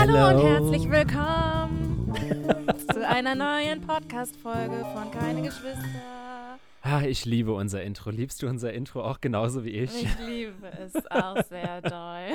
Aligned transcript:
Hallo 0.00 0.28
und 0.28 0.42
herzlich 0.42 0.90
willkommen 0.90 2.14
zu 2.90 3.06
einer 3.06 3.34
neuen 3.34 3.82
Podcast-Folge 3.82 4.86
von 4.94 5.10
Keine 5.10 5.42
Geschwister. 5.42 6.58
Ah, 6.80 7.02
ich 7.02 7.26
liebe 7.26 7.52
unser 7.52 7.82
Intro. 7.82 8.08
Liebst 8.08 8.40
du 8.40 8.48
unser 8.48 8.72
Intro 8.72 9.04
auch 9.04 9.20
genauso 9.20 9.62
wie 9.62 9.72
ich? 9.72 10.04
Ich 10.04 10.18
liebe 10.20 10.68
es 10.68 10.94
auch 11.10 11.44
sehr 11.44 11.82
doll. 11.82 12.32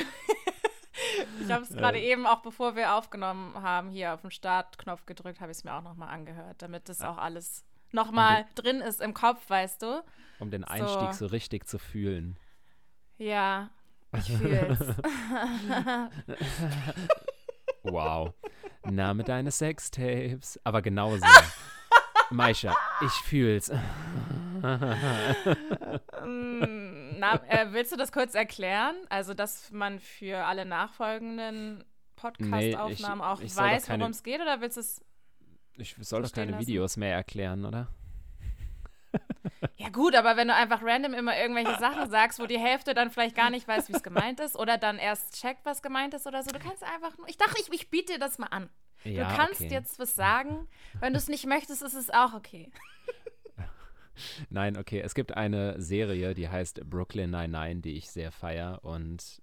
Ich 1.41 1.51
habe 1.51 1.63
es 1.63 1.69
gerade 1.69 1.99
eben, 1.99 2.27
auch 2.27 2.43
bevor 2.43 2.75
wir 2.75 2.93
aufgenommen 2.93 3.59
haben, 3.59 3.89
hier 3.89 4.13
auf 4.13 4.21
den 4.21 4.29
Startknopf 4.29 5.07
gedrückt, 5.07 5.41
habe 5.41 5.51
ich 5.51 5.57
es 5.57 5.63
mir 5.63 5.73
auch 5.73 5.81
nochmal 5.81 6.09
angehört, 6.09 6.61
damit 6.61 6.87
das 6.87 7.01
auch 7.01 7.17
alles 7.17 7.65
nochmal 7.91 8.45
drin 8.53 8.81
ist 8.81 9.01
im 9.01 9.15
Kopf, 9.15 9.49
weißt 9.49 9.81
du? 9.81 10.03
Um 10.37 10.51
den 10.51 10.65
Einstieg 10.65 11.13
so, 11.13 11.25
so 11.25 11.31
richtig 11.31 11.67
zu 11.67 11.79
fühlen. 11.79 12.37
Ja, 13.17 13.71
ich 14.15 14.37
fühl's. 14.37 14.79
wow. 17.85 18.33
Name 18.89 19.23
deines 19.23 19.57
Sextapes. 19.57 20.59
Aber 20.63 20.81
genauso. 20.81 21.25
Maisha, 22.31 22.75
ich 23.01 23.11
fühl's. 23.11 23.71
Mm, 26.25 27.19
na, 27.19 27.39
äh, 27.47 27.67
willst 27.71 27.91
du 27.91 27.97
das 27.97 28.11
kurz 28.11 28.33
erklären? 28.33 28.95
Also, 29.09 29.33
dass 29.33 29.71
man 29.71 29.99
für 29.99 30.45
alle 30.45 30.65
nachfolgenden 30.65 31.83
Podcast-Aufnahmen 32.15 33.19
nee, 33.19 33.25
auch 33.25 33.41
ich 33.41 33.55
weiß, 33.55 33.89
worum 33.89 34.11
es 34.11 34.23
geht, 34.23 34.41
oder 34.41 34.61
willst 34.61 34.77
du 34.77 34.81
es. 34.81 35.05
Ich 35.77 35.95
soll 35.99 36.23
doch 36.23 36.31
keine 36.31 36.53
lassen? 36.53 36.65
Videos 36.65 36.97
mehr 36.97 37.15
erklären, 37.15 37.65
oder? 37.65 37.89
Ja, 39.77 39.89
gut, 39.89 40.15
aber 40.15 40.37
wenn 40.37 40.47
du 40.47 40.53
einfach 40.53 40.81
random 40.83 41.13
immer 41.13 41.37
irgendwelche 41.37 41.77
Sachen 41.79 42.09
sagst, 42.09 42.39
wo 42.39 42.45
die 42.45 42.59
Hälfte 42.59 42.93
dann 42.93 43.11
vielleicht 43.11 43.35
gar 43.35 43.49
nicht 43.49 43.67
weiß, 43.67 43.89
wie 43.89 43.93
es 43.93 44.03
gemeint 44.03 44.39
ist, 44.39 44.55
oder 44.55 44.77
dann 44.77 44.97
erst 44.97 45.39
checkt, 45.39 45.65
was 45.65 45.81
gemeint 45.81 46.13
ist 46.13 46.27
oder 46.27 46.43
so, 46.43 46.51
du 46.51 46.59
kannst 46.59 46.83
einfach 46.83 47.17
nur. 47.17 47.27
Ich 47.27 47.37
dachte, 47.37 47.55
ich, 47.59 47.71
ich 47.71 47.89
biete 47.89 48.13
dir 48.13 48.19
das 48.19 48.37
mal 48.37 48.47
an. 48.47 48.69
Ja, 49.03 49.29
du 49.29 49.35
kannst 49.35 49.61
okay. 49.61 49.71
jetzt 49.71 49.99
was 49.99 50.15
sagen. 50.15 50.67
Wenn 50.99 51.13
du 51.13 51.17
es 51.17 51.27
nicht 51.27 51.45
möchtest, 51.45 51.83
ist 51.83 51.93
es 51.93 52.09
auch 52.09 52.33
okay. 52.33 52.71
Nein, 54.49 54.77
okay. 54.77 55.01
Es 55.01 55.13
gibt 55.13 55.35
eine 55.35 55.79
Serie, 55.79 56.33
die 56.33 56.49
heißt 56.49 56.89
Brooklyn 56.89 57.29
Nine-Nine, 57.29 57.81
die 57.81 57.97
ich 57.97 58.09
sehr 58.09 58.31
feier. 58.31 58.79
Und 58.83 59.41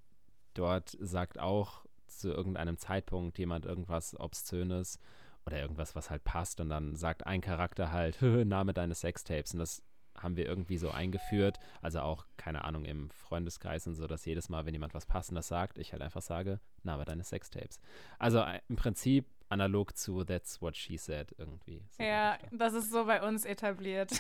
dort 0.55 0.97
sagt 1.01 1.39
auch 1.39 1.85
zu 2.07 2.31
irgendeinem 2.31 2.79
Zeitpunkt 2.79 3.39
jemand 3.39 3.67
irgendwas 3.67 4.19
Obszönes 4.19 4.99
oder 5.47 5.61
irgendwas, 5.61 5.95
was 5.95 6.11
halt 6.11 6.25
passt. 6.25 6.61
Und 6.61 6.69
dann 6.69 6.97
sagt 6.97 7.27
ein 7.27 7.41
Charakter 7.41 7.93
halt, 7.93 8.21
Name 8.23 8.73
deines 8.73 9.01
Sextapes. 9.01 9.53
Und 9.53 9.61
das 9.61 9.83
haben 10.17 10.37
wir 10.37 10.47
irgendwie 10.47 10.79
so 10.79 10.91
eingeführt. 10.91 11.59
Also 11.81 12.01
auch, 12.01 12.27
keine 12.37 12.65
Ahnung, 12.65 12.85
im 12.85 13.11
Freundeskreis 13.11 13.87
und 13.87 13.95
so, 13.95 14.07
dass 14.07 14.25
jedes 14.25 14.49
Mal, 14.49 14.67
wenn 14.67 14.75
jemand 14.75 14.95
was 14.95 15.07
Passendes 15.07 15.49
sagt, 15.49 15.79
ich 15.79 15.93
halt 15.93 16.03
einfach 16.03 16.23
sage, 16.23 16.61
Name 16.83 17.05
deines 17.05 17.31
Sextapes. 17.31 17.81
Also 18.19 18.41
äh, 18.41 18.61
im 18.69 18.77
Prinzip 18.77 19.27
analog 19.49 19.97
zu 19.97 20.25
That's 20.25 20.63
What 20.63 20.77
She 20.77 20.97
Said 20.97 21.35
irgendwie. 21.39 21.85
So 21.97 22.03
ja, 22.03 22.39
das 22.53 22.75
ist 22.75 22.91
so 22.91 23.05
bei 23.05 23.23
uns 23.23 23.45
etabliert. 23.45 24.13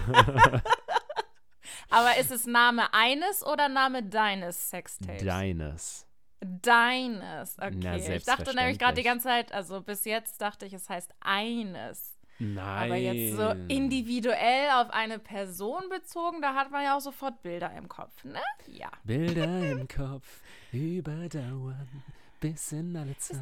Aber 1.90 2.16
ist 2.18 2.30
es 2.30 2.46
Name 2.46 2.92
eines 2.92 3.44
oder 3.44 3.68
Name 3.68 4.02
deines 4.02 4.70
Sextapes? 4.70 5.24
Deines. 5.24 6.07
Deines, 6.40 7.56
okay. 7.58 7.76
Na, 7.82 7.96
ich 7.96 8.24
dachte 8.24 8.54
nämlich 8.54 8.78
gerade 8.78 8.94
die 8.94 9.02
ganze 9.02 9.24
Zeit, 9.24 9.52
also 9.52 9.80
bis 9.80 10.04
jetzt 10.04 10.40
dachte 10.40 10.66
ich, 10.66 10.72
es 10.72 10.88
heißt 10.88 11.12
eines. 11.20 12.16
Nein. 12.38 12.84
Aber 12.92 12.96
jetzt 12.96 13.36
so 13.36 13.50
individuell 13.66 14.70
auf 14.74 14.90
eine 14.90 15.18
Person 15.18 15.82
bezogen, 15.90 16.40
da 16.40 16.54
hat 16.54 16.70
man 16.70 16.84
ja 16.84 16.96
auch 16.96 17.00
sofort 17.00 17.42
Bilder 17.42 17.72
im 17.76 17.88
Kopf, 17.88 18.22
ne? 18.22 18.40
Ja. 18.68 18.90
Bilder 19.02 19.44
im 19.72 19.88
Kopf 19.88 20.40
überdauern 20.70 22.04
bis 22.40 22.72
in 22.72 22.96
alle 22.96 23.16
Zeit. 23.18 23.38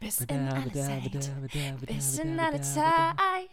Bis 0.00 0.20
in 0.22 0.48
alle 0.48 0.72
Zeit. 0.72 1.30
Bis 1.86 2.18
in 2.18 2.40
alle 2.40 2.60
Zeit. 2.60 3.50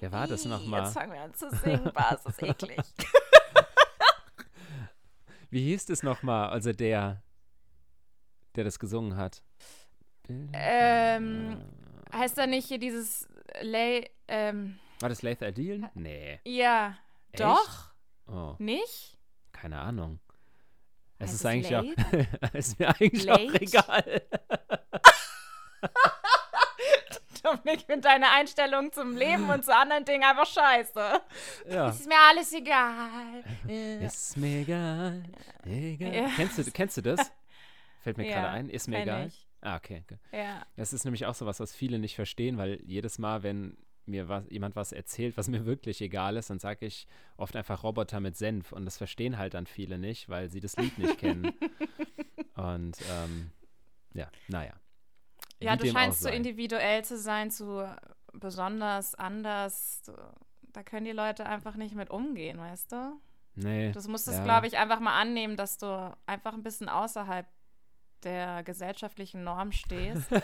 Wer 0.00 0.12
war 0.12 0.26
das 0.26 0.44
nochmal? 0.44 0.84
Jetzt 0.84 0.94
fangen 0.94 1.12
wir 1.12 1.20
an 1.20 1.34
zu 1.34 1.50
singen. 1.50 1.90
War 1.94 2.20
es 2.24 2.42
eklig. 2.42 2.80
Wie 5.50 5.64
hieß 5.64 5.86
das 5.86 6.02
nochmal? 6.02 6.50
Also 6.50 6.72
der, 6.72 7.22
der 8.56 8.64
das 8.64 8.78
gesungen 8.78 9.16
hat. 9.16 9.42
Ähm, 10.28 11.62
heißt 12.12 12.36
da 12.38 12.46
nicht 12.46 12.66
hier 12.68 12.78
dieses 12.78 13.28
Lay, 13.60 14.10
ähm, 14.28 14.78
War 15.00 15.08
das 15.08 15.22
Lath 15.22 15.42
Adil? 15.42 15.88
Nee. 15.94 16.40
Ja. 16.44 16.96
Echt? 17.32 17.42
Doch? 17.42 17.90
Oh. 18.26 18.54
Nicht? 18.58 19.16
Keine 19.52 19.78
Ahnung. 19.78 20.18
Es 21.18 21.32
ist 21.32 21.46
eigentlich 21.46 21.74
auch, 21.74 21.84
es 22.52 22.68
ist 22.68 22.78
mir 22.78 22.88
eigentlich 22.88 23.24
Late? 23.24 23.42
auch 23.42 23.54
egal. 23.54 24.22
Dominik, 27.42 27.80
ich 27.80 27.86
finde 27.86 28.00
deine 28.02 28.30
Einstellung 28.32 28.92
zum 28.92 29.16
Leben 29.16 29.48
und 29.48 29.64
zu 29.64 29.74
anderen 29.74 30.04
Dingen 30.04 30.24
einfach 30.24 30.46
scheiße. 30.46 31.20
Ja. 31.70 31.88
Ist 31.90 32.06
mir 32.08 32.18
alles 32.28 32.52
egal. 32.52 33.44
Ist 33.68 34.36
mir 34.36 34.62
egal. 34.62 35.22
egal. 35.64 36.14
Ja. 36.14 36.28
Kennst, 36.34 36.58
du, 36.58 36.64
kennst 36.72 36.96
du 36.96 37.02
das? 37.02 37.20
Fällt 38.06 38.18
mir 38.18 38.28
ja, 38.28 38.36
gerade 38.36 38.50
ein. 38.50 38.68
Ist 38.68 38.86
mir 38.86 39.02
egal. 39.02 39.26
Ich. 39.26 39.48
Ah, 39.62 39.74
okay. 39.74 40.04
okay. 40.04 40.18
Ja. 40.30 40.64
Das 40.76 40.92
ist 40.92 41.04
nämlich 41.04 41.26
auch 41.26 41.34
so 41.34 41.44
was, 41.44 41.58
was 41.58 41.74
viele 41.74 41.98
nicht 41.98 42.14
verstehen, 42.14 42.56
weil 42.56 42.80
jedes 42.84 43.18
Mal, 43.18 43.42
wenn 43.42 43.76
mir 44.04 44.28
was, 44.28 44.44
jemand 44.48 44.76
was 44.76 44.92
erzählt, 44.92 45.36
was 45.36 45.48
mir 45.48 45.66
wirklich 45.66 46.00
egal 46.00 46.36
ist, 46.36 46.48
dann 46.48 46.60
sage 46.60 46.86
ich 46.86 47.08
oft 47.36 47.56
einfach 47.56 47.82
Roboter 47.82 48.20
mit 48.20 48.36
Senf 48.36 48.70
und 48.70 48.84
das 48.84 48.96
verstehen 48.96 49.38
halt 49.38 49.54
dann 49.54 49.66
viele 49.66 49.98
nicht, 49.98 50.28
weil 50.28 50.50
sie 50.50 50.60
das 50.60 50.76
Lied 50.76 50.96
nicht 50.98 51.18
kennen. 51.18 51.52
Und 52.54 52.96
ähm, 53.10 53.50
ja, 54.14 54.30
naja. 54.46 54.74
Ja, 55.60 55.74
du 55.74 55.90
scheinst 55.90 56.20
so 56.20 56.28
individuell 56.28 57.04
zu 57.04 57.18
sein, 57.18 57.50
zu 57.50 57.92
besonders 58.34 59.16
anders. 59.16 60.12
Da 60.72 60.84
können 60.84 61.06
die 61.06 61.12
Leute 61.12 61.44
einfach 61.44 61.74
nicht 61.74 61.96
mit 61.96 62.10
umgehen, 62.10 62.56
weißt 62.56 62.92
du? 62.92 63.20
Nee. 63.56 63.90
Du 63.90 63.98
musstest, 64.08 64.38
ja. 64.38 64.44
glaube 64.44 64.68
ich, 64.68 64.78
einfach 64.78 65.00
mal 65.00 65.18
annehmen, 65.18 65.56
dass 65.56 65.76
du 65.76 66.16
einfach 66.26 66.52
ein 66.52 66.62
bisschen 66.62 66.88
außerhalb 66.88 67.46
der 68.26 68.62
gesellschaftlichen 68.62 69.42
Norm 69.44 69.72
stehst. 69.72 70.30
ich 70.30 70.42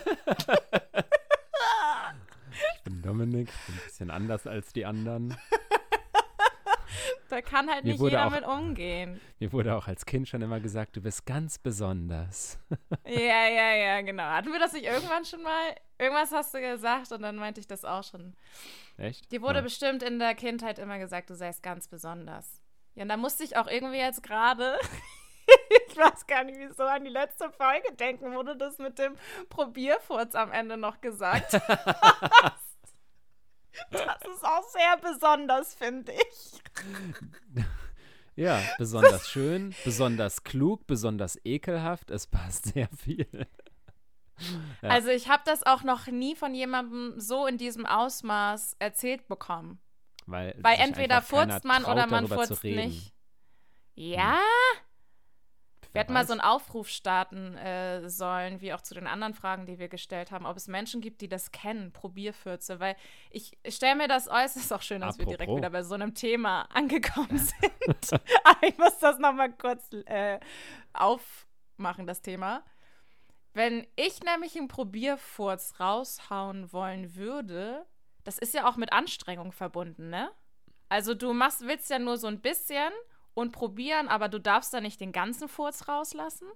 bin 2.84 3.02
Dominik, 3.02 3.48
ich 3.48 3.66
bin 3.66 3.74
ein 3.74 3.80
bisschen 3.84 4.10
anders 4.10 4.46
als 4.46 4.72
die 4.72 4.86
anderen. 4.86 5.36
Da 7.32 7.40
kann 7.40 7.70
halt 7.70 7.84
mir 7.84 7.92
nicht 7.92 8.02
jeder 8.02 8.26
auch, 8.26 8.30
mit 8.30 8.44
umgehen. 8.44 9.18
Mir 9.40 9.52
wurde 9.54 9.74
auch 9.74 9.88
als 9.88 10.04
Kind 10.04 10.28
schon 10.28 10.42
immer 10.42 10.60
gesagt, 10.60 10.96
du 10.96 11.00
bist 11.00 11.24
ganz 11.24 11.58
besonders. 11.58 12.58
ja, 13.06 13.48
ja, 13.48 13.74
ja, 13.74 14.02
genau. 14.02 14.24
Hatten 14.24 14.52
wir 14.52 14.58
das 14.58 14.74
nicht 14.74 14.84
irgendwann 14.84 15.24
schon 15.24 15.42
mal? 15.42 15.74
Irgendwas 15.98 16.30
hast 16.30 16.52
du 16.52 16.60
gesagt 16.60 17.10
und 17.10 17.22
dann 17.22 17.36
meinte 17.36 17.58
ich 17.58 17.66
das 17.66 17.86
auch 17.86 18.04
schon. 18.04 18.36
Echt? 18.98 19.32
Dir 19.32 19.40
wurde 19.40 19.60
ja. 19.60 19.62
bestimmt 19.62 20.02
in 20.02 20.18
der 20.18 20.34
Kindheit 20.34 20.78
immer 20.78 20.98
gesagt, 20.98 21.30
du 21.30 21.34
seist 21.34 21.62
ganz 21.62 21.88
besonders. 21.88 22.60
Ja, 22.94 23.04
und 23.04 23.08
da 23.08 23.16
musste 23.16 23.44
ich 23.44 23.56
auch 23.56 23.66
irgendwie 23.66 23.96
jetzt 23.96 24.22
gerade 24.22 24.78
ich 25.88 25.96
weiß 25.96 26.26
gar 26.26 26.44
nicht, 26.44 26.58
wieso 26.58 26.84
an 26.84 27.04
die 27.04 27.10
letzte 27.10 27.50
Folge 27.50 27.92
denken, 27.94 28.34
wo 28.34 28.42
du 28.42 28.56
das 28.56 28.78
mit 28.78 28.98
dem 28.98 29.16
Probierfurz 29.48 30.34
am 30.34 30.52
Ende 30.52 30.76
noch 30.76 31.00
gesagt 31.00 31.54
hast. 31.68 32.72
Das 33.90 34.22
ist 34.34 34.44
auch 34.44 34.68
sehr 34.68 34.96
besonders, 34.98 35.74
finde 35.74 36.12
ich. 36.12 37.64
Ja, 38.34 38.62
besonders 38.78 39.28
schön, 39.28 39.74
besonders 39.84 40.44
klug, 40.44 40.86
besonders 40.86 41.38
ekelhaft. 41.44 42.10
Es 42.10 42.26
passt 42.26 42.72
sehr 42.72 42.88
viel. 42.96 43.28
Ja. 44.82 44.88
Also 44.88 45.10
ich 45.10 45.28
habe 45.28 45.42
das 45.44 45.64
auch 45.64 45.82
noch 45.82 46.06
nie 46.06 46.34
von 46.34 46.54
jemandem 46.54 47.20
so 47.20 47.46
in 47.46 47.58
diesem 47.58 47.86
Ausmaß 47.86 48.76
erzählt 48.78 49.28
bekommen. 49.28 49.80
Weil, 50.26 50.54
Weil 50.60 50.78
entweder 50.78 51.20
furzt 51.20 51.64
man 51.64 51.84
oder 51.84 52.06
man 52.06 52.26
furzt 52.26 52.64
nicht. 52.64 53.12
Ja, 53.94 54.38
wir 55.92 56.00
hätten 56.00 56.14
mal 56.14 56.26
so 56.26 56.32
einen 56.32 56.40
Aufruf 56.40 56.88
starten 56.88 57.56
äh, 57.56 58.08
sollen, 58.08 58.60
wie 58.62 58.72
auch 58.72 58.80
zu 58.80 58.94
den 58.94 59.06
anderen 59.06 59.34
Fragen, 59.34 59.66
die 59.66 59.78
wir 59.78 59.88
gestellt 59.88 60.30
haben, 60.30 60.46
ob 60.46 60.56
es 60.56 60.66
Menschen 60.66 61.02
gibt, 61.02 61.20
die 61.20 61.28
das 61.28 61.52
kennen, 61.52 61.92
Probierfürze. 61.92 62.80
Weil 62.80 62.96
ich, 63.30 63.58
stelle 63.68 63.96
mir 63.96 64.08
das 64.08 64.26
äußerst, 64.28 64.56
ist 64.56 64.72
auch 64.72 64.82
schön, 64.82 65.02
dass 65.02 65.16
Apropos. 65.16 65.32
wir 65.32 65.36
direkt 65.38 65.56
wieder 65.56 65.70
bei 65.70 65.82
so 65.82 65.94
einem 65.94 66.14
Thema 66.14 66.62
angekommen 66.74 67.38
sind. 67.38 68.12
Aber 68.44 68.66
ich 68.66 68.78
muss 68.78 68.98
das 68.98 69.18
nochmal 69.18 69.52
kurz 69.52 69.92
äh, 70.06 70.40
aufmachen, 70.94 72.06
das 72.06 72.22
Thema. 72.22 72.64
Wenn 73.52 73.86
ich 73.96 74.22
nämlich 74.22 74.56
einen 74.56 74.68
Probierfurz 74.68 75.78
raushauen 75.78 76.72
wollen 76.72 77.16
würde, 77.16 77.84
das 78.24 78.38
ist 78.38 78.54
ja 78.54 78.66
auch 78.66 78.76
mit 78.76 78.94
Anstrengung 78.94 79.52
verbunden, 79.52 80.08
ne? 80.08 80.30
Also 80.88 81.14
du 81.14 81.32
machst, 81.32 81.62
willst 81.62 81.90
ja 81.90 81.98
nur 81.98 82.16
so 82.16 82.26
ein 82.26 82.40
bisschen 82.40 82.92
und 83.34 83.52
probieren, 83.52 84.08
aber 84.08 84.28
du 84.28 84.40
darfst 84.40 84.72
da 84.74 84.80
nicht 84.80 85.00
den 85.00 85.12
ganzen 85.12 85.48
Furz 85.48 85.88
rauslassen. 85.88 86.48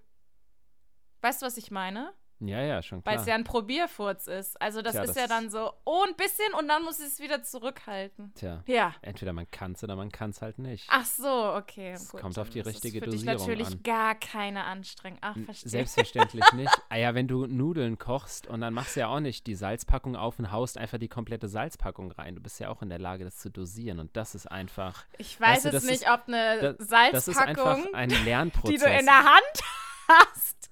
Weißt 1.22 1.42
du, 1.42 1.46
was 1.46 1.56
ich 1.56 1.70
meine? 1.70 2.12
Ja, 2.40 2.60
ja, 2.60 2.82
schon 2.82 3.02
klar. 3.02 3.14
Weil 3.14 3.20
es 3.22 3.26
ja 3.26 3.34
ein 3.34 3.44
Probierfurz 3.44 4.26
ist. 4.26 4.60
Also 4.60 4.82
das 4.82 4.92
Tja, 4.92 5.02
ist 5.02 5.08
das 5.08 5.16
ja 5.16 5.26
dann 5.26 5.48
so, 5.50 5.72
oh, 5.84 6.02
ein 6.06 6.14
bisschen 6.16 6.52
und 6.58 6.68
dann 6.68 6.82
muss 6.82 7.00
es 7.00 7.18
wieder 7.18 7.42
zurückhalten. 7.42 8.32
Tja. 8.34 8.62
Ja. 8.66 8.94
Entweder 9.02 9.32
man 9.32 9.50
kann 9.50 9.72
es 9.72 9.82
oder 9.82 9.96
man 9.96 10.12
kann 10.12 10.30
es 10.30 10.42
halt 10.42 10.58
nicht. 10.58 10.86
Ach 10.90 11.04
so, 11.04 11.54
okay. 11.54 11.92
Es 11.92 12.10
gut, 12.10 12.20
kommt 12.20 12.38
auf 12.38 12.50
die 12.50 12.58
ist 12.60 12.66
es 12.66 12.74
richtige 12.74 13.00
für 13.00 13.06
dich 13.10 13.20
Dosierung 13.24 13.38
natürlich 13.40 13.66
an. 13.68 13.82
gar 13.82 14.14
keine 14.16 14.64
Anstrengung. 14.64 15.18
Ach, 15.22 15.36
verstehe. 15.46 15.70
Selbstverständlich 15.70 16.44
nicht. 16.52 16.82
Ah 16.90 16.96
ja, 16.96 17.14
wenn 17.14 17.26
du 17.28 17.46
Nudeln 17.46 17.98
kochst 17.98 18.46
und 18.46 18.60
dann 18.60 18.74
machst 18.74 18.96
du 18.96 19.00
ja 19.00 19.08
auch 19.08 19.20
nicht 19.20 19.46
die 19.46 19.54
Salzpackung 19.54 20.14
auf 20.16 20.38
und 20.38 20.52
haust 20.52 20.76
einfach 20.78 20.98
die 20.98 21.08
komplette 21.08 21.48
Salzpackung 21.48 22.12
rein. 22.12 22.34
Du 22.34 22.42
bist 22.42 22.60
ja 22.60 22.68
auch 22.68 22.82
in 22.82 22.90
der 22.90 22.98
Lage, 22.98 23.24
das 23.24 23.38
zu 23.38 23.50
dosieren 23.50 23.98
und 23.98 24.14
das 24.16 24.34
ist 24.34 24.46
einfach, 24.50 25.04
Ich 25.18 25.40
weiß 25.40 25.46
Weißt 25.56 25.64
du, 25.64 25.68
jetzt 25.68 25.74
das 25.74 25.84
nicht, 25.84 26.02
ist- 26.02 26.10
ob 26.10 26.28
eine 26.28 26.60
das, 26.76 26.88
das 26.88 27.28
ist 27.28 27.38
einfach 27.38 27.54
Salzpackung, 27.64 27.94
ein 27.94 28.08
die 28.10 28.14
Lernprozess. 28.16 28.82
du 28.82 28.86
in 28.90 29.06
der 29.06 29.24
Hand 29.24 29.42
hast, 29.54 29.85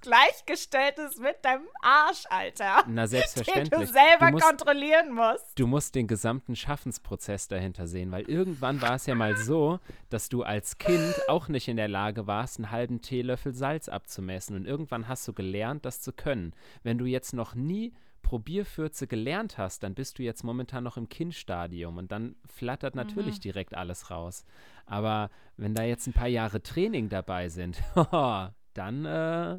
gleichgestellt 0.05 0.99
ist 0.99 1.19
mit 1.19 1.37
deinem 1.43 1.67
Arsch, 1.83 2.25
Alter. 2.29 2.85
Na, 2.87 3.03
Den 3.03 3.09
selbstverständlich. 3.09 3.81
du 3.81 3.87
selber 3.87 4.27
du 4.27 4.33
musst, 4.33 4.47
kontrollieren 4.47 5.13
musst. 5.13 5.59
du 5.59 5.67
musst 5.67 5.95
den 5.95 6.07
gesamten 6.07 6.55
Schaffensprozess 6.55 7.49
dahinter 7.49 7.87
sehen, 7.87 8.13
weil 8.13 8.25
irgendwann 8.25 8.83
war 8.83 8.95
es 8.95 9.07
ja 9.07 9.15
mal 9.15 9.37
so, 9.37 9.81
dass 10.11 10.29
du 10.29 10.43
als 10.43 10.79
Kind 10.79 11.15
auch 11.29 11.49
nicht 11.49 11.69
in 11.69 11.77
der 11.77 11.89
Lage 11.89 12.27
warst, 12.27 12.59
einen 12.59 12.71
halben 12.71 13.01
Teelöffel 13.01 13.55
Salz 13.55 13.89
abzumessen. 13.89 14.57
Und 14.57 14.67
irgendwann 14.67 15.09
hast 15.09 15.27
du 15.27 15.33
gelernt, 15.33 15.85
das 15.85 16.01
zu 16.01 16.13
können. 16.13 16.55
Wenn 16.83 16.99
du 16.99 17.07
jetzt 17.07 17.33
noch 17.33 17.55
nie 17.55 17.95
Probierfürze 18.23 19.07
gelernt 19.07 19.59
hast, 19.59 19.83
dann 19.83 19.95
bist 19.95 20.19
du 20.19 20.23
jetzt 20.23 20.45
momentan 20.45 20.85
noch 20.85 20.97
im 20.97 21.09
Kindstadium 21.09 21.99
und 21.99 22.11
dann 22.11 22.37
flattert 22.47 22.95
natürlich 22.95 23.39
direkt 23.39 23.75
alles 23.75 24.11
raus. 24.11 24.45
Aber 24.87 25.31
wenn 25.57 25.75
da 25.75 25.83
jetzt 25.83 26.07
ein 26.07 26.15
paar 26.15 26.29
Jahre 26.29 26.63
Training 26.63 27.09
dabei 27.09 27.49
sind, 27.49 27.83
dann 28.75 29.05
äh, 29.05 29.59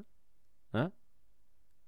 ne? 0.73 0.91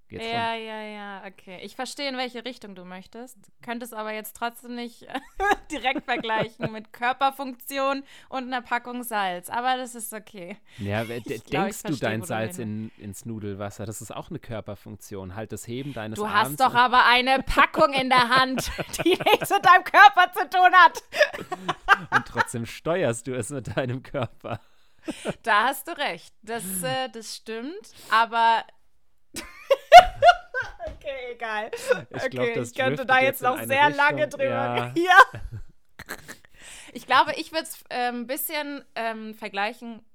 geht's. 0.07 0.24
Ja, 0.25 0.56
ja, 0.56 0.81
ja, 0.81 1.24
okay. 1.27 1.59
Ich 1.63 1.75
verstehe, 1.75 2.07
in 2.09 2.18
welche 2.18 2.45
Richtung 2.45 2.75
du 2.75 2.85
möchtest. 2.85 3.38
Könntest 3.62 3.94
aber 3.94 4.13
jetzt 4.13 4.35
trotzdem 4.38 4.75
nicht 4.75 5.06
direkt 5.71 6.06
vergleichen 6.06 6.71
mit 6.71 6.94
Körperfunktion 6.94 8.03
und 8.29 8.44
einer 8.45 8.62
Packung 8.62 9.03
Salz. 9.03 9.50
Aber 9.50 9.75
das 9.77 9.95
ist 9.95 10.13
okay. 10.13 10.57
Ja, 10.77 11.03
Ich 11.03 11.24
glaub, 11.25 11.63
denkst 11.65 11.79
ich 11.83 12.00
du 12.00 12.06
dein 12.06 12.21
du 12.21 12.25
Salz 12.27 12.56
hin 12.56 12.91
in, 12.97 13.03
ins 13.03 13.25
Nudelwasser? 13.25 13.85
Das 13.85 14.01
ist 14.01 14.15
auch 14.15 14.30
eine 14.30 14.39
Körperfunktion. 14.39 15.35
Halt 15.35 15.51
das 15.51 15.68
Heben 15.68 15.94
deines 15.94 16.18
Du 16.18 16.25
Arms. 16.25 16.51
hast 16.51 16.59
doch 16.62 16.73
aber 16.73 17.06
eine 17.06 17.44
Packung 17.44 17.94
in 17.94 18.09
der 18.09 18.30
Hand, 18.30 18.71
die 19.03 19.09
nichts 19.09 19.50
mit 19.50 19.65
deinem 19.65 19.83
Körper 19.83 20.31
zu 20.33 20.50
tun 20.50 20.73
hat. 20.73 21.03
und 22.12 22.25
trotzdem 22.25 22.65
steuerst 22.65 23.27
du 23.27 23.35
es 23.35 23.50
mit 23.50 23.75
deinem 23.75 24.03
Körper. 24.03 24.62
Da 25.44 25.65
hast 25.65 25.88
du 25.88 25.98
recht. 25.98 26.33
Das, 26.42 26.63
äh, 26.83 27.09
das 27.09 27.36
stimmt. 27.36 27.94
Aber. 28.09 28.63
okay, 30.86 31.33
egal. 31.33 31.71
Ich 32.09 32.15
okay, 32.15 32.30
glaub, 32.30 32.54
das 32.54 32.71
ich 32.71 32.77
könnte 32.77 33.06
da 33.06 33.19
jetzt 33.19 33.42
noch 33.42 33.57
sehr 33.63 33.88
Richtung, 33.88 34.06
lange 34.06 34.27
drüber. 34.27 34.44
ja. 34.44 34.94
Ja. 36.07 36.15
Ich 36.94 37.06
glaube, 37.06 37.33
ich 37.36 37.51
würde 37.51 37.63
es 37.63 37.83
ähm, 37.89 38.21
ein 38.21 38.27
bisschen 38.27 38.83
ähm, 38.95 39.33
vergleichen 39.33 40.06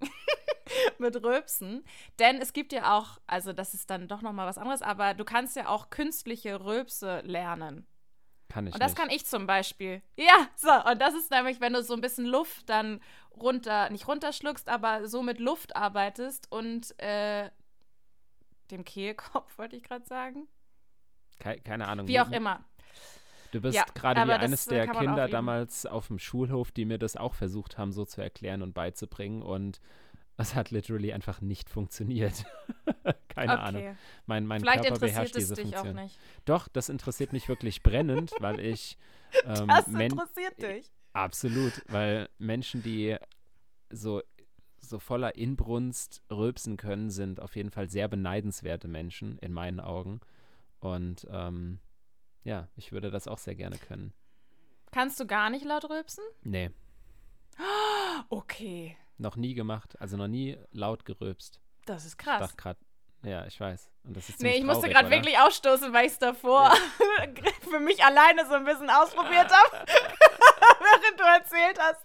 mit 0.99 1.23
Röpsen. 1.23 1.85
Denn 2.19 2.41
es 2.41 2.53
gibt 2.53 2.73
ja 2.73 2.97
auch, 2.97 3.21
also 3.27 3.53
das 3.53 3.75
ist 3.75 3.91
dann 3.91 4.09
doch 4.09 4.23
nochmal 4.23 4.47
was 4.47 4.59
anderes, 4.59 4.83
aber 4.83 5.15
du 5.15 5.25
kannst 5.25 5.55
ja 5.56 5.69
auch 5.69 5.91
künstliche 5.91 6.65
Röpse 6.65 7.21
lernen. 7.25 7.87
Kann 8.53 8.67
ich 8.67 8.75
Und 8.75 8.83
das 8.83 8.93
nicht. 8.93 9.01
kann 9.01 9.11
ich 9.11 9.25
zum 9.25 9.47
Beispiel. 9.47 10.03
Ja, 10.17 10.49
so. 10.57 10.71
Und 10.91 11.01
das 11.01 11.15
ist 11.15 11.31
nämlich, 11.31 11.61
wenn 11.61 11.73
du 11.73 11.83
so 11.83 11.95
ein 11.95 12.01
bisschen 12.03 12.27
Luft 12.27 12.69
dann 12.69 13.01
runter, 13.35 13.89
nicht 13.89 14.07
runterschluckst, 14.07 14.69
aber 14.69 15.09
so 15.09 15.23
mit 15.23 15.41
Luft 15.41 15.75
arbeitest 15.75 16.53
und 16.53 16.99
äh, 17.01 17.51
dem 18.71 18.85
Kehlkopf, 18.85 19.57
wollte 19.59 19.77
ich 19.77 19.83
gerade 19.83 20.05
sagen. 20.07 20.49
Kei- 21.39 21.59
keine 21.61 21.89
Ahnung. 21.89 22.07
Wie 22.09 22.21
auch 22.21 22.31
immer. 22.31 22.65
Du 23.53 23.61
bist 23.61 23.75
Ja, 23.77 23.85
gerade 23.95 24.27
wie 24.27 24.33
eines 24.33 24.67
äh, 24.67 24.71
der 24.71 24.91
auch 24.95 24.99
Kinder 24.99 25.29
damals 25.29 25.85
auf 25.87 26.07
dem 26.09 26.19
Schulhof, 26.19 26.73
die 26.73 26.85
mir 26.87 26.99
das 26.99 27.17
auch 27.17 27.35
versucht 27.35 27.77
haben, 27.79 27.93
so 27.93 28.05
zu 28.05 28.21
erklären 28.23 28.63
und 28.63 28.73
beizubringen. 28.73 29.43
Und 29.43 29.81
es 30.43 30.55
hat 30.55 30.71
literally 30.71 31.12
einfach 31.12 31.41
nicht 31.41 31.71
funktioniert. 31.71 32.44
keine 33.29 33.59
Ahnung. 33.59 33.83
Okay. 33.83 33.97
Mein, 34.27 34.47
mein 34.47 34.61
Vielleicht 34.61 34.85
Körper 34.85 35.00
beherrscht 35.00 35.37
diese 35.37 35.55
dich 35.55 35.77
auch 35.77 35.85
Funktion. 35.85 36.05
nicht. 36.05 36.19
Doch, 36.44 36.69
das 36.69 36.89
interessiert 36.89 37.33
mich 37.33 37.49
wirklich 37.49 37.83
brennend, 37.83 38.33
weil 38.41 38.61
ich 38.61 38.99
ähm, 39.44 39.69
Das 39.69 39.89
interessiert 39.89 40.62
dich. 40.62 40.91
Absolut, 41.15 41.73
weil 41.89 42.29
Menschen, 42.39 42.83
die 42.83 43.17
so, 43.91 44.23
so 44.81 44.99
voller 44.99 45.35
Inbrunst 45.37 46.23
rülpsen 46.31 46.77
können, 46.77 47.11
sind 47.11 47.41
auf 47.41 47.56
jeden 47.56 47.71
Fall 47.71 47.89
sehr 47.89 48.09
beneidenswerte 48.09 48.89
Menschen 48.89 49.39
in 49.39 49.53
meinen 49.53 49.81
Augen. 49.81 50.21
Und 50.81 51.27
ähm, 51.31 51.79
ja, 52.44 52.69
ich 52.77 52.93
würde 52.93 53.11
das 53.11 53.29
auch 53.29 53.39
sehr 53.39 53.55
gerne 53.55 53.79
können. 53.79 54.12
Kannst 54.91 55.21
du 55.21 55.27
gar 55.27 55.49
nicht 55.50 55.65
laut 55.65 55.89
rülpsen? 55.89 56.25
Nee, 56.43 56.71
Okay. 58.29 58.97
Noch 59.23 59.37
nie 59.37 59.55
gemacht, 59.55 59.99
also 60.01 60.17
noch 60.17 60.29
nie 60.29 60.59
laut 60.73 61.05
gerülpst. 61.05 61.61
Das 61.87 62.05
ist 62.05 62.13
Ich 62.13 62.19
krass. 62.19 62.41
dachte 62.41 62.57
gerade, 62.57 62.81
ja, 63.25 63.47
ich 63.47 63.59
weiß. 63.59 63.91
Und 64.05 64.17
das 64.17 64.29
ist 64.29 64.41
Nee, 64.41 64.57
ich 64.59 64.65
musste 64.65 64.89
gerade 64.89 65.09
wirklich 65.11 65.39
ausstoßen, 65.39 65.93
weil 65.93 66.07
ich 66.07 66.13
es 66.13 66.19
davor 66.19 66.73
für 67.71 67.81
mich 67.81 68.05
alleine 68.05 68.45
so 68.47 68.55
ein 68.55 68.65
bisschen 68.65 68.91
ausprobiert 68.91 69.51
habe, 69.51 69.87
während 70.81 71.21
du 71.21 71.25
erzählt 71.25 71.79
hast. 71.81 72.05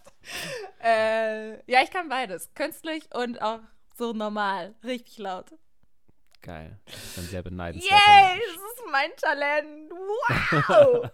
Äh, 0.83 1.71
ja, 1.71 1.81
ich 1.83 1.89
kann 1.91 2.07
beides. 2.09 2.53
Künstlich 2.53 3.09
und 3.15 3.41
auch 3.41 3.59
so 3.97 4.13
normal. 4.13 4.75
Richtig 4.83 5.17
laut. 5.17 5.51
Geil. 6.43 6.79
Das 6.85 6.95
ist 6.95 7.17
ein 7.17 7.25
sehr 7.25 7.41
beneidenswerter 7.41 7.95
Yay, 7.97 8.39
das 8.45 8.55
ist 8.55 8.83
mein 8.91 9.09
Talent. 9.17 9.91
Wow. 9.91 11.09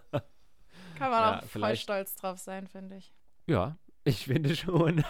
kann 0.98 1.10
man 1.10 1.22
Ja, 1.22 1.38
auch 1.40 1.44
voll 1.44 1.76
stolz 1.76 2.14
drauf 2.16 2.38
sein, 2.38 2.66
finde 2.68 2.96
ich. 2.96 3.12
Ja, 3.46 3.76
ich 4.04 4.24
finde 4.24 4.54
schon. 4.54 5.04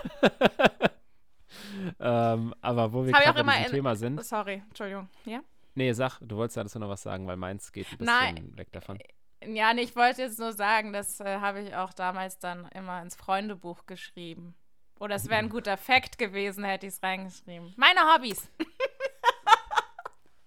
ähm, 2.00 2.54
aber 2.60 2.92
wo 2.92 3.04
wir 3.04 3.12
gerade 3.12 3.44
bei 3.44 3.58
diesem 3.58 3.72
Thema 3.72 3.96
sind. 3.96 4.24
Sorry, 4.24 4.62
Entschuldigung. 4.68 5.08
Ja? 5.24 5.40
Nee, 5.74 5.92
sag, 5.92 6.20
du 6.20 6.36
wolltest 6.36 6.56
dazu 6.56 6.78
noch 6.78 6.88
was 6.88 7.02
sagen, 7.02 7.26
weil 7.26 7.36
meins 7.36 7.72
geht 7.72 7.86
ein 7.92 7.98
bisschen 7.98 8.14
Nein. 8.14 8.56
weg 8.56 8.70
davon. 8.72 8.98
Ja, 9.46 9.74
nee, 9.74 9.82
ich 9.82 9.96
wollte 9.96 10.22
jetzt 10.22 10.38
nur 10.38 10.52
sagen, 10.52 10.92
das 10.92 11.20
äh, 11.20 11.38
habe 11.40 11.60
ich 11.62 11.74
auch 11.74 11.92
damals 11.92 12.38
dann 12.38 12.68
immer 12.68 13.02
ins 13.02 13.16
Freundebuch 13.16 13.86
geschrieben. 13.86 14.54
Oder 15.00 15.16
es 15.16 15.28
wäre 15.28 15.40
ein 15.40 15.48
guter 15.50 15.76
Fact 15.76 16.18
gewesen, 16.18 16.64
hätte 16.64 16.86
ich 16.86 16.94
es 16.94 17.02
reingeschrieben. 17.02 17.74
Meine 17.76 18.00
Hobbys. 18.00 18.48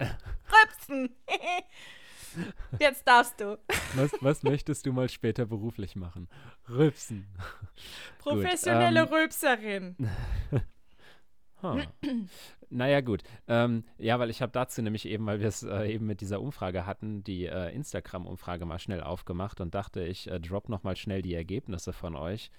Rübsen. 0.00 1.14
Jetzt 2.80 3.06
darfst 3.06 3.40
du. 3.40 3.58
Was, 3.94 4.12
was 4.20 4.42
möchtest 4.42 4.86
du 4.86 4.92
mal 4.92 5.08
später 5.08 5.46
beruflich 5.46 5.96
machen? 5.96 6.28
Rülpsen. 6.68 7.26
Professionelle 8.18 9.00
ähm, 9.00 9.08
Rülpserin. 9.08 9.96
Huh. 11.60 11.80
naja, 12.70 13.00
gut. 13.00 13.24
Ähm, 13.48 13.82
ja, 13.96 14.20
weil 14.20 14.30
ich 14.30 14.42
habe 14.42 14.52
dazu 14.52 14.80
nämlich 14.80 15.06
eben, 15.06 15.26
weil 15.26 15.40
wir 15.40 15.48
es 15.48 15.64
äh, 15.64 15.92
eben 15.92 16.06
mit 16.06 16.20
dieser 16.20 16.40
Umfrage 16.40 16.86
hatten, 16.86 17.24
die 17.24 17.46
äh, 17.46 17.74
Instagram-Umfrage 17.74 18.64
mal 18.64 18.78
schnell 18.78 19.02
aufgemacht 19.02 19.60
und 19.60 19.74
dachte, 19.74 20.04
ich 20.04 20.30
äh, 20.30 20.38
drop 20.38 20.68
nochmal 20.68 20.94
schnell 20.94 21.20
die 21.20 21.34
Ergebnisse 21.34 21.92
von 21.92 22.14
euch 22.14 22.52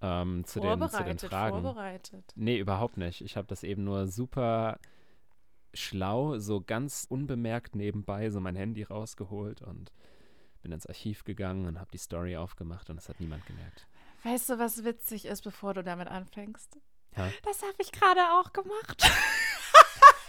ähm, 0.00 0.44
zu, 0.44 0.60
den, 0.60 0.72
zu 0.72 0.76
den 0.76 0.88
Vorbereitet, 0.90 1.30
Fragen. 1.30 1.62
vorbereitet. 1.62 2.32
Nee, 2.36 2.58
überhaupt 2.58 2.98
nicht. 2.98 3.22
Ich 3.22 3.36
habe 3.36 3.46
das 3.46 3.62
eben 3.62 3.84
nur 3.84 4.06
super 4.06 4.78
schlau, 5.78 6.38
so 6.38 6.60
ganz 6.60 7.06
unbemerkt 7.08 7.74
nebenbei 7.74 8.30
so 8.30 8.40
mein 8.40 8.56
Handy 8.56 8.82
rausgeholt 8.82 9.62
und 9.62 9.92
bin 10.62 10.72
ins 10.72 10.86
Archiv 10.86 11.24
gegangen 11.24 11.66
und 11.66 11.78
habe 11.78 11.90
die 11.92 11.98
Story 11.98 12.36
aufgemacht 12.36 12.90
und 12.90 12.96
das 12.96 13.08
hat 13.08 13.20
niemand 13.20 13.46
gemerkt. 13.46 13.86
Weißt 14.24 14.50
du, 14.50 14.58
was 14.58 14.84
witzig 14.84 15.26
ist, 15.26 15.42
bevor 15.42 15.74
du 15.74 15.82
damit 15.82 16.08
anfängst? 16.08 16.78
Ja. 17.16 17.30
Das 17.44 17.62
habe 17.62 17.74
ich 17.78 17.92
gerade 17.92 18.20
auch 18.32 18.52
gemacht. 18.52 19.02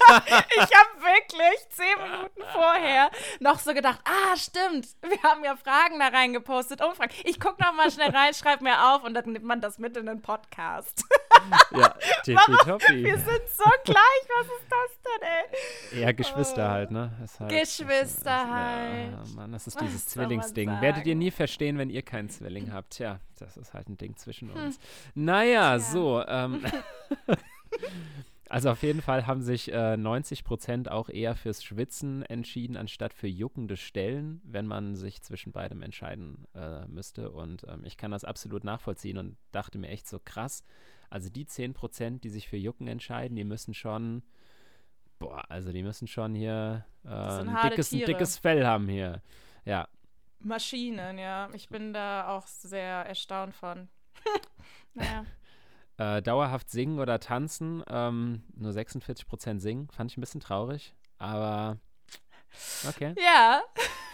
ich 0.09 0.61
habe 0.61 1.01
wirklich 1.01 1.69
zehn 1.69 2.01
Minuten 2.01 2.41
vorher 2.53 3.09
noch 3.39 3.59
so 3.59 3.73
gedacht, 3.73 3.99
ah, 4.05 4.35
stimmt, 4.35 4.87
wir 5.01 5.21
haben 5.23 5.43
ja 5.43 5.55
Fragen 5.55 5.99
da 5.99 6.07
reingepostet, 6.07 6.81
Umfragen. 6.83 7.13
Ich 7.23 7.39
gucke 7.39 7.61
noch 7.63 7.73
mal 7.73 7.89
schnell 7.91 8.09
rein, 8.11 8.33
schreib 8.33 8.61
mir 8.61 8.93
auf 8.93 9.03
und 9.03 9.13
dann 9.13 9.31
nimmt 9.31 9.45
man 9.45 9.61
das 9.61 9.77
mit 9.79 9.95
in 9.97 10.05
den 10.05 10.21
Podcast. 10.21 11.03
Ja, 11.71 11.95
tippitoppi. 12.23 13.03
Wir 13.03 13.17
sind 13.17 13.41
so 13.55 13.69
gleich, 13.85 14.23
was 14.37 14.45
ist 14.47 14.67
das 14.69 14.99
denn, 15.03 15.27
ey? 15.27 16.01
Ja, 16.01 16.11
Geschwister 16.11 16.69
halt, 16.69 16.91
ne? 16.91 17.11
Halt, 17.39 17.49
Geschwister 17.49 18.01
ist, 18.01 18.49
halt. 18.51 19.11
Ja, 19.11 19.23
Mann, 19.35 19.51
das 19.51 19.67
ist 19.67 19.75
Was 19.75 19.83
dieses 19.83 20.05
Zwillingsding. 20.07 20.81
Werdet 20.81 21.05
ihr 21.05 21.15
nie 21.15 21.31
verstehen, 21.31 21.77
wenn 21.77 21.89
ihr 21.89 22.01
keinen 22.01 22.29
Zwilling 22.29 22.73
habt. 22.73 22.91
Tja, 22.91 23.19
das 23.39 23.55
ist 23.57 23.73
halt 23.73 23.87
ein 23.89 23.97
Ding 23.97 24.15
zwischen 24.17 24.51
uns. 24.51 24.79
Naja, 25.15 25.73
Hm. 25.73 25.79
Tja. 25.79 25.91
so. 25.91 26.23
Ähm, 26.27 26.65
also 28.49 28.71
auf 28.71 28.83
jeden 28.83 29.01
Fall 29.01 29.27
haben 29.27 29.41
sich 29.41 29.71
äh, 29.71 29.95
90 29.95 30.43
Prozent 30.43 30.91
auch 30.91 31.09
eher 31.09 31.35
fürs 31.35 31.63
Schwitzen 31.63 32.23
entschieden, 32.23 32.77
anstatt 32.77 33.13
für 33.13 33.27
juckende 33.27 33.77
Stellen, 33.77 34.41
wenn 34.43 34.65
man 34.65 34.95
sich 34.95 35.21
zwischen 35.21 35.51
beidem 35.51 35.81
entscheiden 35.81 36.45
äh, 36.55 36.87
müsste. 36.87 37.31
Und 37.31 37.65
ähm, 37.67 37.83
ich 37.85 37.97
kann 37.97 38.11
das 38.11 38.25
absolut 38.25 38.63
nachvollziehen 38.63 39.17
und 39.17 39.37
dachte 39.51 39.77
mir 39.77 39.89
echt 39.89 40.07
so 40.07 40.19
krass. 40.19 40.63
Also 41.09 41.29
die 41.29 41.45
10 41.45 41.73
Prozent, 41.73 42.23
die 42.23 42.29
sich 42.29 42.47
für 42.47 42.57
Jucken 42.57 42.87
entscheiden, 42.87 43.35
die 43.35 43.43
müssen 43.43 43.73
schon 43.73 44.23
boah, 45.19 45.43
also 45.49 45.71
die 45.71 45.83
müssen 45.83 46.07
schon 46.07 46.33
hier 46.33 46.85
äh, 47.05 47.09
ein, 47.09 47.69
dickes, 47.69 47.91
ein 47.91 47.99
dickes 47.99 48.37
Fell 48.37 48.65
haben 48.65 48.87
hier. 48.87 49.21
Ja. 49.65 49.87
Maschinen, 50.39 51.17
ja. 51.19 51.49
Ich 51.53 51.69
bin 51.69 51.93
da 51.93 52.29
auch 52.29 52.47
sehr 52.47 53.05
erstaunt 53.05 53.53
von. 53.53 53.89
naja. 54.93 55.25
Äh, 55.99 56.21
dauerhaft 56.21 56.69
singen 56.69 56.97
oder 56.99 57.19
tanzen, 57.19 57.83
ähm, 57.89 58.43
nur 58.55 58.71
46% 58.71 59.59
singen, 59.59 59.89
fand 59.89 60.09
ich 60.09 60.17
ein 60.17 60.21
bisschen 60.21 60.39
traurig, 60.39 60.95
aber 61.17 61.75
okay. 62.87 63.13
Ja. 63.21 63.61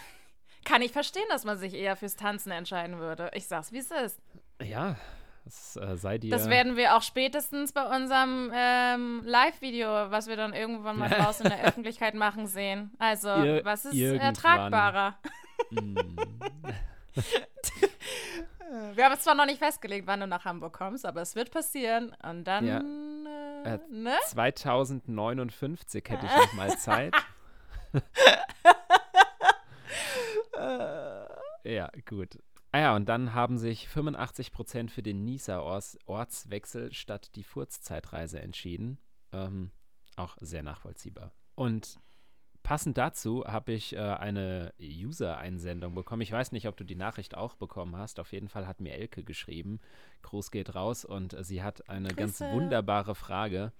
Kann 0.64 0.82
ich 0.82 0.90
verstehen, 0.90 1.26
dass 1.28 1.44
man 1.44 1.58
sich 1.58 1.74
eher 1.74 1.94
fürs 1.94 2.16
Tanzen 2.16 2.50
entscheiden 2.50 2.98
würde. 2.98 3.30
Ich 3.34 3.46
sag's, 3.46 3.70
wie 3.70 3.78
es 3.78 3.92
ist. 3.92 4.20
Ja, 4.60 4.96
das 5.44 5.76
äh, 5.76 5.96
sei 5.96 6.18
dir. 6.18 6.32
Das 6.32 6.50
werden 6.50 6.76
wir 6.76 6.96
auch 6.96 7.02
spätestens 7.02 7.70
bei 7.72 7.84
unserem 7.84 8.50
ähm, 8.52 9.22
Live-Video, 9.24 10.10
was 10.10 10.26
wir 10.26 10.34
dann 10.34 10.54
irgendwann 10.54 10.98
mal 10.98 11.08
draußen 11.08 11.46
in 11.46 11.52
der 11.52 11.64
Öffentlichkeit 11.68 12.16
machen, 12.16 12.48
sehen. 12.48 12.90
Also, 12.98 13.28
Ir 13.28 13.64
was 13.64 13.84
ist 13.84 13.96
ertragbarer? 13.96 15.16
Mm. 15.70 15.96
wir 18.94 19.04
haben 19.04 19.12
es 19.14 19.20
zwar 19.20 19.34
noch 19.34 19.46
nicht 19.46 19.58
festgelegt, 19.58 20.06
wann 20.06 20.20
du 20.20 20.26
nach 20.26 20.44
Hamburg 20.44 20.72
kommst, 20.72 21.06
aber 21.06 21.22
es 21.22 21.34
wird 21.34 21.50
passieren. 21.50 22.14
Und 22.22 22.44
dann. 22.44 22.66
Ja. 22.66 22.80
Äh, 23.64 23.74
äh, 23.74 23.78
ne? 23.90 24.14
2059 24.26 26.04
hätte 26.08 26.26
ich 26.26 26.36
noch 26.36 26.52
mal 26.54 26.76
Zeit. 26.78 27.14
ja, 31.64 31.90
gut. 32.08 32.38
Ah 32.72 32.80
ja, 32.80 32.96
und 32.96 33.08
dann 33.08 33.32
haben 33.34 33.58
sich 33.58 33.88
85 33.88 34.52
Prozent 34.52 34.90
für 34.90 35.02
den 35.02 35.24
Nisa-Ortswechsel 35.24 36.92
statt 36.92 37.30
die 37.34 37.44
Furzzeitreise 37.44 38.40
entschieden. 38.40 38.98
Ähm, 39.32 39.70
auch 40.16 40.36
sehr 40.40 40.62
nachvollziehbar. 40.62 41.32
Und 41.54 41.98
passend 42.66 42.98
dazu 42.98 43.44
habe 43.46 43.72
ich 43.72 43.94
äh, 43.94 43.98
eine 44.00 44.74
User-Einsendung 44.80 45.94
bekommen. 45.94 46.22
Ich 46.22 46.32
weiß 46.32 46.50
nicht, 46.50 46.66
ob 46.66 46.76
du 46.76 46.82
die 46.82 46.96
Nachricht 46.96 47.36
auch 47.36 47.54
bekommen 47.54 47.94
hast. 47.96 48.18
Auf 48.18 48.32
jeden 48.32 48.48
Fall 48.48 48.66
hat 48.66 48.80
mir 48.80 48.94
Elke 48.94 49.22
geschrieben. 49.22 49.78
Gruß 50.22 50.50
geht 50.50 50.74
raus 50.74 51.04
und 51.04 51.32
äh, 51.32 51.44
sie 51.44 51.62
hat 51.62 51.88
eine 51.88 52.08
Grüße. 52.08 52.16
ganz 52.16 52.40
wunderbare 52.40 53.14
Frage, 53.14 53.72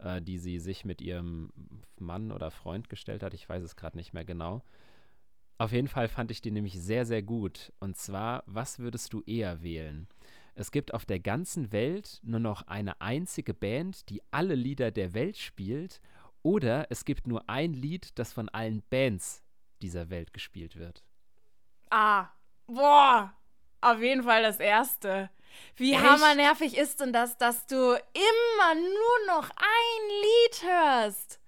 äh, 0.00 0.20
die 0.20 0.36
sie 0.36 0.58
sich 0.58 0.84
mit 0.84 1.00
ihrem 1.00 1.50
Mann 1.98 2.30
oder 2.30 2.50
Freund 2.50 2.90
gestellt 2.90 3.22
hat. 3.22 3.32
Ich 3.32 3.48
weiß 3.48 3.62
es 3.62 3.74
gerade 3.74 3.96
nicht 3.96 4.12
mehr 4.12 4.26
genau. 4.26 4.62
Auf 5.56 5.72
jeden 5.72 5.88
Fall 5.88 6.08
fand 6.08 6.30
ich 6.30 6.42
die 6.42 6.50
nämlich 6.50 6.78
sehr, 6.78 7.06
sehr 7.06 7.22
gut. 7.22 7.72
Und 7.80 7.96
zwar, 7.96 8.42
was 8.44 8.78
würdest 8.78 9.14
du 9.14 9.22
eher 9.22 9.62
wählen? 9.62 10.08
Es 10.54 10.70
gibt 10.70 10.92
auf 10.92 11.06
der 11.06 11.20
ganzen 11.20 11.72
Welt 11.72 12.20
nur 12.22 12.40
noch 12.40 12.66
eine 12.66 13.00
einzige 13.00 13.54
Band, 13.54 14.10
die 14.10 14.20
alle 14.30 14.54
Lieder 14.54 14.90
der 14.90 15.14
Welt 15.14 15.38
spielt, 15.38 16.02
oder 16.46 16.86
es 16.90 17.04
gibt 17.04 17.26
nur 17.26 17.42
ein 17.48 17.72
Lied, 17.72 18.16
das 18.20 18.32
von 18.32 18.48
allen 18.48 18.80
Bands 18.88 19.42
dieser 19.82 20.10
Welt 20.10 20.32
gespielt 20.32 20.76
wird. 20.76 21.02
Ah, 21.90 22.28
boah, 22.68 23.34
auf 23.80 24.00
jeden 24.00 24.22
Fall 24.22 24.44
das 24.44 24.60
erste. 24.60 25.28
Wie 25.74 25.94
Echt? 25.94 26.04
hammernervig 26.04 26.78
ist 26.78 27.00
denn 27.00 27.12
das, 27.12 27.36
dass 27.36 27.66
du 27.66 27.76
immer 27.76 28.74
nur 28.76 29.34
noch 29.34 29.50
ein 29.50 30.08
Lied 30.22 30.62
hörst? 30.62 31.40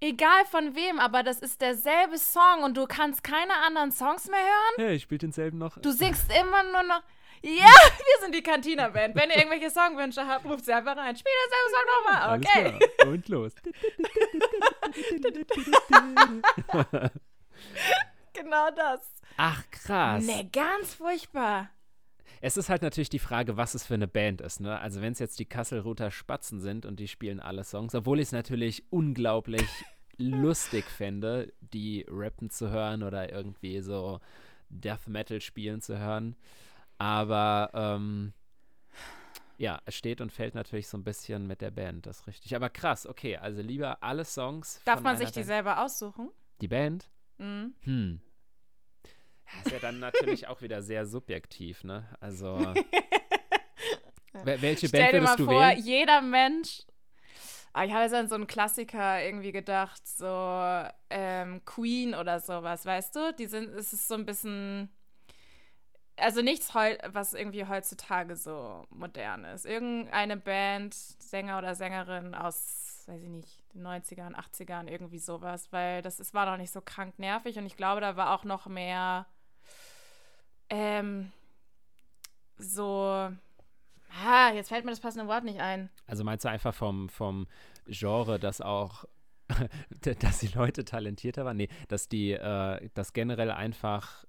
Egal 0.00 0.44
von 0.46 0.74
wem, 0.74 0.98
aber 0.98 1.22
das 1.22 1.38
ist 1.38 1.60
derselbe 1.60 2.18
Song 2.18 2.64
und 2.64 2.76
du 2.76 2.86
kannst 2.86 3.22
keine 3.22 3.54
anderen 3.64 3.92
Songs 3.92 4.28
mehr 4.28 4.40
hören? 4.40 4.88
Ja, 4.88 4.94
ich 4.94 5.02
spiele 5.04 5.20
denselben 5.20 5.58
noch. 5.58 5.78
Du 5.78 5.92
singst 5.92 6.28
immer 6.32 6.64
nur 6.64 6.82
noch. 6.82 7.02
Ja, 7.44 7.52
wir 7.52 8.16
sind 8.22 8.34
die 8.34 8.42
Cantina-Band. 8.42 9.14
Wenn 9.14 9.28
ihr 9.28 9.36
irgendwelche 9.36 9.68
Songwünsche 9.68 10.26
habt, 10.26 10.46
ruft 10.46 10.64
sie 10.64 10.72
einfach 10.72 10.96
rein. 10.96 11.14
Spiel 11.14 11.30
denselben 11.44 11.74
Song 11.74 11.84
nochmal. 12.00 12.38
Okay. 12.38 12.78
Und 13.06 13.28
los. 13.28 13.52
genau 18.32 18.70
das. 18.74 19.00
Ach, 19.36 19.62
krass. 19.70 20.24
Ne, 20.24 20.48
ganz 20.50 20.94
furchtbar. 20.94 21.68
Es 22.40 22.56
ist 22.56 22.70
halt 22.70 22.80
natürlich 22.80 23.10
die 23.10 23.18
Frage, 23.18 23.58
was 23.58 23.74
es 23.74 23.84
für 23.84 23.92
eine 23.92 24.08
Band 24.08 24.40
ist. 24.40 24.60
Ne? 24.60 24.80
Also 24.80 25.02
wenn 25.02 25.12
es 25.12 25.18
jetzt 25.18 25.38
die 25.38 25.44
Kasselruther 25.44 26.10
Spatzen 26.10 26.60
sind 26.60 26.86
und 26.86 26.98
die 26.98 27.08
spielen 27.08 27.40
alle 27.40 27.64
Songs, 27.64 27.94
obwohl 27.94 28.20
ich 28.20 28.28
es 28.28 28.32
natürlich 28.32 28.84
unglaublich 28.88 29.68
lustig 30.16 30.86
fände, 30.86 31.52
die 31.60 32.06
rappen 32.08 32.48
zu 32.48 32.70
hören 32.70 33.02
oder 33.02 33.30
irgendwie 33.30 33.80
so 33.80 34.20
Death 34.70 35.08
Metal 35.08 35.42
spielen 35.42 35.82
zu 35.82 35.98
hören. 35.98 36.36
Aber 36.98 37.70
ähm, 37.74 38.32
ja, 39.56 39.80
es 39.84 39.94
steht 39.94 40.20
und 40.20 40.32
fällt 40.32 40.54
natürlich 40.54 40.88
so 40.88 40.96
ein 40.96 41.04
bisschen 41.04 41.46
mit 41.46 41.60
der 41.60 41.70
Band, 41.70 42.06
das 42.06 42.20
ist 42.20 42.26
richtig. 42.26 42.54
Aber 42.56 42.70
krass, 42.70 43.06
okay, 43.06 43.36
also 43.36 43.62
lieber 43.62 44.02
alle 44.02 44.24
Songs. 44.24 44.80
Darf 44.84 45.00
man 45.00 45.16
sich 45.16 45.30
die 45.30 45.40
Band. 45.40 45.46
selber 45.46 45.82
aussuchen? 45.82 46.30
Die 46.60 46.68
Band? 46.68 47.08
Mhm. 47.38 47.74
Hm. 47.82 48.20
Das 49.44 49.66
ist 49.66 49.72
ja 49.72 49.78
dann 49.78 49.98
natürlich 49.98 50.48
auch 50.48 50.62
wieder 50.62 50.82
sehr 50.82 51.06
subjektiv, 51.06 51.84
ne? 51.84 52.08
Also. 52.20 52.58
welche 54.32 54.88
Band 54.88 55.08
Stell 55.08 55.12
dir 55.12 55.20
mal 55.20 55.36
vor, 55.36 55.48
wählen? 55.48 55.84
jeder 55.84 56.20
Mensch 56.20 56.82
ah, 57.74 57.84
ich 57.84 57.92
habe 57.92 58.04
jetzt 58.04 58.14
an 58.14 58.28
so 58.28 58.36
einen 58.36 58.46
Klassiker 58.46 59.22
irgendwie 59.22 59.52
gedacht, 59.52 60.06
so 60.06 60.84
ähm, 61.10 61.62
Queen 61.64 62.14
oder 62.14 62.40
sowas, 62.40 62.86
weißt 62.86 63.14
du? 63.16 63.34
Die 63.34 63.46
sind, 63.46 63.68
es 63.74 63.92
ist 63.92 64.08
so 64.08 64.14
ein 64.14 64.24
bisschen, 64.24 64.88
also 66.16 66.42
nichts, 66.42 66.74
was 66.74 67.34
irgendwie 67.34 67.66
heutzutage 67.66 68.36
so 68.36 68.84
modern 68.90 69.44
ist. 69.44 69.66
Irgendeine 69.66 70.36
Band, 70.36 70.94
Sänger 70.94 71.58
oder 71.58 71.74
Sängerin 71.74 72.34
aus, 72.34 73.04
weiß 73.06 73.22
ich 73.22 73.28
nicht, 73.28 73.58
den 73.74 73.86
90ern, 73.86 74.34
80ern, 74.34 74.88
irgendwie 74.88 75.18
sowas, 75.18 75.72
weil 75.72 76.02
das 76.02 76.20
ist, 76.20 76.34
war 76.34 76.46
doch 76.46 76.56
nicht 76.56 76.72
so 76.72 76.80
krank 76.80 77.18
nervig 77.18 77.58
und 77.58 77.66
ich 77.66 77.76
glaube, 77.76 78.00
da 78.00 78.16
war 78.16 78.34
auch 78.34 78.44
noch 78.44 78.66
mehr, 78.66 79.26
ähm, 80.70 81.32
so 82.56 83.30
Ah, 84.22 84.52
jetzt 84.52 84.68
fällt 84.68 84.84
mir 84.84 84.92
das 84.92 85.00
passende 85.00 85.26
Wort 85.26 85.44
nicht 85.44 85.60
ein. 85.60 85.90
Also 86.06 86.24
meinst 86.24 86.44
du 86.44 86.48
einfach 86.48 86.74
vom, 86.74 87.08
vom 87.08 87.46
Genre, 87.86 88.38
dass 88.38 88.60
auch, 88.60 89.04
dass 90.20 90.38
die 90.38 90.48
Leute 90.48 90.84
talentierter 90.84 91.44
waren? 91.44 91.56
Nee, 91.56 91.68
dass 91.88 92.08
die, 92.08 92.32
äh, 92.32 92.88
dass 92.94 93.12
generell 93.12 93.50
einfach 93.50 94.24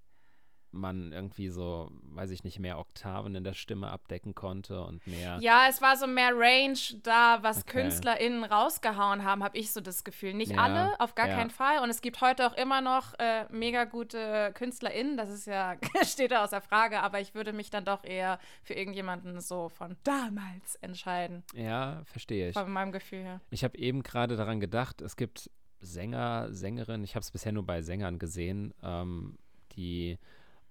man 0.75 1.11
irgendwie 1.11 1.49
so, 1.49 1.91
weiß 2.11 2.31
ich 2.31 2.43
nicht, 2.43 2.59
mehr 2.59 2.77
Oktaven 2.77 3.35
in 3.35 3.43
der 3.43 3.53
Stimme 3.53 3.89
abdecken 3.89 4.35
konnte 4.35 4.83
und 4.83 5.05
mehr. 5.07 5.37
Ja, 5.41 5.67
es 5.69 5.81
war 5.81 5.97
so 5.97 6.07
mehr 6.07 6.31
Range 6.33 6.77
da, 7.03 7.39
was 7.41 7.59
okay. 7.59 7.81
KünstlerInnen 7.81 8.43
rausgehauen 8.43 9.23
haben, 9.23 9.43
habe 9.43 9.57
ich 9.57 9.71
so 9.71 9.81
das 9.81 10.03
Gefühl. 10.03 10.33
Nicht 10.33 10.51
ja, 10.51 10.57
alle, 10.57 10.99
auf 10.99 11.15
gar 11.15 11.27
ja. 11.27 11.35
keinen 11.35 11.49
Fall. 11.49 11.81
Und 11.81 11.89
es 11.89 12.01
gibt 12.01 12.21
heute 12.21 12.45
auch 12.47 12.53
immer 12.53 12.81
noch 12.81 13.13
äh, 13.19 13.45
mega 13.49 13.85
gute 13.85 14.51
KünstlerInnen, 14.53 15.17
das 15.17 15.29
ist 15.29 15.47
ja, 15.47 15.75
steht 16.03 16.31
da 16.31 16.43
außer 16.43 16.61
Frage, 16.61 17.01
aber 17.01 17.19
ich 17.19 17.33
würde 17.33 17.53
mich 17.53 17.69
dann 17.69 17.85
doch 17.85 18.03
eher 18.03 18.39
für 18.63 18.73
irgendjemanden 18.73 19.39
so 19.41 19.69
von 19.69 19.95
damals 20.03 20.75
entscheiden. 20.81 21.43
Ja, 21.53 22.01
verstehe 22.05 22.49
ich. 22.49 22.53
Von 22.53 22.71
meinem 22.71 22.91
Gefühl 22.91 23.23
her. 23.23 23.41
Ich 23.49 23.63
habe 23.63 23.77
eben 23.77 24.03
gerade 24.03 24.35
daran 24.35 24.59
gedacht, 24.59 25.01
es 25.01 25.15
gibt 25.15 25.49
Sänger, 25.81 26.47
Sängerinnen, 26.51 27.03
ich 27.03 27.15
habe 27.15 27.21
es 27.21 27.31
bisher 27.31 27.51
nur 27.51 27.65
bei 27.65 27.81
Sängern 27.81 28.19
gesehen, 28.19 28.73
ähm, 28.83 29.37
die 29.73 30.17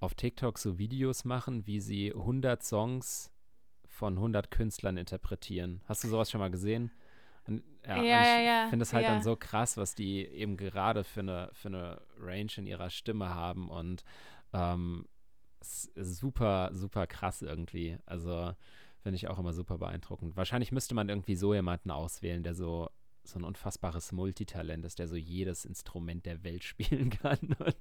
auf 0.05 0.15
TikTok 0.15 0.59
so 0.59 0.79
Videos 0.79 1.25
machen, 1.25 1.67
wie 1.67 1.81
sie 1.81 2.13
100 2.13 2.63
Songs 2.63 3.33
von 3.89 4.15
100 4.15 4.51
Künstlern 4.51 4.97
interpretieren. 4.97 5.81
Hast 5.87 6.05
du 6.05 6.09
sowas 6.09 6.31
schon 6.31 6.41
mal 6.41 6.51
gesehen? 6.51 6.91
Und, 7.47 7.63
ja, 7.87 7.97
ja, 7.97 7.99
und 7.99 8.05
ich 8.05 8.47
ja, 8.47 8.67
finde 8.71 8.83
es 8.83 8.93
halt 8.93 9.07
dann 9.07 9.23
so 9.23 9.37
krass, 9.37 9.77
was 9.77 9.95
die 9.95 10.25
eben 10.27 10.57
gerade 10.57 11.05
für 11.05 11.21
eine, 11.21 11.51
für 11.53 11.69
eine 11.69 12.01
Range 12.19 12.51
in 12.57 12.67
ihrer 12.67 12.91
Stimme 12.91 13.35
haben 13.35 13.69
und 13.69 14.05
ähm, 14.53 15.07
super, 15.61 16.71
super 16.73 17.07
krass 17.07 17.43
irgendwie. 17.43 17.99
Also 18.07 18.55
finde 19.01 19.17
ich 19.17 19.29
auch 19.29 19.39
immer 19.39 19.53
super 19.53 19.79
beeindruckend. 19.79 20.37
Wahrscheinlich 20.37 20.73
müsste 20.73 20.95
man 20.95 21.09
irgendwie 21.09 21.37
so 21.37 21.53
jemanden 21.55 21.91
auswählen, 21.91 22.43
der 22.43 22.55
so 22.55 22.89
so 23.25 23.39
ein 23.39 23.45
unfassbares 23.45 24.13
Multitalent 24.13 24.85
ist, 24.85 24.99
der 24.99 25.09
so 25.09 25.17
jedes 25.17 25.65
Instrument 25.65 26.27
der 26.27 26.45
Welt 26.45 26.65
spielen 26.65 27.11
kann 27.11 27.57
und 27.59 27.77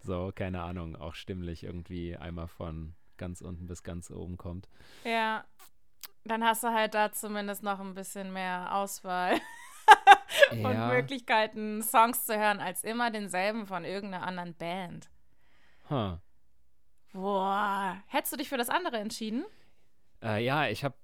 so, 0.00 0.32
keine 0.34 0.62
Ahnung, 0.62 0.96
auch 0.96 1.14
stimmlich 1.14 1.64
irgendwie 1.64 2.16
einmal 2.16 2.48
von 2.48 2.94
ganz 3.16 3.40
unten 3.40 3.66
bis 3.66 3.82
ganz 3.82 4.10
oben 4.10 4.36
kommt. 4.36 4.68
Ja, 5.04 5.44
dann 6.24 6.44
hast 6.44 6.62
du 6.62 6.68
halt 6.68 6.94
da 6.94 7.12
zumindest 7.12 7.62
noch 7.62 7.80
ein 7.80 7.94
bisschen 7.94 8.32
mehr 8.32 8.74
Auswahl 8.74 9.40
und 10.52 10.62
ja. 10.62 10.88
Möglichkeiten, 10.88 11.82
Songs 11.82 12.24
zu 12.24 12.38
hören, 12.38 12.60
als 12.60 12.84
immer 12.84 13.10
denselben 13.10 13.66
von 13.66 13.84
irgendeiner 13.84 14.26
anderen 14.26 14.54
Band. 14.54 15.10
Huh. 15.90 16.18
Boah, 17.12 18.02
hättest 18.06 18.34
du 18.34 18.36
dich 18.36 18.48
für 18.48 18.58
das 18.58 18.68
andere 18.68 18.98
entschieden? 18.98 19.44
Äh, 20.22 20.44
ja, 20.44 20.68
ich 20.68 20.84
habe 20.84 20.94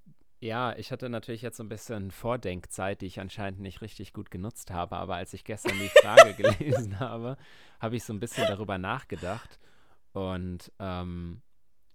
ja, 0.45 0.75
ich 0.77 0.91
hatte 0.91 1.09
natürlich 1.09 1.41
jetzt 1.41 1.57
so 1.57 1.63
ein 1.63 1.69
bisschen 1.69 2.11
Vordenkzeit, 2.11 3.01
die 3.01 3.07
ich 3.07 3.19
anscheinend 3.19 3.59
nicht 3.59 3.81
richtig 3.81 4.13
gut 4.13 4.29
genutzt 4.29 4.71
habe, 4.71 4.95
aber 4.95 5.15
als 5.15 5.33
ich 5.33 5.43
gestern 5.43 5.77
die 5.77 5.89
Frage 5.89 6.33
gelesen 6.37 6.99
habe, 6.99 7.37
habe 7.79 7.95
ich 7.95 8.03
so 8.03 8.13
ein 8.13 8.19
bisschen 8.19 8.47
darüber 8.47 8.77
nachgedacht 8.77 9.59
und 10.13 10.71
ähm, 10.79 11.41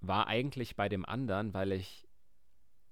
war 0.00 0.26
eigentlich 0.26 0.76
bei 0.76 0.88
dem 0.88 1.04
anderen, 1.04 1.54
weil 1.54 1.72
ich, 1.72 2.08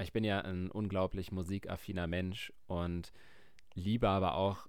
ich 0.00 0.12
bin 0.12 0.24
ja 0.24 0.40
ein 0.40 0.70
unglaublich 0.70 1.32
musikaffiner 1.32 2.06
Mensch 2.06 2.52
und 2.66 3.12
liebe 3.74 4.08
aber 4.08 4.34
auch 4.34 4.68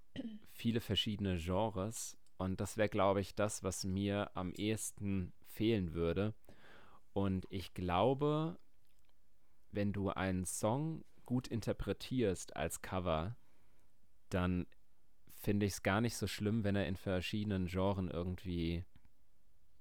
viele 0.52 0.82
verschiedene 0.82 1.38
Genres 1.38 2.18
und 2.38 2.62
das 2.62 2.78
wäre, 2.78 2.90
glaube 2.90 3.22
ich, 3.22 3.36
das, 3.36 3.64
was 3.64 3.84
mir 3.84 4.32
am 4.34 4.54
ehesten 4.54 5.34
fehlen 5.44 5.94
würde. 5.94 6.34
Und 7.12 7.46
ich 7.50 7.74
glaube, 7.74 8.58
wenn 9.72 9.94
du 9.94 10.10
einen 10.10 10.46
Song 10.46 11.04
gut 11.26 11.48
interpretierst 11.48 12.56
als 12.56 12.82
Cover, 12.82 13.36
dann 14.30 14.66
finde 15.34 15.66
ich 15.66 15.74
es 15.74 15.84
gar 15.84 16.02
nicht 16.02 16.18
so 16.18 16.28
schlimm, 16.28 16.64
wenn 16.64 16.76
er 16.76 16.88
in 16.88 16.98
verschiedenen 16.98 17.68
Genres 17.68 18.12
irgendwie 18.12 18.86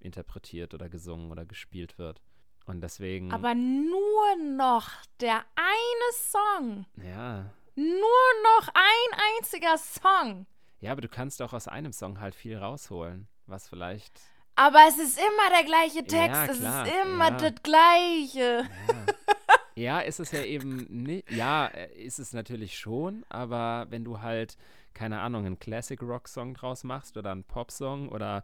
interpretiert 0.00 0.74
oder 0.74 0.88
gesungen 0.88 1.30
oder 1.30 1.44
gespielt 1.44 1.98
wird. 1.98 2.20
Und 2.66 2.82
deswegen. 2.82 3.32
Aber 3.32 3.54
nur 3.54 4.36
noch 4.56 4.90
der 5.20 5.44
eine 5.56 6.12
Song. 6.12 6.86
Ja. 7.02 7.50
Nur 7.74 7.86
noch 7.94 8.68
ein 8.68 9.20
einziger 9.38 9.78
Song. 9.78 10.46
Ja, 10.80 10.92
aber 10.92 11.00
du 11.00 11.08
kannst 11.08 11.40
auch 11.42 11.52
aus 11.52 11.66
einem 11.66 11.92
Song 11.92 12.20
halt 12.20 12.34
viel 12.34 12.56
rausholen, 12.56 13.26
was 13.46 13.68
vielleicht. 13.68 14.20
Aber 14.54 14.80
es 14.88 14.98
ist 14.98 15.18
immer 15.18 15.50
der 15.50 15.64
gleiche 15.64 16.04
Text. 16.04 16.36
Ja, 16.36 16.44
es 16.44 16.58
ist 16.58 17.02
immer 17.04 17.30
ja. 17.30 17.36
das 17.36 17.62
Gleiche. 17.62 18.68
Ja. 18.88 19.06
ja, 19.78 20.00
ist 20.00 20.20
es 20.20 20.32
ja 20.32 20.42
eben 20.42 20.86
nicht. 20.88 21.30
Ja, 21.30 21.66
äh, 21.66 21.92
ist 21.94 22.18
es 22.18 22.32
natürlich 22.32 22.78
schon, 22.78 23.24
aber 23.28 23.86
wenn 23.90 24.04
du 24.04 24.20
halt, 24.20 24.56
keine 24.94 25.20
Ahnung, 25.20 25.46
einen 25.46 25.58
Classic-Rock-Song 25.58 26.54
draus 26.54 26.84
machst 26.84 27.16
oder 27.16 27.32
einen 27.32 27.44
Pop-Song 27.44 28.08
oder 28.08 28.42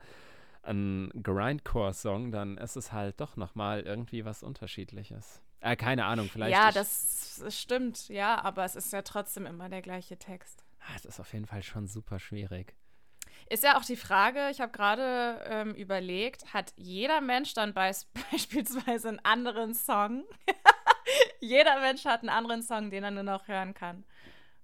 ein 0.63 1.11
Grindcore-Song, 1.23 2.31
dann 2.31 2.57
ist 2.57 2.77
es 2.77 2.93
halt 2.93 3.21
doch 3.21 3.37
nochmal 3.37 3.81
irgendwie 3.81 4.25
was 4.25 4.43
Unterschiedliches. 4.43 5.43
Äh, 5.61 5.77
keine 5.77 6.05
Ahnung, 6.05 6.29
vielleicht. 6.31 6.53
Ja, 6.53 6.73
das 6.73 7.43
stimmt, 7.49 8.09
ja, 8.09 8.43
aber 8.43 8.65
es 8.65 8.77
ist 8.77 8.93
ja 8.93 9.03
trotzdem 9.03 9.47
immer 9.47 9.69
der 9.69 9.83
gleiche 9.83 10.19
Text. 10.19 10.65
Ah, 10.81 10.93
es 10.97 11.05
ist 11.05 11.21
auf 11.21 11.33
jeden 11.33 11.47
Fall 11.47 11.63
schon 11.63 11.87
super 11.87 12.19
schwierig. 12.19 12.75
Ist 13.51 13.65
ja 13.65 13.79
auch 13.79 13.85
die 13.85 13.97
Frage, 13.97 14.49
ich 14.51 14.61
habe 14.61 14.73
gerade 14.73 15.43
ähm, 15.47 15.75
überlegt, 15.75 16.55
hat 16.55 16.73
jeder 16.77 17.21
Mensch 17.21 17.53
dann 17.55 17.75
beis 17.75 18.07
beispielsweise 18.31 19.09
einen 19.09 19.21
anderen 19.21 19.75
Song? 19.75 20.25
jeder 21.41 21.81
Mensch 21.81 22.05
hat 22.05 22.21
einen 22.21 22.31
anderen 22.31 22.63
Song, 22.63 22.91
den 22.91 23.05
er 23.05 23.11
nur 23.11 23.23
noch 23.23 23.49
hören 23.49 23.75
kann. 23.75 24.05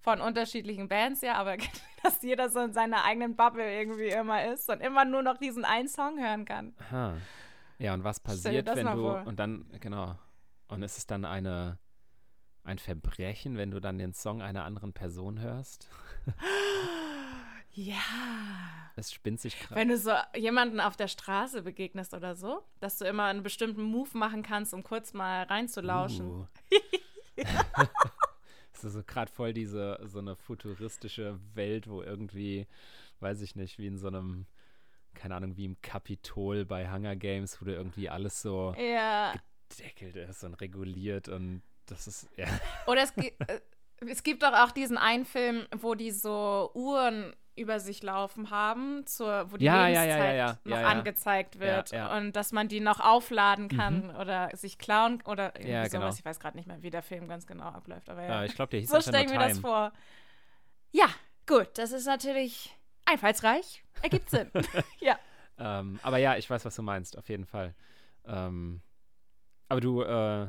Von 0.01 0.21
unterschiedlichen 0.21 0.89
Bands, 0.89 1.21
ja, 1.21 1.35
aber 1.35 1.57
dass 2.03 2.23
jeder 2.23 2.49
so 2.49 2.61
in 2.61 2.73
seiner 2.73 3.05
eigenen 3.05 3.37
Bubble 3.37 3.71
irgendwie 3.71 4.09
immer 4.09 4.45
ist 4.47 4.69
und 4.71 4.81
immer 4.81 5.05
nur 5.05 5.23
noch 5.23 5.37
diesen 5.39 5.65
einen 5.65 5.89
Song 5.89 6.19
hören 6.19 6.45
kann. 6.45 6.75
Aha. 6.79 7.15
Ja, 7.79 7.95
und 7.95 8.05
was 8.05 8.21
passiert, 8.21 8.67
wenn 8.75 8.87
du 8.87 8.93
vor. 8.93 9.27
und 9.27 9.39
dann, 9.39 9.67
genau. 9.81 10.17
Und 10.69 10.83
ist 10.83 10.99
es 10.99 11.07
dann 11.07 11.25
eine 11.25 11.79
ein 12.63 12.79
Verbrechen, 12.79 13.57
wenn 13.57 13.71
du 13.71 13.81
dann 13.81 13.99
den 13.99 14.13
Song 14.13 14.43
einer 14.43 14.65
anderen 14.65 14.93
Person 14.93 15.41
hörst? 15.41 15.89
Ja. 17.73 18.03
Es 18.97 19.13
spinnt 19.13 19.41
sich 19.41 19.59
gerade. 19.59 19.77
Wenn 19.77 19.89
du 19.89 19.97
so 19.97 20.13
jemanden 20.35 20.81
auf 20.81 20.97
der 20.97 21.09
Straße 21.09 21.63
begegnest 21.63 22.15
oder 22.15 22.35
so, 22.35 22.63
dass 22.81 22.99
du 22.99 23.05
immer 23.05 23.25
einen 23.25 23.43
bestimmten 23.43 23.83
Move 23.83 24.17
machen 24.19 24.43
kannst, 24.43 24.75
um 24.75 24.83
kurz 24.83 25.13
mal 25.13 25.45
reinzulauschen. 25.45 26.31
Uh. 26.31 26.47
das 28.73 28.85
ist 28.85 28.93
so 28.93 29.03
gerade 29.03 29.31
voll 29.31 29.53
diese, 29.53 30.01
so 30.05 30.19
eine 30.19 30.37
futuristische 30.37 31.39
Welt, 31.55 31.89
wo 31.89 32.03
irgendwie, 32.03 32.67
weiß 33.21 33.41
ich 33.43 33.57
nicht, 33.57 33.79
wie 33.79 33.87
in 33.87 33.99
so 33.99 34.09
einem, 34.09 34.47
keine 35.15 35.37
Ahnung, 35.37 35.57
wie 35.57 35.65
im 35.65 35.81
Kapitol 35.81 36.65
bei 36.65 36.91
Hunger 36.91 37.17
Games, 37.17 37.61
wo 37.61 37.67
du 37.67 37.73
irgendwie 37.73 38.09
alles 38.09 38.43
so 38.43 38.75
ja. 38.77 39.33
gedeckelt 39.69 40.17
ist 40.17 40.43
und 40.43 40.55
reguliert 40.55 41.29
und 41.29 41.63
das 41.87 42.07
ist, 42.07 42.29
ja. 42.37 42.47
Oder 42.87 43.03
es, 43.03 43.13
es 44.09 44.23
gibt 44.23 44.43
doch 44.43 44.53
auch 44.53 44.71
diesen 44.71 44.99
einen 44.99 45.25
Film, 45.25 45.67
wo 45.77 45.95
die 45.95 46.11
so 46.11 46.71
Uhren 46.75 47.35
über 47.57 47.79
sich 47.79 48.03
laufen 48.03 48.51
haben, 48.51 49.07
zur, 49.07 49.53
wo 49.53 49.57
die 49.57 49.67
ja, 49.67 49.87
Lebenszeit 49.87 50.09
ja, 50.09 50.35
ja, 50.35 50.59
noch 50.65 50.79
angezeigt 50.79 51.59
wird 51.59 51.93
und 52.17 52.33
dass 52.33 52.53
man 52.53 52.69
die 52.69 52.81
noch 52.81 53.01
aufladen 53.01 53.69
kann 53.69 54.07
mhm. 54.07 54.17
oder 54.17 54.51
sich 54.57 54.79
klauen 54.79 55.21
oder 55.27 55.55
irgendwie 55.57 55.73
ja, 55.73 55.83
sowas. 55.85 55.93
Genau. 55.93 56.09
Ich 56.11 56.25
weiß 56.25 56.41
gerade 56.41 56.57
nicht 56.57 56.67
mehr, 56.67 56.83
wie 56.83 56.91
der 56.91 57.03
Film 57.03 57.29
ganz 57.29 57.47
genau 57.47 57.67
abläuft, 57.67 58.09
aber 58.09 58.23
ja. 58.23 58.45
ich 58.45 58.55
glaube, 58.55 58.71
der 58.71 58.81
hieß 58.81 58.91
So 58.91 59.01
stelle 59.01 59.25
ich 59.25 59.31
mir 59.31 59.39
das 59.39 59.59
vor. 59.59 59.93
Ja, 60.93 61.07
gut, 61.47 61.69
das 61.75 61.93
ist 61.93 62.07
natürlich 62.07 62.75
einfallsreich, 63.05 63.85
ergibt 64.03 64.31
Sinn. 64.31 64.51
ja. 65.01 65.19
Ähm, 65.59 66.01
aber 66.03 66.17
ja, 66.17 66.37
ich 66.37 66.49
weiß, 66.49 66.65
was 66.65 66.75
du 66.75 66.83
meinst, 66.83 67.19
auf 67.19 67.29
jeden 67.29 67.45
Fall. 67.45 67.75
Ähm, 68.25 68.81
aber 69.69 69.81
du, 69.81 70.03
äh, 70.03 70.49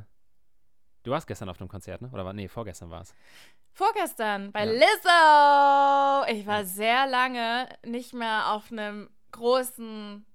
du 1.04 1.12
warst 1.12 1.28
gestern 1.28 1.50
auf 1.50 1.60
einem 1.60 1.70
Konzert, 1.70 2.02
ne? 2.02 2.10
Oder 2.12 2.26
war, 2.26 2.34
nee, 2.34 2.48
vorgestern 2.48 2.90
war 2.90 3.02
es. 3.02 3.14
Vorgestern 3.74 4.52
bei 4.52 4.66
ja. 4.66 4.72
Lizzo. 4.72 6.34
Ich 6.34 6.46
war 6.46 6.66
sehr 6.66 7.08
lange 7.08 7.68
nicht 7.86 8.14
mehr 8.14 8.52
auf 8.52 8.72
einem 8.72 9.10
großen 9.32 10.26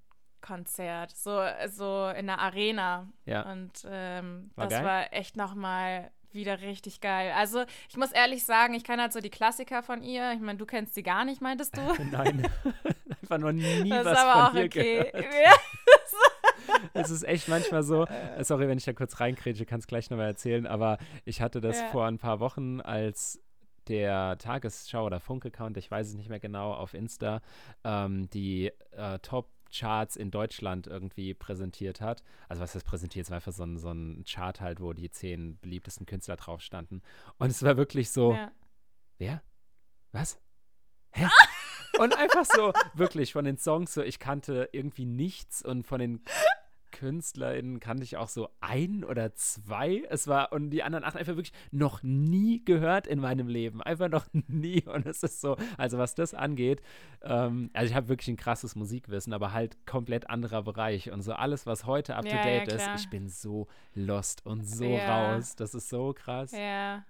Konzert, 0.40 1.10
so, 1.10 1.42
so 1.68 2.08
in 2.16 2.26
der 2.26 2.38
Arena. 2.38 3.08
Ja. 3.24 3.50
Und 3.50 3.72
ähm, 3.88 4.50
war 4.54 4.68
das 4.68 4.78
geil? 4.78 4.84
war 4.84 5.12
echt 5.12 5.36
nochmal 5.36 6.10
wieder 6.32 6.60
richtig 6.60 7.00
geil. 7.00 7.32
Also, 7.36 7.64
ich 7.88 7.96
muss 7.96 8.12
ehrlich 8.12 8.44
sagen, 8.44 8.74
ich 8.74 8.84
kenne 8.84 9.02
halt 9.02 9.12
so 9.12 9.20
die 9.20 9.30
Klassiker 9.30 9.82
von 9.82 10.02
ihr. 10.02 10.32
Ich 10.32 10.40
meine, 10.40 10.58
du 10.58 10.66
kennst 10.66 10.94
sie 10.94 11.02
gar 11.02 11.24
nicht, 11.24 11.40
meintest 11.40 11.76
du? 11.76 11.80
Nein, 12.12 12.48
einfach 13.22 13.38
noch 13.38 13.52
nie 13.52 13.88
das 13.90 14.04
was 14.04 14.12
ist 14.12 14.24
aber 14.24 14.32
von 14.32 14.42
auch 14.42 14.52
dir 14.52 14.64
okay. 14.66 15.10
gehört. 15.12 15.60
es 16.94 17.10
ist 17.10 17.22
echt 17.22 17.48
manchmal 17.48 17.82
so, 17.82 18.04
äh. 18.06 18.44
sorry, 18.44 18.68
wenn 18.68 18.78
ich 18.78 18.84
da 18.84 18.92
kurz 18.92 19.20
reinkrätsche, 19.20 19.66
kann 19.66 19.80
es 19.80 19.86
gleich 19.86 20.10
nochmal 20.10 20.26
erzählen, 20.26 20.66
aber 20.66 20.98
ich 21.24 21.40
hatte 21.40 21.60
das 21.60 21.80
ja. 21.80 21.88
vor 21.88 22.06
ein 22.06 22.18
paar 22.18 22.40
Wochen, 22.40 22.80
als 22.80 23.40
der 23.88 24.36
Tagesschau 24.38 25.06
oder 25.06 25.20
Funk-Account, 25.20 25.76
ich 25.76 25.90
weiß 25.90 26.08
es 26.08 26.14
nicht 26.14 26.28
mehr 26.28 26.40
genau, 26.40 26.72
auf 26.72 26.94
Insta, 26.94 27.40
ähm, 27.84 28.28
die 28.30 28.72
äh, 28.92 29.18
Top 29.20 29.50
Charts 29.72 30.16
in 30.16 30.30
Deutschland 30.30 30.86
irgendwie 30.86 31.34
präsentiert 31.34 32.00
hat. 32.00 32.22
Also 32.48 32.62
was 32.62 32.74
heißt 32.74 32.86
präsentiert? 32.86 33.26
Es 33.26 33.30
war 33.30 33.36
einfach 33.36 33.52
so 33.52 33.64
ein, 33.64 33.78
so 33.78 33.90
ein 33.90 34.24
Chart 34.24 34.60
halt, 34.60 34.80
wo 34.80 34.92
die 34.92 35.10
zehn 35.10 35.58
beliebtesten 35.58 36.06
Künstler 36.06 36.36
drauf 36.36 36.60
standen. 36.60 37.02
Und 37.38 37.50
es 37.50 37.62
war 37.62 37.76
wirklich 37.76 38.10
so, 38.10 38.32
ja. 38.32 38.52
wer? 39.18 39.42
Was? 40.12 40.40
Hä? 41.10 41.26
und 41.98 42.16
einfach 42.16 42.44
so, 42.44 42.72
wirklich 42.94 43.32
von 43.32 43.44
den 43.44 43.58
Songs 43.58 43.94
so, 43.94 44.02
ich 44.02 44.18
kannte 44.18 44.68
irgendwie 44.72 45.06
nichts 45.06 45.62
und 45.62 45.86
von 45.86 46.00
den 46.00 46.20
KünstlerInnen 46.96 47.78
kannte 47.78 48.04
ich 48.04 48.16
auch 48.16 48.28
so 48.28 48.48
ein 48.60 49.04
oder 49.04 49.34
zwei. 49.34 50.04
Es 50.08 50.28
war, 50.28 50.52
und 50.52 50.70
die 50.70 50.82
anderen 50.82 51.04
acht 51.04 51.16
einfach 51.16 51.36
wirklich 51.36 51.52
noch 51.70 52.02
nie 52.02 52.64
gehört 52.64 53.06
in 53.06 53.20
meinem 53.20 53.48
Leben. 53.48 53.82
Einfach 53.82 54.08
noch 54.08 54.26
nie. 54.48 54.82
Und 54.86 55.06
es 55.06 55.22
ist 55.22 55.42
so, 55.42 55.56
also 55.76 55.98
was 55.98 56.14
das 56.14 56.32
angeht, 56.32 56.80
ähm, 57.22 57.70
also 57.74 57.90
ich 57.90 57.94
habe 57.94 58.08
wirklich 58.08 58.28
ein 58.28 58.38
krasses 58.38 58.76
Musikwissen, 58.76 59.34
aber 59.34 59.52
halt 59.52 59.76
komplett 59.86 60.30
anderer 60.30 60.62
Bereich. 60.62 61.10
Und 61.10 61.20
so 61.20 61.34
alles, 61.34 61.66
was 61.66 61.84
heute 61.84 62.16
up 62.16 62.24
to 62.24 62.30
date 62.34 62.72
ja, 62.72 62.76
ist, 62.76 63.04
ich 63.04 63.10
bin 63.10 63.28
so 63.28 63.66
lost 63.94 64.46
und 64.46 64.66
so 64.66 64.84
ja. 64.84 65.34
raus. 65.34 65.54
Das 65.54 65.74
ist 65.74 65.90
so 65.90 66.14
krass. 66.14 66.52
Ja. 66.52 67.04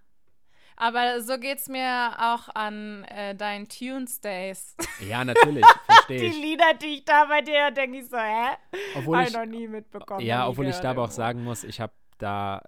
Aber 0.76 1.20
so 1.22 1.38
geht 1.38 1.58
es 1.58 1.68
mir 1.68 2.12
auch 2.18 2.48
an 2.54 3.04
äh, 3.04 3.34
deinen 3.34 3.68
Tunes 3.68 4.20
Days. 4.20 4.76
Ja, 5.06 5.24
natürlich, 5.24 5.64
verstehe 5.84 6.22
ich. 6.24 6.32
Die 6.34 6.40
Lieder, 6.40 6.74
die 6.80 6.86
ich 6.96 7.04
da 7.04 7.26
bei 7.26 7.42
dir 7.42 7.70
denke 7.70 7.98
ich 7.98 8.08
so, 8.08 8.16
hä? 8.16 8.56
Obwohl 8.96 9.18
hab 9.18 9.28
ich 9.28 9.34
noch 9.34 9.44
nie 9.44 9.68
mitbekommen. 9.68 10.20
Ja, 10.24 10.48
obwohl 10.48 10.66
ich 10.68 10.76
da 10.76 10.90
aber 10.90 11.04
auch 11.04 11.10
sagen 11.10 11.44
muss, 11.44 11.64
ich 11.64 11.80
habe 11.80 11.92
da 12.18 12.62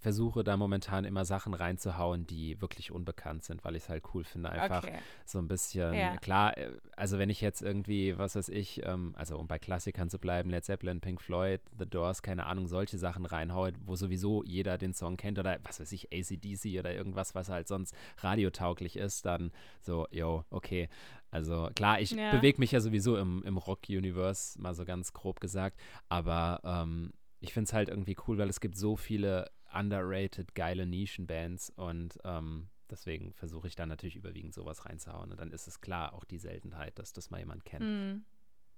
versuche 0.00 0.42
da 0.42 0.56
momentan 0.56 1.04
immer 1.04 1.26
Sachen 1.26 1.52
reinzuhauen, 1.52 2.26
die 2.26 2.60
wirklich 2.60 2.90
unbekannt 2.90 3.44
sind, 3.44 3.64
weil 3.64 3.76
ich 3.76 3.84
es 3.84 3.88
halt 3.90 4.02
cool 4.14 4.24
finde, 4.24 4.50
einfach 4.50 4.82
okay. 4.82 4.98
so 5.26 5.38
ein 5.38 5.46
bisschen, 5.46 5.92
ja. 5.92 6.16
klar, 6.16 6.56
äh, 6.56 6.72
also 6.96 7.18
wenn 7.18 7.28
ich 7.28 7.42
jetzt 7.42 7.60
irgendwie, 7.60 8.16
was 8.16 8.34
weiß 8.34 8.48
ich, 8.48 8.82
ähm, 8.84 9.12
also 9.16 9.38
um 9.38 9.46
bei 9.46 9.58
Klassikern 9.58 10.08
zu 10.08 10.18
bleiben, 10.18 10.48
Led 10.48 10.64
Zeppelin, 10.64 11.00
Pink 11.00 11.20
Floyd, 11.20 11.60
The 11.78 11.84
Doors, 11.84 12.22
keine 12.22 12.46
Ahnung, 12.46 12.66
solche 12.66 12.96
Sachen 12.96 13.26
reinhaue, 13.26 13.72
wo 13.84 13.94
sowieso 13.94 14.42
jeder 14.44 14.78
den 14.78 14.94
Song 14.94 15.18
kennt 15.18 15.38
oder 15.38 15.58
was 15.64 15.80
weiß 15.80 15.92
ich, 15.92 16.10
ACDC 16.12 16.78
oder 16.78 16.94
irgendwas, 16.94 17.34
was 17.34 17.50
halt 17.50 17.68
sonst 17.68 17.94
radiotauglich 18.18 18.96
ist, 18.96 19.26
dann 19.26 19.52
so, 19.82 20.06
yo, 20.10 20.44
okay. 20.50 20.88
Also 21.30 21.68
klar, 21.74 22.00
ich 22.00 22.12
ja. 22.12 22.32
bewege 22.32 22.58
mich 22.58 22.72
ja 22.72 22.80
sowieso 22.80 23.16
im, 23.16 23.42
im 23.44 23.58
Rock-Universe, 23.58 24.60
mal 24.60 24.74
so 24.74 24.84
ganz 24.84 25.12
grob 25.12 25.40
gesagt, 25.40 25.78
aber 26.08 26.60
ähm, 26.64 27.12
ich 27.40 27.52
finde 27.52 27.68
es 27.68 27.72
halt 27.72 27.88
irgendwie 27.88 28.16
cool, 28.26 28.38
weil 28.38 28.48
es 28.48 28.60
gibt 28.60 28.76
so 28.76 28.96
viele 28.96 29.50
underrated, 29.72 30.54
geile 30.54 30.86
Nischenbands 30.86 31.70
und 31.70 32.18
ähm, 32.24 32.68
deswegen 32.90 33.32
versuche 33.32 33.68
ich 33.68 33.76
da 33.76 33.86
natürlich 33.86 34.16
überwiegend 34.16 34.54
sowas 34.54 34.84
reinzuhauen. 34.84 35.30
Und 35.30 35.40
dann 35.40 35.52
ist 35.52 35.66
es 35.66 35.80
klar 35.80 36.12
auch 36.12 36.24
die 36.24 36.38
Seltenheit, 36.38 36.98
dass 36.98 37.12
das 37.12 37.30
mal 37.30 37.38
jemand 37.38 37.64
kennt. 37.64 37.84
Mm. 37.84 38.24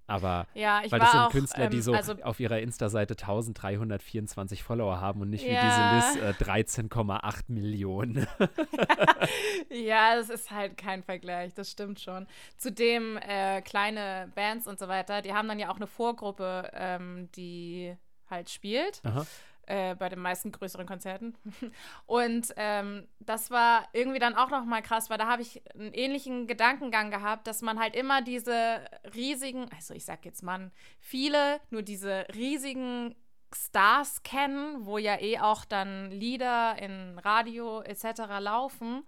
Aber 0.09 0.47
ja, 0.55 0.83
weil 0.91 0.99
das 0.99 1.13
sind 1.13 1.21
auch, 1.21 1.31
Künstler, 1.31 1.69
die 1.69 1.77
ähm, 1.77 1.83
so 1.83 1.95
also, 1.95 2.15
auf 2.23 2.41
ihrer 2.41 2.61
Insta-Seite 2.61 3.15
1324 3.15 4.63
Follower 4.63 5.01
haben 5.01 5.21
und 5.21 5.31
nicht 5.31 5.47
ja. 5.47 5.51
wie 5.53 6.15
diese 6.15 6.27
Liz 6.29 6.39
äh, 6.41 6.45
13,8 6.45 7.45
Millionen. 7.49 8.27
ja, 9.71 10.17
das 10.17 10.29
ist 10.29 10.51
halt 10.51 10.77
kein 10.77 11.03
Vergleich, 11.03 11.55
das 11.55 11.71
stimmt 11.71 12.01
schon. 12.01 12.27
Zudem 12.57 13.17
äh, 13.17 13.63
kleine 13.63 14.31
Bands 14.35 14.67
und 14.67 14.79
so 14.79 14.89
weiter, 14.89 15.23
die 15.23 15.33
haben 15.33 15.49
dann 15.49 15.59
ja 15.59 15.71
auch 15.71 15.77
eine 15.77 15.87
Vorgruppe, 15.87 16.71
ähm, 16.75 17.31
die 17.37 17.97
halt 18.29 18.51
spielt. 18.51 19.01
Aha. 19.05 19.25
Äh, 19.67 19.95
bei 19.95 20.09
den 20.09 20.19
meisten 20.19 20.51
größeren 20.51 20.87
Konzerten. 20.87 21.37
Und 22.07 22.53
ähm, 22.57 23.07
das 23.21 23.53
war 23.53 23.89
irgendwie 23.93 24.19
dann 24.19 24.35
auch 24.35 24.51
noch 24.51 24.65
mal 24.65 24.83
krass, 24.83 25.09
weil 25.09 25.19
da 25.19 25.29
habe 25.29 25.43
ich 25.43 25.63
einen 25.75 25.93
ähnlichen 25.95 26.49
Gedankengang 26.49 27.13
gehabt, 27.13 27.47
dass 27.47 27.63
man 27.63 27.79
halt 27.79 27.95
immer 27.95 28.23
diese 28.23 28.81
riesigen, 29.15 29.69
also 29.73 29.95
ich 29.95 30.05
sag 30.05 30.25
jetzt 30.25 30.43
man, 30.43 30.73
viele 30.99 31.61
nur 31.71 31.83
diese 31.83 32.27
riesigen 32.35 33.15
Stars 33.55 34.25
kennen, 34.25 34.85
wo 34.85 34.99
ja 34.99 35.21
eh 35.21 35.39
auch 35.39 35.65
dann 35.65 36.11
Lieder 36.11 36.77
in 36.83 37.21
Radio 37.21 37.83
etc. 37.83 38.41
laufen. 38.41 39.05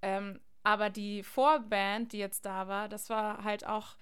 Ähm, 0.00 0.38
aber 0.62 0.90
die 0.90 1.24
Vorband, 1.24 2.12
die 2.12 2.18
jetzt 2.18 2.44
da 2.46 2.68
war, 2.68 2.88
das 2.88 3.10
war 3.10 3.42
halt 3.42 3.66
auch 3.66 3.96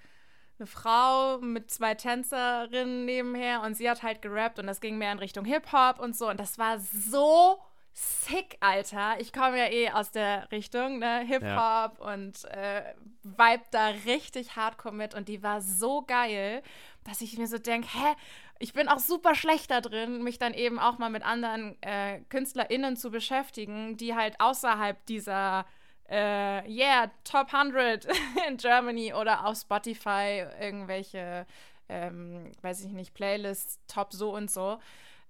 eine 0.59 0.67
Frau 0.67 1.39
mit 1.39 1.71
zwei 1.71 1.95
Tänzerinnen 1.95 3.05
nebenher 3.05 3.63
und 3.63 3.77
sie 3.77 3.89
hat 3.89 4.03
halt 4.03 4.23
gerappt 4.23 4.59
und 4.59 4.67
das 4.67 4.81
ging 4.81 4.99
mehr 4.99 5.13
in 5.13 5.19
Richtung 5.19 5.45
Hip-Hop 5.45 5.99
und 5.99 6.17
so. 6.17 6.29
Und 6.29 6.41
das 6.41 6.59
war 6.59 6.79
so 6.79 7.61
sick, 7.93 8.59
Alter. 8.61 9.19
Ich 9.21 9.33
komme 9.33 9.59
ja 9.59 9.71
eh 9.71 9.91
aus 9.91 10.11
der 10.11 10.51
Richtung, 10.53 10.99
ne? 10.99 11.21
Hip-Hop 11.21 11.99
ja. 11.99 12.13
und 12.13 12.45
äh, 12.45 12.95
vibe 13.23 13.65
da 13.71 13.89
richtig 14.05 14.55
hardcore 14.57 14.95
mit 14.95 15.15
und 15.15 15.29
die 15.29 15.43
war 15.43 15.63
so 15.63 16.03
geil, 16.03 16.63
dass 17.05 17.21
ich 17.21 17.39
mir 17.39 17.47
so 17.47 17.59
denke, 17.59 17.89
hä? 17.93 18.15
Ich 18.59 18.73
bin 18.73 18.89
auch 18.89 18.99
super 18.99 19.35
schlecht 19.35 19.71
da 19.71 19.83
drin, 19.83 20.23
mich 20.23 20.39
dann 20.39 20.55
eben 20.55 20.79
auch 20.79 20.97
mal 20.97 21.11
mit 21.11 21.23
anderen 21.23 21.77
äh, 21.83 22.21
KünstlerInnen 22.31 22.97
zu 22.97 23.11
beschäftigen, 23.11 23.99
die 23.99 24.15
halt 24.15 24.41
außerhalb 24.41 25.05
dieser 25.05 25.67
äh, 26.09 26.69
yeah, 26.71 27.11
Top 27.25 27.53
100 27.53 28.07
in 28.49 28.57
Germany 28.57 29.13
oder 29.13 29.47
auf 29.47 29.59
Spotify 29.59 30.45
irgendwelche, 30.61 31.47
ähm, 31.89 32.53
weiß 32.63 32.85
ich 32.85 32.93
nicht, 32.93 33.15
Playlists, 33.15 33.79
Top 33.89 34.13
so 34.13 34.35
und 34.35 34.51
so. 34.51 34.79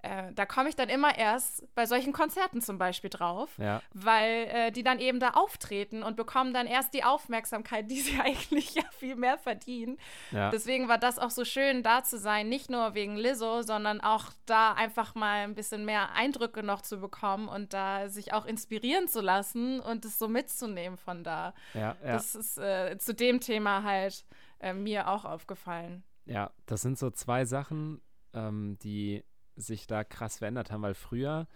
Äh, 0.07 0.33
da 0.35 0.47
komme 0.47 0.69
ich 0.69 0.77
dann 0.77 0.89
immer 0.89 1.17
erst 1.17 1.65
bei 1.75 1.87
solchen 1.87 2.13
Konzerten 2.13 2.61
zum 2.61 2.79
Beispiel 2.79 3.11
drauf, 3.11 3.51
ja. 3.59 3.83
weil 3.93 4.49
äh, 4.51 4.73
die 4.73 4.83
dann 4.83 5.01
eben 5.01 5.19
da 5.19 5.31
auftreten 5.31 6.03
und 6.03 6.17
bekommen 6.17 6.55
dann 6.55 6.67
erst 6.67 6.95
die 6.95 7.05
Aufmerksamkeit, 7.05 7.91
die 7.91 8.01
sie 8.01 8.21
eigentlich 8.25 8.75
ja 8.75 8.85
viel 8.99 9.17
mehr 9.17 9.39
verdienen. 9.39 9.99
Ja. 10.31 10.51
Deswegen 10.51 10.89
war 10.89 10.99
das 10.99 11.19
auch 11.19 11.31
so 11.31 11.45
schön, 11.45 11.83
da 11.83 12.05
zu 12.05 12.19
sein, 12.19 12.49
nicht 12.49 12.71
nur 12.71 12.95
wegen 12.95 13.17
Lizzo, 13.17 13.63
sondern 13.63 14.01
auch 14.01 14.31
da 14.47 14.73
einfach 14.73 15.15
mal 15.15 15.45
ein 15.45 15.55
bisschen 15.55 15.85
mehr 15.85 16.13
Eindrücke 16.13 16.63
noch 16.63 16.83
zu 16.83 16.99
bekommen 16.99 17.49
und 17.49 17.73
da 17.73 18.09
sich 18.09 18.33
auch 18.33 18.47
inspirieren 18.47 19.09
zu 19.09 19.21
lassen 19.21 19.81
und 19.81 20.05
es 20.05 20.19
so 20.19 20.29
mitzunehmen 20.29 20.97
von 20.97 21.25
da. 21.25 21.55
Ja, 21.75 21.97
das 22.03 22.35
ist 22.35 22.59
äh, 22.59 22.97
zu 22.99 23.15
dem 23.15 23.41
Thema 23.41 23.83
halt 23.83 24.25
äh, 24.61 24.73
mir 24.73 25.09
auch 25.09 25.25
aufgefallen. 25.25 26.05
Ja, 26.27 26.51
das 26.67 26.83
sind 26.83 26.99
so 26.99 27.11
zwei 27.11 27.45
Sachen, 27.45 28.01
ähm, 28.35 28.79
die 28.83 29.25
sich 29.57 29.87
da 29.87 30.05
krass 30.05 30.39
verändert 30.39 30.71
haben, 30.71 30.83
weil 30.83 30.95
früher, 30.95 31.47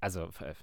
also 0.00 0.30
früher, 0.30 0.62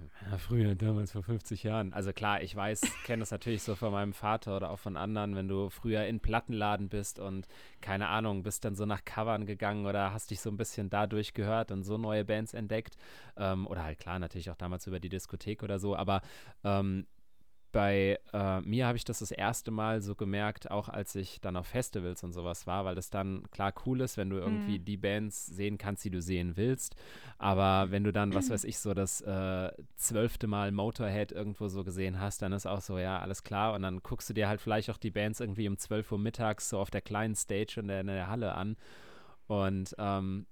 damals 0.76 1.12
vor 1.12 1.22
50 1.22 1.64
Jahren, 1.64 1.94
also 1.94 2.12
klar, 2.12 2.42
ich 2.42 2.56
weiß, 2.56 2.82
kenne 3.06 3.20
das 3.20 3.32
natürlich 3.32 3.62
so 3.62 3.76
von 3.76 3.92
meinem 3.92 4.14
Vater 4.14 4.56
oder 4.56 4.72
auch 4.72 4.80
von 4.80 4.98
anderen, 4.98 5.36
wenn 5.36 5.48
du 5.48 5.70
früher 5.70 6.06
in 6.06 6.20
Plattenladen 6.20 6.90
bist 6.90 7.20
und 7.20 7.48
keine 7.82 8.08
Ahnung, 8.08 8.42
bist 8.42 8.66
dann 8.66 8.76
so 8.76 8.86
nach 8.86 9.06
Covern 9.06 9.46
gegangen 9.46 9.86
oder 9.86 10.12
hast 10.12 10.32
dich 10.32 10.40
so 10.40 10.50
ein 10.50 10.58
bisschen 10.58 10.90
dadurch 10.90 11.34
gehört 11.34 11.72
und 11.72 11.84
so 11.84 11.98
neue 11.98 12.26
Bands 12.26 12.54
entdeckt 12.54 12.98
ähm, 13.38 13.68
oder 13.68 13.84
halt 13.84 14.00
klar, 14.00 14.18
natürlich 14.18 14.50
auch 14.50 14.56
damals 14.56 14.88
über 14.88 15.00
die 15.00 15.10
Diskothek 15.10 15.62
oder 15.62 15.78
so, 15.78 15.96
aber 15.96 16.22
ähm, 16.64 17.06
bei 17.78 18.18
äh, 18.34 18.60
mir 18.62 18.88
habe 18.88 18.98
ich 18.98 19.06
das 19.06 19.20
das 19.20 19.30
erste 19.30 19.70
Mal 19.70 20.02
so 20.02 20.16
gemerkt, 20.16 20.72
auch 20.72 20.90
als 20.90 21.14
ich 21.14 21.40
dann 21.42 21.56
auf 21.56 21.68
Festivals 21.68 22.24
und 22.24 22.34
sowas 22.34 22.66
war, 22.66 22.86
weil 22.86 22.96
das 22.96 23.12
dann 23.12 23.44
klar 23.52 23.72
cool 23.86 24.02
ist, 24.02 24.18
wenn 24.18 24.32
du 24.32 24.38
irgendwie 24.38 24.80
mhm. 24.80 24.86
die 24.86 24.98
Bands 24.98 25.46
sehen 25.46 25.78
kannst, 25.78 26.04
die 26.04 26.10
du 26.10 26.20
sehen 26.20 26.58
willst. 26.58 26.96
Aber 27.38 27.92
wenn 27.92 28.04
du 28.04 28.12
dann, 28.12 28.34
was 28.34 28.50
weiß 28.50 28.64
ich, 28.64 28.80
so 28.80 28.96
das 28.96 29.22
äh, 29.22 29.72
zwölfte 29.96 30.48
Mal 30.48 30.72
Motorhead 30.72 31.32
irgendwo 31.32 31.68
so 31.68 31.84
gesehen 31.84 32.20
hast, 32.20 32.42
dann 32.42 32.52
ist 32.52 32.66
auch 32.66 32.82
so, 32.82 32.98
ja, 32.98 33.20
alles 33.20 33.44
klar. 33.44 33.76
Und 33.76 33.84
dann 33.84 34.00
guckst 34.02 34.28
du 34.28 34.34
dir 34.34 34.48
halt 34.48 34.60
vielleicht 34.60 34.90
auch 34.90 34.98
die 34.98 35.12
Bands 35.12 35.40
irgendwie 35.40 35.68
um 35.68 35.78
12 35.78 36.14
Uhr 36.14 36.18
mittags 36.18 36.70
so 36.70 36.80
auf 36.80 36.90
der 36.90 37.02
kleinen 37.02 37.36
Stage 37.36 37.80
in 37.80 37.90
der, 37.90 38.02
in 38.02 38.08
der 38.08 38.28
Halle 38.28 38.56
an. 38.56 38.76
Und 39.46 39.96
ähm, 40.00 40.48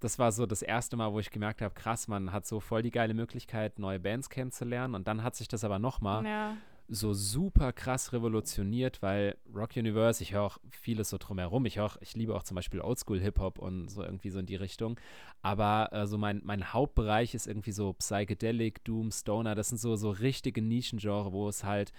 das 0.00 0.18
war 0.18 0.32
so 0.32 0.46
das 0.46 0.62
erste 0.62 0.96
Mal, 0.96 1.12
wo 1.12 1.20
ich 1.20 1.30
gemerkt 1.30 1.60
habe, 1.60 1.74
krass, 1.74 2.08
man 2.08 2.32
hat 2.32 2.46
so 2.46 2.60
voll 2.60 2.82
die 2.82 2.90
geile 2.90 3.14
Möglichkeit, 3.14 3.78
neue 3.78 3.98
Bands 3.98 4.30
kennenzulernen. 4.30 4.94
Und 4.94 5.08
dann 5.08 5.22
hat 5.22 5.34
sich 5.34 5.48
das 5.48 5.64
aber 5.64 5.78
nochmal 5.78 6.24
ja. 6.24 6.56
so 6.88 7.14
super 7.14 7.72
krass 7.72 8.12
revolutioniert, 8.12 9.02
weil 9.02 9.36
Rock 9.52 9.76
Universe, 9.76 10.22
ich 10.22 10.34
höre 10.34 10.42
auch 10.42 10.58
vieles 10.70 11.10
so 11.10 11.18
drumherum. 11.18 11.66
Ich 11.66 11.78
höre, 11.78 11.96
ich 12.00 12.14
liebe 12.14 12.34
auch 12.34 12.44
zum 12.44 12.54
Beispiel 12.54 12.80
Oldschool-Hip-Hop 12.80 13.58
und 13.58 13.88
so 13.88 14.04
irgendwie 14.04 14.30
so 14.30 14.38
in 14.38 14.46
die 14.46 14.56
Richtung. 14.56 15.00
Aber 15.42 15.88
äh, 15.92 16.06
so 16.06 16.16
mein, 16.16 16.42
mein 16.44 16.72
Hauptbereich 16.72 17.34
ist 17.34 17.48
irgendwie 17.48 17.72
so 17.72 17.92
Psychedelic, 17.92 18.84
Doom, 18.84 19.10
Stoner. 19.10 19.56
Das 19.56 19.70
sind 19.70 19.78
so, 19.78 19.96
so 19.96 20.10
richtige 20.10 20.62
Nischengenre, 20.62 21.32
wo 21.32 21.48
es 21.48 21.64
halt 21.64 21.92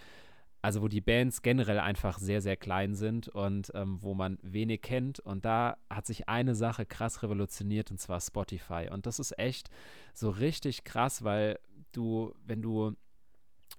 also 0.61 0.81
wo 0.81 0.87
die 0.87 1.01
Bands 1.01 1.41
generell 1.41 1.79
einfach 1.79 2.19
sehr, 2.19 2.41
sehr 2.41 2.57
klein 2.57 2.93
sind 2.93 3.29
und 3.29 3.71
ähm, 3.75 4.01
wo 4.01 4.13
man 4.13 4.37
wenig 4.41 4.81
kennt. 4.81 5.19
Und 5.19 5.45
da 5.45 5.77
hat 5.89 6.05
sich 6.05 6.27
eine 6.27 6.55
Sache 6.55 6.85
krass 6.85 7.23
revolutioniert 7.23 7.91
und 7.91 7.99
zwar 7.99 8.19
Spotify. 8.19 8.89
Und 8.91 9.05
das 9.05 9.19
ist 9.19 9.37
echt 9.39 9.69
so 10.13 10.29
richtig 10.29 10.83
krass, 10.83 11.23
weil 11.23 11.59
du, 11.93 12.33
wenn 12.45 12.61
du 12.61 12.95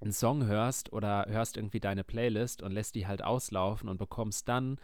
einen 0.01 0.13
Song 0.13 0.47
hörst 0.47 0.93
oder 0.93 1.27
hörst 1.29 1.57
irgendwie 1.59 1.81
deine 1.81 2.05
Playlist 2.05 2.63
und 2.63 2.73
lässt 2.73 2.95
die 2.95 3.07
halt 3.07 3.23
auslaufen 3.23 3.89
und 3.89 3.99
bekommst 3.99 4.49
dann 4.49 4.79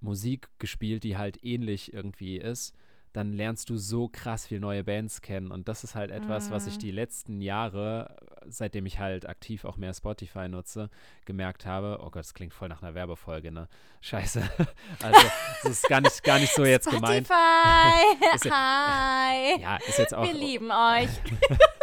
Musik 0.00 0.48
gespielt, 0.58 1.02
die 1.02 1.16
halt 1.16 1.42
ähnlich 1.42 1.92
irgendwie 1.92 2.36
ist, 2.36 2.74
dann 3.18 3.32
lernst 3.32 3.68
du 3.68 3.76
so 3.76 4.08
krass 4.08 4.46
viel 4.46 4.60
neue 4.60 4.84
Bands 4.84 5.22
kennen. 5.22 5.50
Und 5.50 5.66
das 5.66 5.82
ist 5.82 5.96
halt 5.96 6.12
etwas, 6.12 6.48
mhm. 6.48 6.52
was 6.52 6.68
ich 6.68 6.74
mhm. 6.74 6.78
die 6.78 6.90
letzten 6.92 7.40
Jahre, 7.40 8.16
seitdem 8.46 8.86
ich 8.86 9.00
halt 9.00 9.28
aktiv 9.28 9.64
auch 9.64 9.76
mehr 9.76 9.92
Spotify 9.92 10.48
nutze, 10.48 10.88
gemerkt 11.24 11.66
habe. 11.66 11.98
Oh 12.00 12.10
Gott, 12.10 12.20
das 12.20 12.32
klingt 12.32 12.54
voll 12.54 12.68
nach 12.68 12.80
einer 12.80 12.94
Werbefolge, 12.94 13.50
ne? 13.50 13.68
Scheiße. 14.00 14.48
Also, 15.02 15.20
das 15.62 15.72
ist 15.72 15.88
gar 15.88 16.00
nicht, 16.00 16.22
gar 16.22 16.38
nicht 16.38 16.52
so 16.54 16.64
jetzt 16.64 16.88
Spotify. 16.88 17.22
gemeint. 17.22 17.28
ist, 18.34 18.50
Hi. 18.50 19.60
Ja, 19.60 19.76
ist 19.88 19.98
jetzt 19.98 20.14
auch. 20.14 20.24
Wir 20.24 20.34
lieben 20.34 20.70
euch. 20.70 21.08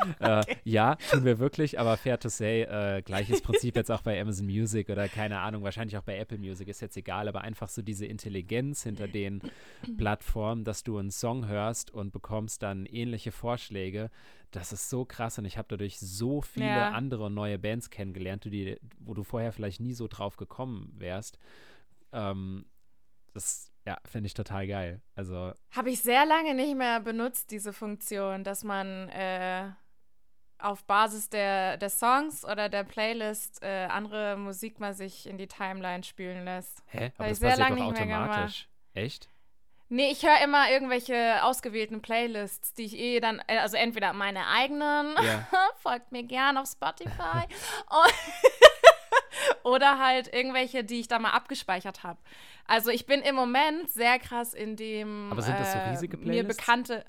äh, 0.20 0.42
ja, 0.64 0.96
tun 1.10 1.24
wir 1.24 1.38
wirklich, 1.38 1.78
aber 1.78 1.96
fair 1.96 2.18
to 2.18 2.28
say, 2.28 2.62
äh, 2.62 3.02
gleiches 3.02 3.42
Prinzip 3.42 3.76
jetzt 3.76 3.90
auch 3.90 4.02
bei 4.02 4.20
Amazon 4.20 4.46
Music 4.46 4.88
oder 4.88 5.08
keine 5.08 5.40
Ahnung, 5.40 5.62
wahrscheinlich 5.62 5.96
auch 5.96 6.02
bei 6.02 6.18
Apple 6.18 6.38
Music, 6.38 6.68
ist 6.68 6.80
jetzt 6.80 6.96
egal, 6.96 7.28
aber 7.28 7.42
einfach 7.42 7.68
so 7.68 7.82
diese 7.82 8.06
Intelligenz 8.06 8.82
hinter 8.82 9.08
den 9.08 9.40
Plattformen, 9.98 10.64
dass 10.64 10.82
du 10.82 10.98
einen 10.98 11.10
Song 11.10 11.46
hörst 11.46 11.90
und 11.90 12.12
bekommst 12.12 12.62
dann 12.62 12.86
ähnliche 12.86 13.32
Vorschläge, 13.32 14.10
das 14.50 14.72
ist 14.72 14.90
so 14.90 15.04
krass 15.04 15.38
und 15.38 15.46
ich 15.46 15.56
habe 15.56 15.68
dadurch 15.68 15.98
so 15.98 16.42
viele 16.42 16.66
ja. 16.66 16.90
andere 16.90 17.30
neue 17.30 17.58
Bands 17.58 17.90
kennengelernt, 17.90 18.44
die, 18.44 18.78
wo 18.98 19.14
du 19.14 19.24
vorher 19.24 19.52
vielleicht 19.52 19.80
nie 19.80 19.94
so 19.94 20.08
drauf 20.08 20.36
gekommen 20.36 20.92
wärst. 20.94 21.38
Ähm, 22.12 22.66
das 23.32 23.72
ja, 23.86 23.98
finde 24.04 24.26
ich 24.26 24.34
total 24.34 24.66
geil. 24.66 25.00
Also 25.14 25.52
habe 25.70 25.90
ich 25.90 26.02
sehr 26.02 26.24
lange 26.26 26.54
nicht 26.54 26.76
mehr 26.76 27.00
benutzt 27.00 27.50
diese 27.50 27.72
Funktion, 27.72 28.44
dass 28.44 28.62
man 28.62 29.08
äh, 29.08 29.70
auf 30.62 30.84
Basis 30.84 31.28
der, 31.28 31.76
der 31.76 31.90
Songs 31.90 32.44
oder 32.44 32.68
der 32.68 32.84
Playlist 32.84 33.62
äh, 33.62 33.86
andere 33.86 34.36
Musik 34.36 34.80
mal 34.80 34.94
sich 34.94 35.26
in 35.26 35.38
die 35.38 35.48
Timeline 35.48 36.04
spülen 36.04 36.44
lässt. 36.44 36.82
Hä? 36.86 37.12
Aber 37.18 37.28
das 37.28 37.38
sehr 37.38 37.50
passiert 37.56 37.70
doch 37.70 37.84
automatisch. 37.86 38.68
Echt? 38.94 39.28
Nee, 39.88 40.10
ich 40.10 40.22
höre 40.22 40.42
immer 40.42 40.70
irgendwelche 40.70 41.44
ausgewählten 41.44 42.00
Playlists, 42.00 42.72
die 42.72 42.84
ich 42.84 42.96
eh 42.98 43.20
dann, 43.20 43.42
äh, 43.46 43.58
also 43.58 43.76
entweder 43.76 44.14
meine 44.14 44.46
eigenen, 44.46 45.14
ja. 45.22 45.46
folgt 45.76 46.12
mir 46.12 46.22
gern 46.22 46.56
auf 46.56 46.66
Spotify, 46.66 47.46
oder 49.64 49.98
halt 49.98 50.32
irgendwelche, 50.32 50.82
die 50.84 51.00
ich 51.00 51.08
da 51.08 51.18
mal 51.18 51.32
abgespeichert 51.32 52.04
habe. 52.04 52.18
Also 52.64 52.90
ich 52.90 53.04
bin 53.04 53.20
im 53.20 53.34
Moment 53.34 53.90
sehr 53.90 54.18
krass 54.18 54.54
in 54.54 54.76
dem 54.76 55.30
Aber 55.30 55.42
sind 55.42 55.58
das 55.58 55.72
so 55.72 55.78
äh, 55.78 55.90
riesige 55.90 56.16
Playlists? 56.16 56.42
mir 56.42 56.48
bekannte. 56.48 57.04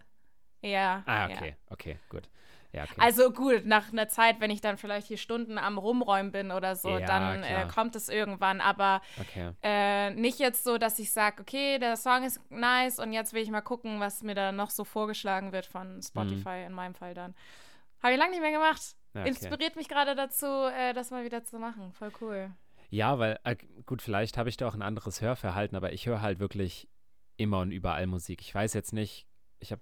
Ja. 0.61 1.03
Ah, 1.05 1.25
okay, 1.25 1.49
ja. 1.49 1.55
okay, 1.69 1.99
gut. 2.09 2.29
Ja, 2.73 2.83
okay. 2.83 2.95
Also 2.97 3.31
gut, 3.31 3.65
nach 3.65 3.91
einer 3.91 4.09
Zeit, 4.09 4.39
wenn 4.39 4.49
ich 4.49 4.59
dann 4.59 4.77
vielleicht 4.77 5.07
hier 5.07 5.17
Stunden 5.17 5.59
am 5.59 5.77
Rumräumen 5.77 6.31
bin 6.31 6.51
oder 6.51 6.75
so, 6.75 6.89
ja, 6.89 7.05
dann 7.05 7.43
äh, 7.43 7.67
kommt 7.73 7.95
es 7.95 8.09
irgendwann. 8.09 8.61
Aber 8.61 9.01
okay. 9.21 9.51
äh, 9.61 10.09
nicht 10.11 10.39
jetzt 10.39 10.63
so, 10.63 10.79
dass 10.79 10.97
ich 10.97 11.11
sage, 11.11 11.41
okay, 11.41 11.77
der 11.77 11.95
Song 11.97 12.23
ist 12.23 12.41
nice 12.49 12.97
und 12.97 13.13
jetzt 13.13 13.33
will 13.33 13.43
ich 13.43 13.51
mal 13.51 13.61
gucken, 13.61 13.99
was 13.99 14.23
mir 14.23 14.33
da 14.33 14.51
noch 14.51 14.71
so 14.71 14.83
vorgeschlagen 14.83 15.51
wird 15.51 15.67
von 15.67 16.01
Spotify 16.01 16.61
mhm. 16.61 16.65
in 16.67 16.73
meinem 16.73 16.95
Fall 16.95 17.13
dann. 17.13 17.35
Habe 18.01 18.13
ich 18.13 18.19
lange 18.19 18.31
nicht 18.31 18.41
mehr 18.41 18.51
gemacht. 18.51 18.81
Okay. 19.13 19.29
Inspiriert 19.29 19.75
mich 19.75 19.87
gerade 19.87 20.15
dazu, 20.15 20.47
äh, 20.47 20.93
das 20.93 21.11
mal 21.11 21.23
wieder 21.23 21.43
zu 21.43 21.59
machen. 21.59 21.93
Voll 21.93 22.11
cool. 22.21 22.51
Ja, 22.89 23.19
weil, 23.19 23.39
äh, 23.43 23.55
gut, 23.85 24.01
vielleicht 24.01 24.37
habe 24.37 24.49
ich 24.49 24.57
da 24.57 24.67
auch 24.67 24.73
ein 24.73 24.81
anderes 24.81 25.21
Hörverhalten, 25.21 25.77
aber 25.77 25.93
ich 25.93 26.07
höre 26.07 26.21
halt 26.21 26.39
wirklich 26.39 26.89
immer 27.37 27.59
und 27.59 27.71
überall 27.71 28.07
Musik. 28.07 28.41
Ich 28.41 28.53
weiß 28.53 28.73
jetzt 28.73 28.93
nicht, 28.93 29.27
ich 29.63 29.71
habe 29.71 29.81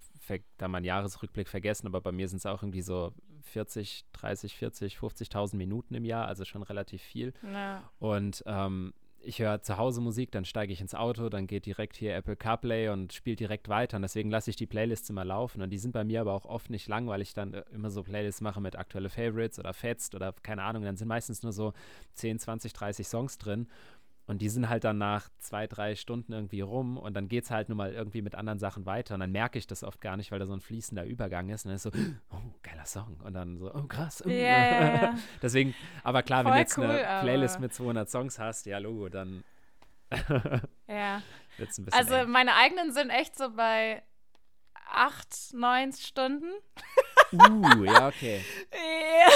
da 0.58 0.67
meinen 0.67 0.86
Jahresrückblick 0.86 1.50
vergessen, 1.50 1.88
aber 1.88 2.00
bei 2.00 2.12
mir 2.12 2.28
sind 2.30 2.38
es 2.38 2.46
auch 2.46 2.63
irgendwie 2.63 2.82
so 2.82 3.12
40, 3.44 4.06
30, 4.13 4.56
40, 4.56 4.96
50.000 4.98 5.56
Minuten 5.58 5.94
im 5.96 6.06
Jahr, 6.06 6.28
also 6.28 6.46
schon 6.46 6.63
relativ 6.63 7.02
viel. 7.02 7.34
Ja. 7.44 7.84
Und 8.00 8.44
ähm, 8.46 8.94
ich 9.24 9.39
höre 9.39 9.62
zu 9.62 9.78
Hause 9.78 10.02
Musik, 10.02 10.32
dann 10.32 10.46
steige 10.46 10.74
ich 10.74 10.82
ins 10.82 10.96
Auto, 10.96 11.30
dann 11.30 11.48
geht 11.48 11.65
direkt 11.65 11.96
hier 11.96 12.15
Apple 12.15 12.36
CarPlay 12.36 12.89
und 12.89 13.13
spielt 13.13 13.39
direkt 13.39 13.70
weiter. 13.70 13.98
Und 13.98 14.02
deswegen 14.04 14.32
lasse 14.32 14.50
ich 14.50 14.56
die 14.56 14.65
Playlists 14.65 15.10
immer 15.10 15.26
laufen. 15.26 15.62
Und 15.62 15.70
die 15.70 15.78
sind 15.78 15.91
bei 15.91 16.04
mir 16.04 16.22
aber 16.22 16.34
auch 16.34 16.46
oft 16.46 16.70
nicht 16.70 16.88
lang, 16.88 17.08
weil 17.08 17.22
ich 17.22 17.34
dann 17.34 17.54
äh, 17.54 17.63
immer 17.74 17.89
so 17.89 18.04
Playlists 18.04 18.41
mache 18.41 18.62
mit 18.62 18.76
aktuelle 18.76 19.10
Favorites 19.10 19.60
oder 19.60 19.74
Fetzt 19.74 20.15
oder 20.15 20.34
keine 20.41 20.63
Ahnung. 20.63 20.84
Dann 20.84 20.98
sind 20.98 21.08
meistens 21.08 21.44
nur 21.44 21.52
so 21.52 21.74
10, 22.15 22.39
20, 22.39 22.74
30 22.74 23.08
Songs 23.08 23.38
drin. 23.38 23.67
Und 24.32 24.41
die 24.41 24.48
sind 24.48 24.70
halt 24.70 24.86
dann 24.86 24.98
nach 24.98 25.28
zwei, 25.39 25.67
drei 25.67 25.96
Stunden 25.96 26.32
irgendwie 26.32 26.62
rum 26.62 26.98
und 26.98 27.15
dann 27.15 27.28
geht 27.28 27.44
es 27.44 27.52
halt 27.52 27.67
nur 27.67 27.76
mal 27.76 27.91
irgendwie 27.91 28.22
mit 28.22 28.34
anderen 28.34 28.60
Sachen 28.60 28.86
weiter. 28.86 29.15
Und 29.15 29.20
dann 29.20 29.34
merke 29.34 29.60
ich 29.60 29.67
das 29.67 29.84
oft 29.84 30.00
gar 30.00 30.15
nicht, 30.15 30.32
weil 30.32 30.39
da 30.39 30.46
so 30.46 30.54
ein 30.54 30.62
fließender 30.62 31.04
Übergang 31.04 31.50
ist. 31.50 31.65
Und 31.65 31.72
dann 31.72 31.76
ist 31.76 31.84
so, 31.84 31.91
oh, 32.32 32.38
geiler 32.63 32.86
Song. 32.86 33.17
Und 33.26 33.34
dann 33.34 33.58
so, 33.58 33.70
oh, 33.76 33.84
krass. 33.84 34.24
Ja, 34.26 34.32
ja, 34.32 35.04
ja. 35.04 35.17
Deswegen, 35.41 35.76
aber 36.02 36.24
klar, 36.24 36.44
Voll 36.44 36.52
wenn 36.52 36.56
du 36.56 36.62
jetzt 36.62 36.78
cool, 36.78 36.86
eine 36.86 37.22
Playlist 37.24 37.60
mit 37.60 37.74
200 37.74 38.10
Songs 38.10 38.39
hast, 38.39 38.65
ja, 38.67 38.78
Logo, 38.78 39.10
dann 39.10 39.44
Ja. 40.88 41.22
Also 41.91 42.13
eng. 42.15 42.30
meine 42.30 42.56
eigenen 42.56 42.94
sind 42.94 43.10
echt 43.10 43.38
so 43.38 43.54
bei 43.54 44.02
acht, 44.89 45.54
neun 45.54 45.91
Stunden. 45.91 46.54
Uh, 47.34 47.84
ja, 47.84 48.08
okay. 48.08 48.44
Ja. 48.72 49.32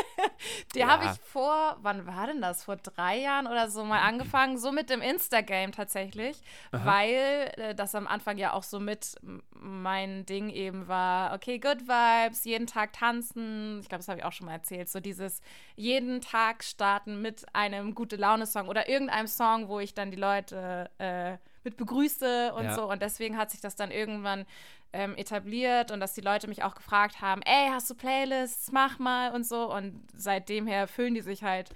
Die 0.74 0.80
Ja. 0.80 0.88
habe 0.88 1.04
ich 1.06 1.12
vor, 1.22 1.76
wann 1.80 2.06
war 2.06 2.26
denn 2.26 2.40
das? 2.40 2.64
Vor 2.64 2.76
drei 2.76 3.18
Jahren 3.18 3.46
oder 3.46 3.68
so 3.70 3.84
mal 3.84 4.00
angefangen, 4.00 4.58
so 4.58 4.72
mit 4.72 4.90
dem 4.90 5.00
Insta-Game 5.00 5.72
tatsächlich, 5.72 6.40
weil 6.70 7.52
äh, 7.56 7.74
das 7.74 7.94
am 7.94 8.06
Anfang 8.06 8.36
ja 8.38 8.52
auch 8.52 8.62
so 8.62 8.78
mit 8.80 9.16
mein 9.52 10.26
Ding 10.26 10.50
eben 10.50 10.88
war, 10.88 11.34
okay, 11.34 11.58
Good 11.58 11.82
Vibes, 11.88 12.44
jeden 12.44 12.66
Tag 12.66 12.92
tanzen, 12.92 13.80
ich 13.80 13.88
glaube, 13.88 14.00
das 14.00 14.08
habe 14.08 14.18
ich 14.20 14.24
auch 14.24 14.32
schon 14.32 14.46
mal 14.46 14.52
erzählt, 14.52 14.88
so 14.88 15.00
dieses 15.00 15.40
jeden 15.76 16.20
Tag 16.20 16.62
starten 16.64 17.20
mit 17.22 17.44
einem 17.54 17.94
Gute-Laune-Song 17.94 18.68
oder 18.68 18.88
irgendeinem 18.88 19.26
Song, 19.26 19.68
wo 19.68 19.80
ich 19.80 19.94
dann 19.94 20.10
die 20.10 20.16
Leute 20.16 20.90
äh, 20.98 21.36
mit 21.64 21.76
begrüße 21.76 22.52
und 22.54 22.64
Ja. 22.64 22.74
so 22.74 22.90
und 22.90 23.02
deswegen 23.02 23.36
hat 23.36 23.50
sich 23.50 23.60
das 23.60 23.74
dann 23.76 23.90
irgendwann 23.90 24.46
ähm, 24.92 25.16
etabliert 25.16 25.90
und 25.90 26.00
dass 26.00 26.14
die 26.14 26.20
Leute 26.20 26.48
mich 26.48 26.62
auch 26.62 26.74
gefragt 26.74 27.20
haben, 27.20 27.42
ey, 27.42 27.68
hast 27.70 27.90
du 27.90 27.94
Playlists, 27.94 28.72
mach 28.72 28.98
mal 28.98 29.32
und 29.32 29.46
so. 29.46 29.72
Und 29.72 30.06
seitdem 30.14 30.66
her 30.66 30.88
füllen 30.88 31.14
die 31.14 31.20
sich 31.20 31.42
halt 31.42 31.70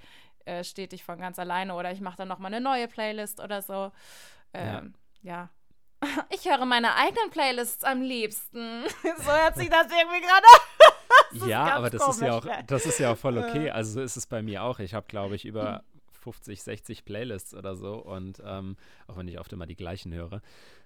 äh, 0.45 0.63
stetig 0.63 1.03
von 1.03 1.19
ganz 1.19 1.37
alleine 1.39 1.75
oder 1.75 1.91
ich 1.91 2.01
mache 2.01 2.17
dann 2.17 2.27
nochmal 2.27 2.53
eine 2.53 2.63
neue 2.63 2.87
Playlist 2.87 3.39
oder 3.39 3.61
so. 3.61 3.91
Ähm, 4.53 4.93
ja. 5.21 5.49
Ich 6.31 6.49
höre 6.49 6.65
meine 6.65 6.95
eigenen 6.95 7.29
Playlists 7.29 7.83
am 7.83 8.01
liebsten. 8.01 8.85
so 9.03 9.31
hört 9.31 9.55
sich 9.55 9.69
das 9.69 9.85
irgendwie 9.85 10.21
gerade 10.21 10.45
an. 11.43 11.47
ja, 11.47 11.75
aber 11.75 11.91
das 11.91 12.07
ist 12.07 12.21
ja 12.21 12.33
auch, 12.33 12.45
das 12.65 12.85
ist 12.87 12.99
ja 12.99 13.11
auch 13.11 13.17
voll 13.17 13.37
okay. 13.37 13.69
Also 13.69 13.93
so 13.93 14.01
ist 14.01 14.17
es 14.17 14.25
bei 14.25 14.41
mir 14.41 14.63
auch. 14.63 14.79
Ich 14.79 14.95
habe, 14.95 15.05
glaube 15.07 15.35
ich, 15.35 15.45
über 15.45 15.83
50, 16.21 16.63
60 16.63 17.05
Playlists 17.05 17.53
oder 17.53 17.75
so 17.75 17.95
und 17.95 18.41
ähm, 18.45 18.77
auch 19.07 19.17
wenn 19.17 19.27
ich 19.27 19.39
oft 19.39 19.51
immer 19.53 19.65
die 19.65 19.75
gleichen 19.75 20.13
höre. 20.13 20.41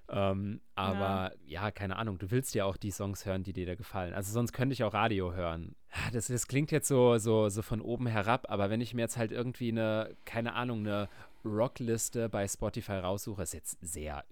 Ähm, 0.08 0.62
aber 0.76 1.34
ja. 1.46 1.72
keine 1.72 1.96
Ahnung, 1.98 2.20
du 2.20 2.30
willst 2.30 2.54
ja 2.54 2.66
auch 2.66 2.78
die 2.78 2.92
Songs 2.92 3.26
hören, 3.26 3.44
die 3.44 3.54
dir 3.54 3.66
da 3.66 3.76
gefallen. 3.76 4.14
Also 4.14 4.32
sonst 4.32 4.54
könnte 4.54 4.74
ich 4.74 4.84
auch 4.84 4.94
Radio 4.94 5.34
hören. 5.34 5.76
Ja, 5.92 6.12
Das, 6.12 6.28
das 6.28 6.48
klingt 6.48 6.72
jetzt 6.72 6.88
so, 6.88 7.18
so, 7.18 7.50
so 7.50 7.62
von 7.62 7.82
oben 7.82 8.08
herab, 8.08 8.46
aber 8.50 8.70
wenn 8.70 8.82
ich 8.82 8.94
mir 8.94 9.02
jetzt 9.02 9.18
halt 9.18 9.32
irgendwie 9.32 9.70
eine, 9.70 10.16
keine 10.26 10.54
Ahnung, 10.54 10.80
eine 10.80 11.10
Rockliste 11.44 12.30
bei 12.30 12.48
Spotify 12.48 12.94
raussuche, 12.94 13.44
ist 13.44 13.54
jetzt 13.54 13.78
sehr, 13.82 14.24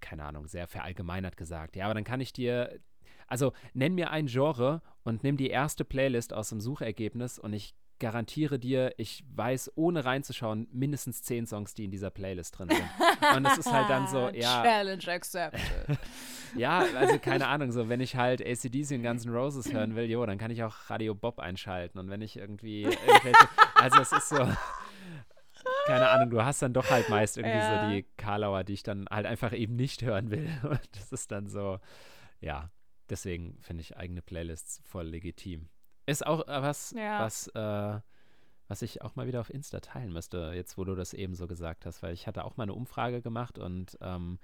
keine 0.00 0.24
Ahnung, 0.24 0.46
sehr 0.48 0.66
verallgemeinert 0.66 1.36
gesagt. 1.36 1.76
Ja, 1.76 1.84
aber 1.84 1.94
dann 1.94 2.04
kann 2.04 2.20
ich 2.20 2.32
dir, 2.32 2.80
also 3.28 3.52
nenn 3.74 3.94
mir 3.94 4.10
ein 4.10 4.26
Genre 4.26 4.82
und 5.04 5.22
nimm 5.22 5.36
die 5.36 5.50
erste 5.50 5.84
Playlist 5.84 6.32
aus 6.32 6.48
dem 6.48 6.60
Suchergebnis 6.60 7.38
und 7.38 7.52
ich 7.52 7.74
garantiere 7.98 8.58
dir, 8.58 8.92
ich 8.98 9.24
weiß, 9.34 9.72
ohne 9.76 10.04
reinzuschauen, 10.04 10.68
mindestens 10.72 11.22
zehn 11.22 11.46
Songs, 11.46 11.74
die 11.74 11.84
in 11.84 11.90
dieser 11.90 12.10
Playlist 12.10 12.58
drin 12.58 12.68
sind. 12.68 13.36
Und 13.36 13.44
das 13.44 13.58
ist 13.58 13.72
halt 13.72 13.88
dann 13.88 14.06
so, 14.08 14.28
ja, 14.34 14.62
Challenge 14.62 15.08
accepted. 15.08 15.60
ja, 16.56 16.78
also 16.94 17.18
keine 17.18 17.48
Ahnung, 17.48 17.72
so 17.72 17.88
wenn 17.88 18.00
ich 18.00 18.16
halt 18.16 18.40
ACDC 18.40 18.92
und 18.92 19.02
Guns 19.02 19.24
N' 19.24 19.32
Roses 19.34 19.72
hören 19.72 19.94
will, 19.96 20.04
jo, 20.10 20.24
dann 20.26 20.38
kann 20.38 20.50
ich 20.50 20.62
auch 20.62 20.74
Radio 20.90 21.14
Bob 21.14 21.38
einschalten 21.38 21.98
und 21.98 22.10
wenn 22.10 22.20
ich 22.20 22.36
irgendwie 22.36 22.86
also 23.74 24.00
es 24.00 24.12
ist 24.12 24.28
so, 24.28 24.46
keine 25.86 26.08
Ahnung, 26.10 26.30
du 26.30 26.44
hast 26.44 26.62
dann 26.62 26.72
doch 26.72 26.90
halt 26.90 27.08
meist 27.08 27.36
irgendwie 27.38 27.56
Ja. 27.56 27.84
so 27.84 27.90
die 27.90 28.02
Karlauer, 28.16 28.64
die 28.64 28.74
ich 28.74 28.82
dann 28.82 29.06
halt 29.10 29.26
einfach 29.26 29.52
eben 29.52 29.76
nicht 29.76 30.02
hören 30.02 30.30
will 30.30 30.48
und 30.64 30.80
das 30.96 31.12
ist 31.12 31.32
dann 31.32 31.48
so, 31.48 31.78
ja, 32.40 32.70
deswegen 33.08 33.56
finde 33.60 33.80
ich 33.82 33.96
eigene 33.96 34.22
Playlists 34.22 34.80
voll 34.84 35.06
legitim. 35.06 35.68
Ist 36.06 36.26
auch 36.26 36.46
äh, 36.46 36.62
was, 36.62 36.92
Ja. 36.96 37.20
was, 37.20 37.48
äh, 37.48 38.00
was 38.68 38.82
ich 38.82 39.02
auch 39.02 39.16
mal 39.16 39.26
wieder 39.26 39.40
auf 39.40 39.50
Insta 39.50 39.80
teilen 39.80 40.12
müsste, 40.12 40.52
jetzt 40.54 40.78
wo 40.78 40.84
du 40.84 40.94
das 40.94 41.12
eben 41.14 41.34
so 41.34 41.46
gesagt 41.46 41.86
hast, 41.86 42.02
weil 42.02 42.14
ich 42.14 42.26
hatte 42.26 42.44
auch 42.44 42.56
mal 42.56 42.64
eine 42.64 42.74
Umfrage 42.74 43.22
gemacht 43.22 43.58
und 43.58 43.96
ähm, 44.00 44.38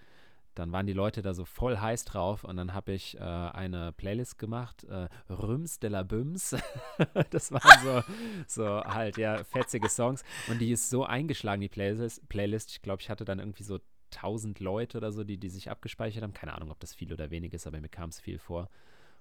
dann 0.55 0.71
waren 0.71 0.87
die 0.87 0.93
Leute 0.93 1.23
da 1.23 1.33
so 1.33 1.47
voll 1.47 1.79
heiß 1.79 2.05
drauf 2.05 2.45
und 2.45 2.57
dann 2.59 2.75
habe 2.75 2.93
ich 2.93 3.17
äh, 3.17 3.21
eine 3.21 3.93
Playlist 3.93 4.39
gemacht, 4.39 4.85
äh, 4.85 5.09
Rüms 5.33 5.79
de 5.79 5.89
la 5.89 6.03
Büms. 6.03 6.55
das 7.31 7.53
waren 7.53 7.83
so, 7.83 8.03
so 8.47 8.85
halt, 8.85 9.17
ja, 9.17 9.43
fetzige 9.45 9.89
Songs 9.89 10.23
und 10.49 10.59
die 10.61 10.71
ist 10.73 10.91
so 10.91 11.05
eingeschlagen, 11.07 11.63
die 11.63 11.71
Playlist. 11.71 12.29
Playlist. 12.29 12.71
Ich 12.71 12.83
glaube, 12.83 13.01
ich 13.01 13.09
hatte 13.09 13.25
dann 13.25 13.39
irgendwie 13.39 13.63
so 13.63 13.79
1000 14.15 14.61
Leute 14.61 14.99
oder 14.99 15.11
so, 15.11 15.25
die, 15.25 15.39
die 15.39 15.49
sich 15.49 15.71
abgespeichert 15.71 16.23
haben. 16.23 16.35
Keine 16.35 16.53
Ahnung, 16.53 16.71
ob 16.71 16.79
das 16.81 16.95
viel 16.95 17.13
oder 17.15 17.31
wenig 17.31 17.55
ist, 17.55 17.67
aber 17.67 17.81
mir 17.81 17.89
kam 17.89 18.11
es 18.11 18.21
viel 18.21 18.39
vor. 18.39 18.69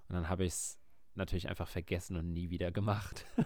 Und 0.10 0.16
dann 0.16 0.28
habe 0.28 0.44
ich 0.44 0.52
es 0.52 0.81
natürlich 1.16 1.50
einfach 1.50 1.68
vergessen 1.68 2.16
und 2.18 2.32
nie 2.34 2.50
wieder 2.50 2.72
gemacht. 2.72 3.26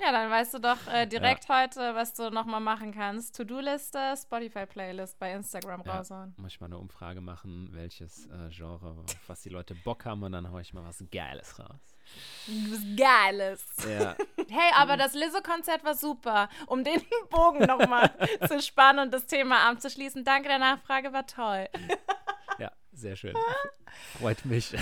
Ja, 0.00 0.10
dann 0.10 0.30
weißt 0.30 0.54
du 0.54 0.58
doch 0.58 0.78
äh, 0.92 1.06
direkt 1.06 1.48
heute, 1.50 1.94
was 1.94 2.14
du 2.14 2.30
nochmal 2.30 2.60
machen 2.60 2.92
kannst. 2.92 3.36
To-Do-Liste, 3.36 4.14
Spotify-Playlist 4.16 5.18
bei 5.18 5.32
Instagram 5.32 5.82
Ja. 5.84 5.96
raushauen. 5.98 6.34
Muss 6.38 6.52
ich 6.52 6.60
mal 6.60 6.66
eine 6.66 6.78
Umfrage 6.78 7.20
machen, 7.20 7.68
welches 7.72 8.26
äh, 8.28 8.48
Genre, 8.48 8.90
auf 8.98 9.04
was 9.28 9.42
die 9.42 9.50
Leute 9.50 9.74
Bock 9.74 10.04
haben 10.06 10.22
und 10.22 10.32
dann 10.32 10.50
haue 10.50 10.62
ich 10.62 10.72
mal 10.72 10.82
was 10.84 11.04
Geiles 11.12 11.58
raus. 11.58 11.80
Was 12.70 12.80
Geiles. 12.96 13.66
Ja, 13.88 14.16
Hey, 14.50 14.72
aber 14.76 14.96
das 14.96 15.12
Lizzo-Konzert 15.14 15.84
war 15.84 15.94
super. 15.94 16.48
Um 16.66 16.82
den 16.84 17.00
Bogen 17.30 17.64
nochmal 17.66 18.10
zu 18.48 18.60
spannen 18.62 19.00
und 19.06 19.12
das 19.14 19.26
Thema 19.26 19.68
abzuschließen. 19.68 20.24
Danke 20.24 20.48
der 20.48 20.58
Nachfrage, 20.58 21.12
war 21.12 21.26
toll. 21.26 21.68
ja, 22.58 22.72
sehr 22.92 23.14
schön. 23.16 23.34
Freut 24.18 24.44
mich. 24.46 24.74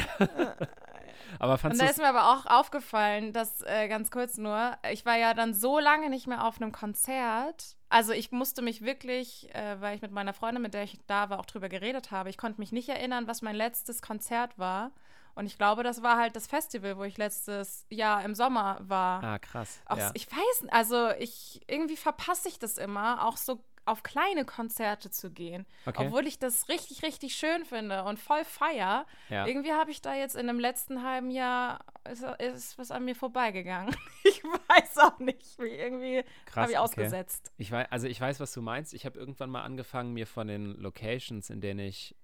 Aber 1.38 1.59
Und 1.62 1.80
da 1.80 1.87
ist 1.87 1.98
mir 1.98 2.09
aber 2.09 2.33
auch 2.33 2.46
aufgefallen, 2.46 3.33
dass, 3.33 3.62
äh, 3.62 3.88
ganz 3.88 4.11
kurz 4.11 4.37
nur, 4.37 4.76
ich 4.90 5.06
war 5.06 5.16
ja 5.16 5.35
dann 5.35 5.54
so 5.54 5.78
lange 5.78 6.11
nicht 6.11 6.26
mehr 6.26 6.44
auf 6.44 6.61
einem 6.61 6.72
Konzert. 6.72 7.76
Also 7.88 8.12
ich 8.12 8.30
musste 8.33 8.62
mich 8.62 8.83
wirklich, 8.83 9.54
äh, 9.54 9.80
weil 9.80 9.96
ich 9.96 10.02
mit 10.02 10.12
meiner 10.12 10.33
Freundin, 10.33 10.62
mit 10.62 10.74
der 10.74 10.85
ich 10.85 10.98
da 11.06 11.30
war, 11.30 11.40
auch 11.40 11.46
drüber 11.46 11.68
geredet 11.68 12.11
habe, 12.11 12.30
ich 12.30 12.38
konnte 12.38 12.61
mich 12.61 12.72
nicht 12.72 12.88
erinnern, 12.88 13.26
was 13.26 13.42
mein 13.42 13.56
letztes 13.56 14.02
Konzert 14.02 14.59
war. 14.59 14.92
Und 15.35 15.46
ich 15.46 15.56
glaube, 15.56 15.83
das 15.83 16.02
war 16.02 16.18
halt 16.18 16.37
das 16.37 16.46
Festival, 16.46 16.96
wo 16.98 17.04
ich 17.04 17.16
letztes 17.16 17.87
Jahr 17.88 18.24
im 18.24 18.35
Sommer 18.35 18.78
war. 18.80 19.22
Ah, 19.22 19.38
krass. 19.38 19.80
Auch, 19.87 19.96
ja. 19.96 20.11
Ich 20.14 20.30
weiß, 20.30 20.68
also 20.70 21.11
ich 21.18 21.62
irgendwie 21.66 21.96
verpasse 21.96 22.48
ich 22.48 22.59
das 22.59 22.78
immer, 22.78 23.26
auch 23.26 23.37
so 23.37 23.64
auf 23.90 24.03
kleine 24.03 24.44
Konzerte 24.44 25.11
zu 25.11 25.31
gehen. 25.31 25.66
Okay. 25.87 26.07
Obwohl 26.07 26.26
ich 26.26 26.38
das 26.38 26.68
richtig, 26.68 27.03
richtig 27.03 27.35
schön 27.35 27.64
finde 27.64 28.05
und 28.05 28.18
voll 28.18 28.44
feier. 28.44 29.07
Ja. 29.29 29.46
Irgendwie 29.46 29.72
habe 29.72 29.90
ich 29.90 30.00
da 30.00 30.14
jetzt 30.14 30.37
in 30.37 30.46
dem 30.46 30.61
letzten 30.61 31.03
halben 31.03 31.31
Jahr 31.31 31.85
ist, 32.11 32.22
ist 32.38 32.79
was 32.79 32.90
an 32.90 33.05
mir 33.05 33.14
vorbeigegangen. 33.14 33.94
Ich 34.22 34.44
weiß 34.44 34.98
auch 34.98 35.18
nicht, 35.18 35.59
wie 35.59 35.68
irgendwie 35.68 36.22
habe 36.55 36.70
ich 36.70 36.79
okay. 36.79 36.85
ausgesetzt. 36.85 37.53
Ich 37.57 37.72
weiß, 37.72 37.88
also 37.90 38.07
ich 38.07 38.20
weiß, 38.20 38.38
was 38.38 38.53
du 38.53 38.62
meinst. 38.62 38.94
Ich 38.94 39.05
habe 39.05 39.18
irgendwann 39.18 39.50
mal 39.50 39.62
angefangen, 39.62 40.12
mir 40.12 40.26
von 40.26 40.46
den 40.46 40.74
Locations, 40.76 41.50
in 41.50 41.61
denen 41.61 41.81
ich 41.81 42.14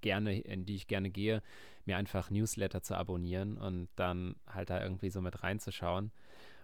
gerne, 0.00 0.40
in 0.40 0.64
die 0.64 0.76
ich 0.76 0.86
gerne 0.86 1.10
gehe, 1.10 1.42
mir 1.84 1.96
einfach 1.96 2.30
Newsletter 2.30 2.82
zu 2.82 2.96
abonnieren 2.96 3.58
und 3.58 3.88
dann 3.96 4.36
halt 4.46 4.70
da 4.70 4.82
irgendwie 4.82 5.10
so 5.10 5.20
mit 5.20 5.42
reinzuschauen. 5.42 6.12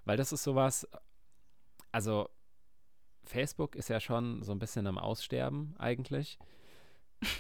Weil 0.05 0.17
das 0.17 0.33
ist 0.33 0.45
sowas, 0.45 0.87
also 1.93 2.29
Facebook 3.25 3.77
ist 3.77 3.89
ja 3.89 4.01
schon 4.01 4.43
so 4.43 4.53
ein 4.53 4.59
bisschen 4.59 4.87
am 4.87 4.99
Aussterben 4.99 5.75
eigentlich. 5.79 6.39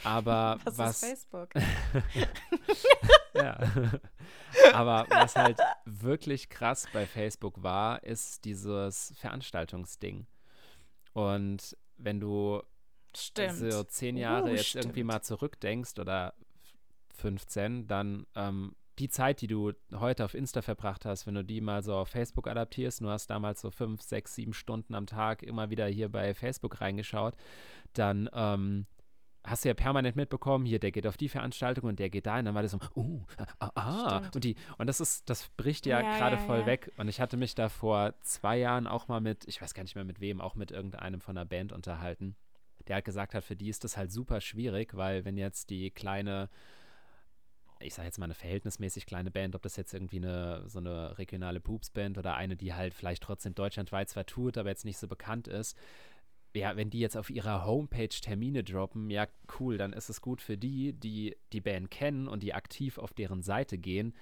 Aber 0.04 0.58
Was, 0.64 0.78
was, 0.78 1.02
ist 1.02 1.08
Facebook? 1.08 1.50
ja. 3.34 3.58
Aber 4.72 5.06
was 5.08 5.36
halt 5.36 5.58
wirklich 5.84 6.48
krass 6.48 6.86
bei 6.92 7.06
Facebook 7.06 7.62
war, 7.62 8.02
ist 8.02 8.44
dieses 8.44 9.14
Veranstaltungsding. 9.18 10.26
Und 11.12 11.76
wenn 11.96 12.20
du 12.20 12.62
Stimmt. 13.16 13.56
so 13.56 13.84
zehn 13.84 14.16
Jahre 14.16 14.50
Uh, 14.50 14.54
jetzt 14.54 14.74
irgendwie 14.74 15.00
stimmt. 15.00 15.12
mal 15.12 15.22
zurückdenkst 15.22 15.98
oder 15.98 16.34
15, 17.14 17.86
dann 17.86 18.26
ähm, 18.34 18.74
die 18.98 19.08
Zeit, 19.08 19.40
die 19.40 19.46
du 19.46 19.72
heute 19.94 20.24
auf 20.24 20.34
Insta 20.34 20.62
verbracht 20.62 21.04
hast, 21.04 21.26
wenn 21.26 21.34
du 21.34 21.44
die 21.44 21.60
mal 21.60 21.82
so 21.82 21.94
auf 21.94 22.08
Facebook 22.08 22.48
adaptierst, 22.48 23.00
du 23.00 23.08
hast 23.08 23.28
damals 23.28 23.60
so 23.60 23.70
fünf, 23.70 24.02
sechs, 24.02 24.34
sieben 24.34 24.52
Stunden 24.52 24.94
am 24.94 25.06
Tag 25.06 25.42
immer 25.42 25.70
wieder 25.70 25.86
hier 25.86 26.08
bei 26.08 26.34
Facebook 26.34 26.80
reingeschaut, 26.80 27.34
dann 27.92 28.28
ähm, 28.32 28.86
hast 29.44 29.64
du 29.64 29.68
ja 29.68 29.74
permanent 29.74 30.16
mitbekommen, 30.16 30.66
hier, 30.66 30.78
der 30.78 30.90
geht 30.90 31.06
auf 31.06 31.16
die 31.16 31.28
Veranstaltung 31.28 31.88
und 31.88 31.98
der 31.98 32.10
geht 32.10 32.26
da 32.26 32.38
und 32.38 32.44
dann 32.44 32.54
war 32.54 32.62
das 32.62 32.72
so, 32.72 32.78
uh, 32.96 33.24
ah, 33.58 33.70
ah. 33.74 34.22
und 34.34 34.44
die, 34.44 34.56
und 34.78 34.86
das 34.86 35.00
ist, 35.00 35.28
das 35.30 35.48
bricht 35.56 35.86
ja, 35.86 36.00
ja 36.00 36.18
gerade 36.18 36.36
ja, 36.36 36.42
voll 36.42 36.60
ja. 36.60 36.66
weg. 36.66 36.92
Und 36.96 37.08
ich 37.08 37.20
hatte 37.20 37.36
mich 37.36 37.54
da 37.54 37.68
vor 37.68 38.14
zwei 38.22 38.58
Jahren 38.58 38.86
auch 38.86 39.08
mal 39.08 39.20
mit, 39.20 39.46
ich 39.46 39.62
weiß 39.62 39.74
gar 39.74 39.82
nicht 39.82 39.94
mehr 39.94 40.04
mit 40.04 40.20
wem, 40.20 40.40
auch 40.40 40.54
mit 40.54 40.70
irgendeinem 40.70 41.20
von 41.20 41.36
der 41.36 41.44
Band 41.44 41.72
unterhalten, 41.72 42.36
der 42.86 42.96
halt 42.96 43.04
gesagt 43.04 43.34
hat, 43.34 43.44
für 43.44 43.56
die 43.56 43.68
ist 43.68 43.84
das 43.84 43.96
halt 43.96 44.12
super 44.12 44.40
schwierig, 44.40 44.96
weil 44.96 45.24
wenn 45.24 45.36
jetzt 45.36 45.70
die 45.70 45.90
kleine 45.90 46.48
ich 47.80 47.94
sage 47.94 48.06
jetzt 48.06 48.18
mal 48.18 48.24
eine 48.24 48.34
verhältnismäßig 48.34 49.06
kleine 49.06 49.30
Band, 49.30 49.54
ob 49.54 49.62
das 49.62 49.76
jetzt 49.76 49.94
irgendwie 49.94 50.18
eine 50.18 50.64
so 50.68 50.78
eine 50.78 51.18
regionale 51.18 51.60
Poops-Band 51.60 52.18
oder 52.18 52.34
eine, 52.34 52.56
die 52.56 52.74
halt 52.74 52.94
vielleicht 52.94 53.22
trotzdem 53.22 53.54
deutschlandweit 53.54 54.08
zwar 54.08 54.26
tut, 54.26 54.58
aber 54.58 54.68
jetzt 54.68 54.84
nicht 54.84 54.98
so 54.98 55.08
bekannt 55.08 55.48
ist, 55.48 55.76
ja, 56.54 56.76
wenn 56.76 56.90
die 56.90 57.00
jetzt 57.00 57.16
auf 57.16 57.30
ihrer 57.30 57.64
Homepage 57.64 58.08
Termine 58.08 58.64
droppen, 58.64 59.10
ja, 59.10 59.26
cool, 59.58 59.78
dann 59.78 59.92
ist 59.92 60.08
es 60.08 60.20
gut 60.20 60.40
für 60.40 60.56
die, 60.56 60.92
die 60.92 61.36
die 61.52 61.60
Band 61.60 61.90
kennen 61.90 62.28
und 62.28 62.42
die 62.42 62.54
aktiv 62.54 62.98
auf 62.98 63.12
deren 63.12 63.42
Seite 63.42 63.78
gehen. 63.78 64.14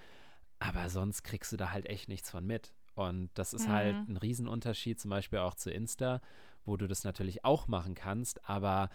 Aber 0.59 0.89
sonst 0.89 1.23
kriegst 1.23 1.53
du 1.53 1.57
da 1.57 1.71
halt 1.71 1.87
echt 1.87 2.09
nichts 2.09 2.31
von 2.31 2.47
mit. 2.47 2.73
Und 2.95 3.31
das 3.35 3.53
ist 3.53 3.69
halt 3.69 3.95
mhm. 3.95 3.99
halt 3.99 4.09
ein 4.09 4.17
Riesenunterschied, 4.17 4.99
zum 4.99 5.11
Beispiel 5.11 5.39
auch 5.39 5.55
zu 5.55 5.71
Insta, 5.71 6.21
wo 6.65 6.77
du 6.77 6.87
das 6.87 7.05
natürlich 7.05 7.45
auch 7.45 7.69
machen 7.69 7.95
kannst, 7.95 8.49
aber 8.49 8.91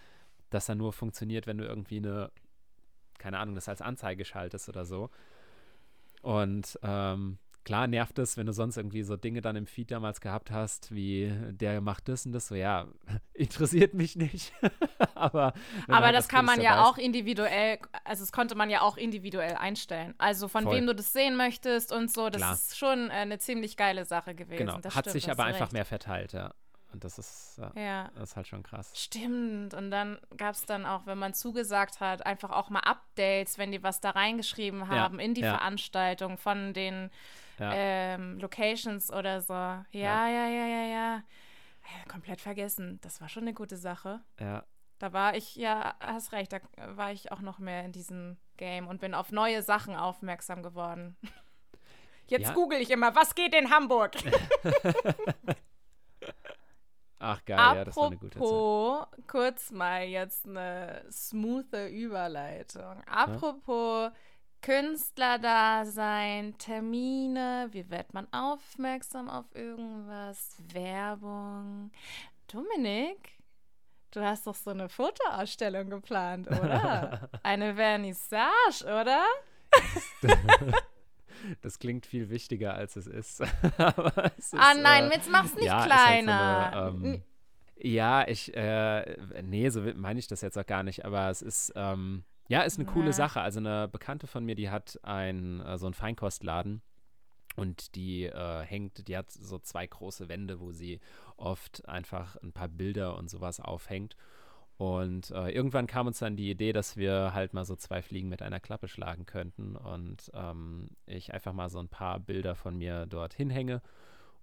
das 0.50 0.66
dann 0.66 0.80
nur 0.80 0.92
funktioniert, 0.92 1.48
wenn 1.48 1.58
du 1.58 1.66
irgendwie 1.66 1.98
eine, 1.98 2.32
keine 3.22 3.40
Ahnung, 3.40 3.56
das 3.56 3.70
als 3.70 3.82
Anzeige 3.82 4.26
schaltest 4.26 4.68
oder 4.68 4.84
so. 4.84 5.10
Und 6.22 6.78
ähm, 6.84 7.38
klar 7.64 7.88
nervt 7.88 8.18
es, 8.20 8.38
wenn 8.38 8.48
du 8.48 8.54
sonst 8.54 8.78
irgendwie 8.78 9.04
so 9.04 9.16
Dinge 9.16 9.42
dann 9.42 9.56
im 9.56 9.68
Feed 9.68 9.92
damals 9.92 10.22
gehabt 10.22 10.52
hast, 10.52 10.94
wie 10.94 11.32
der 11.52 11.82
macht 11.82 12.10
das 12.10 12.26
und 12.26 12.32
das, 12.32 12.48
so 12.48 12.56
ja, 12.56 12.88
interessiert 13.34 13.94
mich 13.94 14.16
nicht. 14.16 14.52
aber 15.16 15.54
aber 15.88 16.12
das 16.12 16.28
kann 16.28 16.46
man 16.46 16.62
ja 16.62 16.84
auch 16.84 16.98
individuell, 16.98 17.80
also 18.04 18.24
das 18.24 18.32
konnte 18.32 18.56
man 18.56 18.70
ja 18.70 18.82
auch 18.82 18.98
individuell 18.98 19.56
einstellen. 19.56 20.16
Also 20.18 20.48
von 20.48 20.64
Voll. 20.64 20.78
wem 20.78 20.88
du 20.88 20.96
das 20.96 21.14
sehen 21.14 21.38
möchtest 21.38 21.92
und 21.92 22.12
so, 22.12 22.30
das 22.30 22.42
klar. 22.42 22.54
ist 22.54 22.78
schon 22.78 23.10
äh, 23.10 23.14
eine 23.14 23.40
ziemlich 23.40 23.78
geile 23.78 24.06
Sache 24.06 24.34
gewesen. 24.36 24.66
Genau, 24.66 24.80
das 24.80 24.96
hat 24.96 25.06
stimmt, 25.06 25.14
sich 25.14 25.32
aber 25.32 25.44
einfach 25.44 25.62
recht. 25.62 25.74
mehr 25.74 25.86
verteilt, 25.86 26.34
ja. 26.34 26.54
Und 26.94 27.04
das 27.04 27.18
ist, 27.18 27.60
ja, 27.76 28.10
das 28.16 28.32
ist 28.32 28.36
halt 28.36 28.48
schon 28.48 28.64
krass. 28.64 28.92
Stimmt. 28.96 29.74
Und 29.74 29.92
dann 29.92 30.20
gab 30.36 30.56
es 30.56 30.66
dann 30.66 30.86
auch, 30.86 31.06
wenn 31.06 31.18
man 31.18 31.34
zugesagt 31.34 32.00
hat, 32.00 32.26
einfach 32.26 32.50
auch 32.50 32.70
mal 32.70 32.82
Updates, 32.82 33.58
wenn 33.58 33.72
die 33.72 33.82
was 33.82 34.02
da 34.02 34.12
reingeschrieben 34.12 34.88
haben 34.90 35.20
ja, 35.20 35.26
in 35.26 35.34
die 35.34 35.42
ja. 35.42 35.58
Veranstaltung 35.58 36.38
von 36.38 36.74
den 36.74 37.10
ähm, 37.60 38.40
Locations 38.40 39.12
oder 39.12 39.42
so. 39.42 39.54
Ja, 39.54 39.86
ja, 39.92 40.48
ja, 40.48 40.68
ja, 40.68 40.84
ja. 40.86 41.24
Komplett 42.08 42.42
vergessen. 42.42 43.00
Das 43.02 43.22
war 43.22 43.30
schon 43.30 43.44
eine 43.44 43.54
gute 43.54 43.78
Sache. 43.78 44.22
Ja. 44.40 44.64
Da 45.00 45.14
war 45.14 45.36
ich, 45.36 45.56
ja, 45.56 45.96
hast 46.00 46.32
recht, 46.32 46.54
da 46.54 46.60
war 46.96 47.12
ich 47.12 47.32
auch 47.32 47.42
noch 47.42 47.58
mehr 47.58 47.84
in 47.86 47.92
diesem 47.92 48.38
Game 48.58 48.88
und 48.88 49.02
bin 49.02 49.16
auf 49.16 49.32
neue 49.32 49.64
Sachen 49.64 49.96
aufmerksam 49.96 50.62
geworden. 50.62 51.18
Jetzt 52.28 52.54
google 52.54 52.80
ich 52.80 52.92
immer, 52.92 53.14
was 53.16 53.36
geht 53.36 53.54
in 53.54 53.72
Hamburg? 53.72 54.14
Ach 57.24 57.46
geil, 57.46 57.60
Apropos, 57.60 57.78
ja, 57.78 57.86
das 57.86 57.96
war 57.98 58.08
eine 58.08 58.18
gute 58.18 58.40
Zeit. 58.40 59.28
kurz 59.28 59.72
mal 59.72 60.04
jetzt 60.06 60.48
eine 60.48 61.06
smoothe 61.12 61.88
Überleitung. 61.88 63.04
Apropos 63.06 64.06
ja? 64.06 64.14
Künstlerdasein, 64.64 66.58
Termine, 66.58 67.68
wie 67.72 67.90
wird 67.92 68.14
man 68.16 68.28
aufmerksam 68.34 69.30
auf 69.30 69.46
irgendwas, 69.54 70.58
Werbung. 70.74 71.92
Dominik, 72.52 73.40
du 74.10 74.22
hast 74.22 74.48
doch 74.48 74.56
so 74.56 74.72
eine 74.72 74.90
Fotoausstellung 74.90 75.92
geplant, 75.92 76.48
oder? 76.48 77.30
eine 77.44 77.76
Vernissage, 77.76 78.84
oder? 78.84 79.24
das 81.62 81.80
klingt 81.80 82.06
viel 82.06 82.30
wichtiger, 82.30 82.74
als 82.74 82.96
es 82.96 83.08
ist. 83.08 83.42
es 83.42 83.42
ah 83.42 84.32
ist, 84.38 84.54
nein, 84.54 85.10
äh, 85.10 85.16
jetzt 85.16 85.30
mach's 85.30 85.56
nicht 85.56 85.66
ja, 85.66 85.86
kleiner. 85.86 86.72
Halt 86.72 86.74
so 86.74 87.06
eine, 87.06 87.16
ähm, 87.16 87.24
ja, 87.84 88.28
ich, 88.28 88.56
äh, 88.56 89.18
nee, 89.42 89.70
so 89.70 89.82
meine 89.96 90.20
ich 90.20 90.28
das 90.28 90.42
jetzt 90.42 90.58
auch 90.58 90.66
gar 90.66 90.84
nicht, 90.84 91.04
aber 91.04 91.30
es 91.30 91.42
ist, 91.42 91.74
ähm, 91.76 92.24
ja, 92.48 92.62
ist 92.62 92.78
eine 92.78 92.88
ja. 92.88 92.94
coole 92.94 93.14
Sache. 93.14 93.42
Also 93.42 93.60
eine 93.60 93.88
Bekannte 93.88 94.28
von 94.28 94.46
mir, 94.46 94.56
die 94.56 94.70
hat 94.70 95.00
ein, 95.04 95.62
äh, 95.62 95.78
so 95.78 95.88
einen 95.88 95.94
Feinkostladen 95.94 96.82
und 97.56 97.96
die 97.96 98.26
äh, 98.26 98.62
hängt, 98.62 99.08
die 99.08 99.18
hat 99.18 99.32
so 99.32 99.58
zwei 99.60 99.88
große 99.88 100.30
Wände, 100.30 100.60
wo 100.60 100.72
sie 100.72 101.00
oft 101.38 101.88
einfach 101.88 102.36
ein 102.38 102.54
paar 102.54 102.68
Bilder 102.68 103.18
und 103.18 103.30
sowas 103.30 103.60
aufhängt. 103.60 104.16
Und 104.82 105.30
äh, 105.30 105.52
irgendwann 105.52 105.86
kam 105.86 106.08
uns 106.08 106.18
dann 106.18 106.36
die 106.36 106.50
Idee, 106.50 106.74
dass 106.74 106.98
wir 106.98 107.36
halt 107.36 107.54
mal 107.54 107.66
so 107.66 107.76
zwei 107.76 108.02
Fliegen 108.02 108.30
mit 108.30 108.42
einer 108.42 108.60
Klappe 108.60 108.88
schlagen 108.88 109.28
könnten 109.28 109.76
und 109.76 110.32
ähm, 110.34 110.90
ich 111.06 111.36
einfach 111.36 111.54
mal 111.54 111.70
so 111.70 111.78
ein 111.78 111.88
paar 111.88 112.20
Bilder 112.20 112.56
von 112.56 112.80
mir 112.80 113.06
dort 113.06 113.36
hinhänge. 113.36 113.84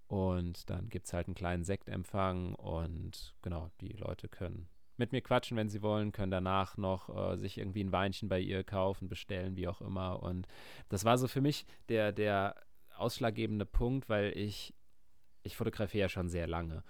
Und 0.07 0.71
dann 0.71 0.91
gibt 0.91 1.07
es 1.07 1.13
halt 1.13 1.27
einen 1.27 1.35
kleinen 1.35 1.65
Sektempfang 1.65 2.55
und 2.55 3.35
genau, 3.43 3.69
die 3.81 3.95
Leute 3.95 4.29
können 4.29 4.69
mit 4.97 5.11
mir 5.11 5.23
quatschen, 5.23 5.57
wenn 5.57 5.71
sie 5.71 5.83
wollen, 5.83 6.13
können 6.13 6.31
danach 6.31 6.77
noch 6.77 7.33
äh, 7.33 7.37
sich 7.37 7.59
irgendwie 7.59 7.83
ein 7.83 7.91
Weinchen 7.91 8.29
bei 8.29 8.39
ihr 8.39 8.63
kaufen, 8.63 9.09
bestellen, 9.09 9.57
wie 9.57 9.67
auch 9.67 9.81
immer. 9.81 10.23
Und 10.23 10.47
das 10.89 11.05
war 11.05 11.19
so 11.19 11.27
für 11.27 11.41
mich 11.41 11.67
der, 11.89 12.13
der 12.13 12.55
ausschlaggebende 12.97 13.67
Punkt, 13.67 14.09
weil 14.09 14.39
ich, 14.39 14.73
ich 15.43 15.57
fotografiere 15.57 16.03
ja 16.03 16.09
schon 16.09 16.29
sehr 16.29 16.47
lange. 16.47 16.85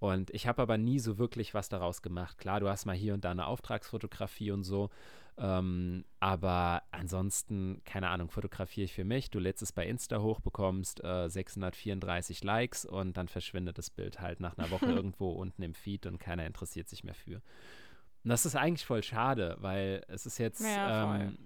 Und 0.00 0.30
ich 0.30 0.46
habe 0.46 0.62
aber 0.62 0.78
nie 0.78 0.98
so 0.98 1.18
wirklich 1.18 1.52
was 1.52 1.68
daraus 1.68 2.00
gemacht. 2.00 2.38
Klar, 2.38 2.58
du 2.58 2.68
hast 2.68 2.86
mal 2.86 2.96
hier 2.96 3.12
und 3.12 3.24
da 3.24 3.30
eine 3.30 3.46
Auftragsfotografie 3.46 4.50
und 4.50 4.64
so. 4.64 4.88
Ähm, 5.36 6.04
aber 6.20 6.82
ansonsten, 6.90 7.82
keine 7.84 8.08
Ahnung, 8.08 8.30
fotografiere 8.30 8.86
ich 8.86 8.94
für 8.94 9.04
mich. 9.04 9.30
Du 9.30 9.38
lädst 9.38 9.62
es 9.62 9.72
bei 9.72 9.86
Insta 9.86 10.20
hoch, 10.20 10.40
bekommst 10.40 11.04
äh, 11.04 11.28
634 11.28 12.42
Likes 12.42 12.86
und 12.86 13.18
dann 13.18 13.28
verschwindet 13.28 13.76
das 13.76 13.90
Bild 13.90 14.20
halt 14.20 14.40
nach 14.40 14.56
einer 14.56 14.70
Woche 14.70 14.86
irgendwo 14.90 15.32
unten 15.32 15.62
im 15.62 15.74
Feed 15.74 16.06
und 16.06 16.18
keiner 16.18 16.46
interessiert 16.46 16.88
sich 16.88 17.04
mehr 17.04 17.14
für. 17.14 17.42
Und 18.24 18.30
das 18.30 18.46
ist 18.46 18.56
eigentlich 18.56 18.86
voll 18.86 19.02
schade, 19.02 19.56
weil 19.60 20.02
es 20.08 20.24
ist 20.24 20.38
jetzt 20.38 20.62
ja, 20.62 21.16
ähm, 21.16 21.38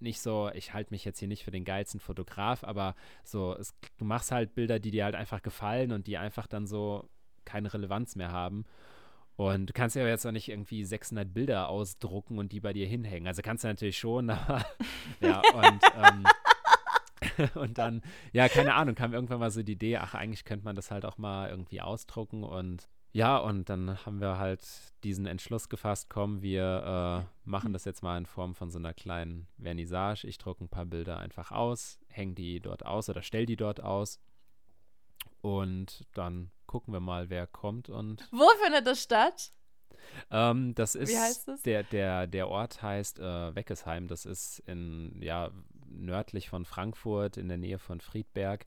nicht 0.00 0.20
so, 0.20 0.50
ich 0.54 0.74
halte 0.74 0.92
mich 0.92 1.04
jetzt 1.04 1.20
hier 1.20 1.28
nicht 1.28 1.44
für 1.44 1.50
den 1.50 1.64
geilsten 1.64 2.00
Fotograf, 2.00 2.64
aber 2.64 2.96
so, 3.24 3.54
es, 3.54 3.74
du 3.96 4.04
machst 4.04 4.30
halt 4.30 4.54
Bilder, 4.54 4.78
die 4.78 4.90
dir 4.90 5.04
halt 5.04 5.14
einfach 5.14 5.42
gefallen 5.42 5.92
und 5.92 6.06
die 6.06 6.18
einfach 6.18 6.46
dann 6.46 6.66
so 6.66 7.08
keine 7.46 7.72
Relevanz 7.72 8.16
mehr 8.16 8.30
haben. 8.30 8.66
Und 9.36 9.66
du 9.66 9.72
kannst 9.74 9.96
ja 9.96 10.06
jetzt 10.06 10.26
auch 10.26 10.32
nicht 10.32 10.48
irgendwie 10.48 10.84
600 10.84 11.32
Bilder 11.32 11.68
ausdrucken 11.68 12.38
und 12.38 12.52
die 12.52 12.60
bei 12.60 12.72
dir 12.72 12.86
hinhängen. 12.86 13.28
Also 13.28 13.42
kannst 13.42 13.64
du 13.64 13.68
natürlich 13.68 13.98
schon, 13.98 14.30
aber 14.30 14.64
ja, 15.20 15.40
und, 15.54 15.82
ähm, 16.02 16.24
und 17.54 17.78
dann, 17.78 18.02
ja, 18.32 18.48
keine 18.48 18.74
Ahnung, 18.74 18.94
kam 18.94 19.12
irgendwann 19.12 19.40
mal 19.40 19.50
so 19.50 19.62
die 19.62 19.72
Idee, 19.72 19.98
ach, 19.98 20.14
eigentlich 20.14 20.44
könnte 20.44 20.64
man 20.64 20.76
das 20.76 20.90
halt 20.90 21.04
auch 21.04 21.18
mal 21.18 21.50
irgendwie 21.50 21.80
ausdrucken 21.80 22.44
und 22.44 22.88
ja, 23.12 23.38
und 23.38 23.70
dann 23.70 24.04
haben 24.04 24.20
wir 24.20 24.36
halt 24.36 24.62
diesen 25.02 25.24
Entschluss 25.24 25.70
gefasst, 25.70 26.10
komm, 26.10 26.42
wir 26.42 27.24
äh, 27.24 27.48
machen 27.48 27.72
das 27.72 27.86
jetzt 27.86 28.02
mal 28.02 28.18
in 28.18 28.26
Form 28.26 28.54
von 28.54 28.70
so 28.70 28.78
einer 28.78 28.92
kleinen 28.92 29.46
Vernissage. 29.58 30.26
Ich 30.26 30.36
drucke 30.36 30.64
ein 30.64 30.68
paar 30.68 30.84
Bilder 30.84 31.16
einfach 31.18 31.50
aus, 31.50 31.98
hänge 32.08 32.34
die 32.34 32.60
dort 32.60 32.84
aus 32.84 33.08
oder 33.08 33.22
stell 33.22 33.46
die 33.46 33.56
dort 33.56 33.80
aus 33.80 34.20
und 35.40 36.04
dann 36.12 36.50
gucken 36.66 36.92
wir 36.92 37.00
mal, 37.00 37.30
wer 37.30 37.46
kommt 37.46 37.88
und. 37.88 38.28
Wo 38.30 38.48
findet 38.62 38.86
das 38.86 39.02
statt? 39.02 39.52
Ähm, 40.30 40.74
das 40.74 40.94
ist 40.94 41.10
Wie 41.10 41.18
heißt 41.18 41.48
das? 41.48 41.62
Der, 41.62 41.82
der, 41.82 42.26
der 42.26 42.48
Ort 42.48 42.82
heißt 42.82 43.18
äh, 43.18 43.54
Weckesheim. 43.54 44.08
Das 44.08 44.24
ist 44.24 44.60
in, 44.60 45.20
ja, 45.22 45.50
nördlich 45.88 46.48
von 46.48 46.64
Frankfurt, 46.64 47.36
in 47.36 47.48
der 47.48 47.58
Nähe 47.58 47.78
von 47.78 48.00
Friedberg. 48.00 48.66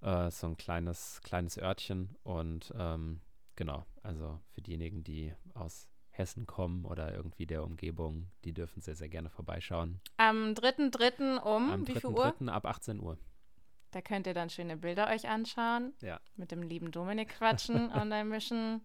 Äh, 0.00 0.30
so 0.30 0.46
ein 0.46 0.56
kleines, 0.56 1.20
kleines 1.22 1.58
Örtchen. 1.58 2.16
Und 2.22 2.72
ähm, 2.76 3.20
genau, 3.56 3.84
also 4.02 4.40
für 4.52 4.62
diejenigen, 4.62 5.04
die 5.04 5.32
aus 5.54 5.88
Hessen 6.10 6.46
kommen 6.46 6.84
oder 6.84 7.14
irgendwie 7.14 7.46
der 7.46 7.64
Umgebung, 7.64 8.30
die 8.44 8.52
dürfen 8.52 8.80
sehr, 8.80 8.96
sehr 8.96 9.08
gerne 9.08 9.30
vorbeischauen. 9.30 10.00
Am 10.16 10.52
3.3. 10.52 11.38
um 11.38 11.70
Am 11.70 11.88
wie 11.88 11.94
viel 11.94 12.10
Uhr? 12.10 12.26
Am 12.26 12.48
3.3. 12.48 12.48
ab 12.48 12.66
18 12.66 13.00
Uhr. 13.00 13.18
Da 13.90 14.00
könnt 14.00 14.26
ihr 14.26 14.34
dann 14.34 14.50
schöne 14.50 14.76
Bilder 14.76 15.08
euch 15.08 15.28
anschauen. 15.28 15.92
Ja. 16.00 16.20
Mit 16.36 16.52
dem 16.52 16.62
lieben 16.62 16.90
Dominik 16.92 17.36
quatschen 17.38 17.88
und 17.92 18.12
ein 18.12 18.30
bisschen 18.30 18.80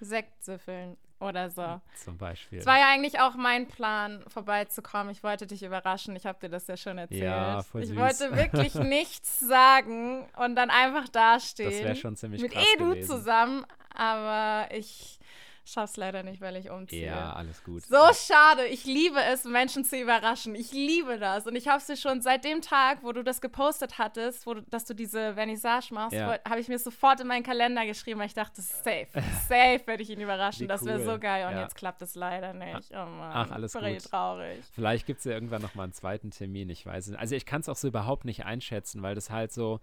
Sekt 0.00 0.42
süffeln 0.42 0.96
oder 1.20 1.50
so. 1.50 1.80
Zum 2.02 2.16
Beispiel. 2.16 2.60
Es 2.60 2.66
war 2.66 2.78
ja 2.78 2.88
eigentlich 2.88 3.20
auch 3.20 3.34
mein 3.34 3.68
Plan, 3.68 4.24
vorbeizukommen. 4.26 5.10
Ich 5.10 5.22
wollte 5.22 5.46
dich 5.46 5.62
überraschen. 5.62 6.16
Ich 6.16 6.24
habe 6.24 6.38
dir 6.40 6.48
das 6.48 6.66
ja 6.66 6.76
schon 6.76 6.96
erzählt. 6.96 7.22
Ja, 7.22 7.62
voll 7.62 7.82
süß. 7.82 7.90
Ich 7.90 7.98
wollte 7.98 8.36
wirklich 8.36 8.74
nichts 8.74 9.40
sagen 9.40 10.26
und 10.36 10.56
dann 10.56 10.70
einfach 10.70 11.08
dastehen. 11.08 11.70
Das 11.70 11.80
wäre 11.80 11.96
schon 11.96 12.16
ziemlich 12.16 12.40
mit 12.40 12.52
krass 12.52 12.64
Edu 12.74 12.90
gewesen. 12.90 13.10
zusammen. 13.10 13.66
Aber 13.94 14.74
ich 14.74 15.18
Schaff's 15.70 15.96
leider 15.96 16.22
nicht, 16.22 16.40
weil 16.40 16.56
ich 16.56 16.70
umziehe. 16.70 17.06
Ja, 17.06 17.32
alles 17.32 17.62
gut. 17.62 17.82
So 17.82 17.96
schade. 18.12 18.66
Ich 18.66 18.84
liebe 18.84 19.18
es, 19.22 19.44
Menschen 19.44 19.84
zu 19.84 19.96
überraschen. 19.96 20.54
Ich 20.54 20.72
liebe 20.72 21.18
das. 21.18 21.46
Und 21.46 21.54
ich 21.54 21.68
habe 21.68 21.82
es 21.86 22.00
schon 22.00 22.20
seit 22.20 22.44
dem 22.44 22.60
Tag, 22.60 23.02
wo 23.02 23.12
du 23.12 23.22
das 23.22 23.40
gepostet 23.40 23.98
hattest, 23.98 24.46
wo 24.46 24.54
du, 24.54 24.62
dass 24.62 24.84
du 24.84 24.94
diese 24.94 25.34
Vernissage 25.34 25.94
machst, 25.94 26.16
ja. 26.16 26.38
habe 26.48 26.60
ich 26.60 26.68
mir 26.68 26.78
sofort 26.78 27.20
in 27.20 27.26
meinen 27.26 27.42
Kalender 27.42 27.86
geschrieben, 27.86 28.20
weil 28.20 28.26
ich 28.26 28.34
dachte, 28.34 28.60
safe, 28.60 29.08
safe 29.48 29.80
werde 29.86 30.02
ich 30.02 30.10
ihn 30.10 30.20
überraschen. 30.20 30.64
Wie 30.64 30.68
das 30.68 30.84
wäre 30.84 31.04
so 31.04 31.18
geil. 31.18 31.46
Und 31.46 31.54
ja. 31.54 31.62
jetzt 31.62 31.76
klappt 31.76 32.02
es 32.02 32.14
leider 32.14 32.52
nicht. 32.52 32.90
Oh 32.92 32.96
Mann. 32.96 33.30
Ach, 33.32 33.50
alles 33.50 33.72
Voll 33.72 33.92
gut. 33.92 34.04
traurig. 34.04 34.64
Vielleicht 34.72 35.06
gibt 35.06 35.20
es 35.20 35.24
ja 35.24 35.32
irgendwann 35.32 35.62
noch 35.62 35.74
mal 35.74 35.84
einen 35.84 35.92
zweiten 35.92 36.30
Termin. 36.30 36.68
Ich 36.70 36.84
weiß 36.84 37.08
nicht. 37.08 37.18
Also 37.18 37.34
ich 37.36 37.46
kann 37.46 37.60
es 37.60 37.68
auch 37.68 37.76
so 37.76 37.88
überhaupt 37.88 38.24
nicht 38.24 38.44
einschätzen, 38.44 39.02
weil 39.02 39.14
das 39.14 39.30
halt 39.30 39.52
so 39.52 39.80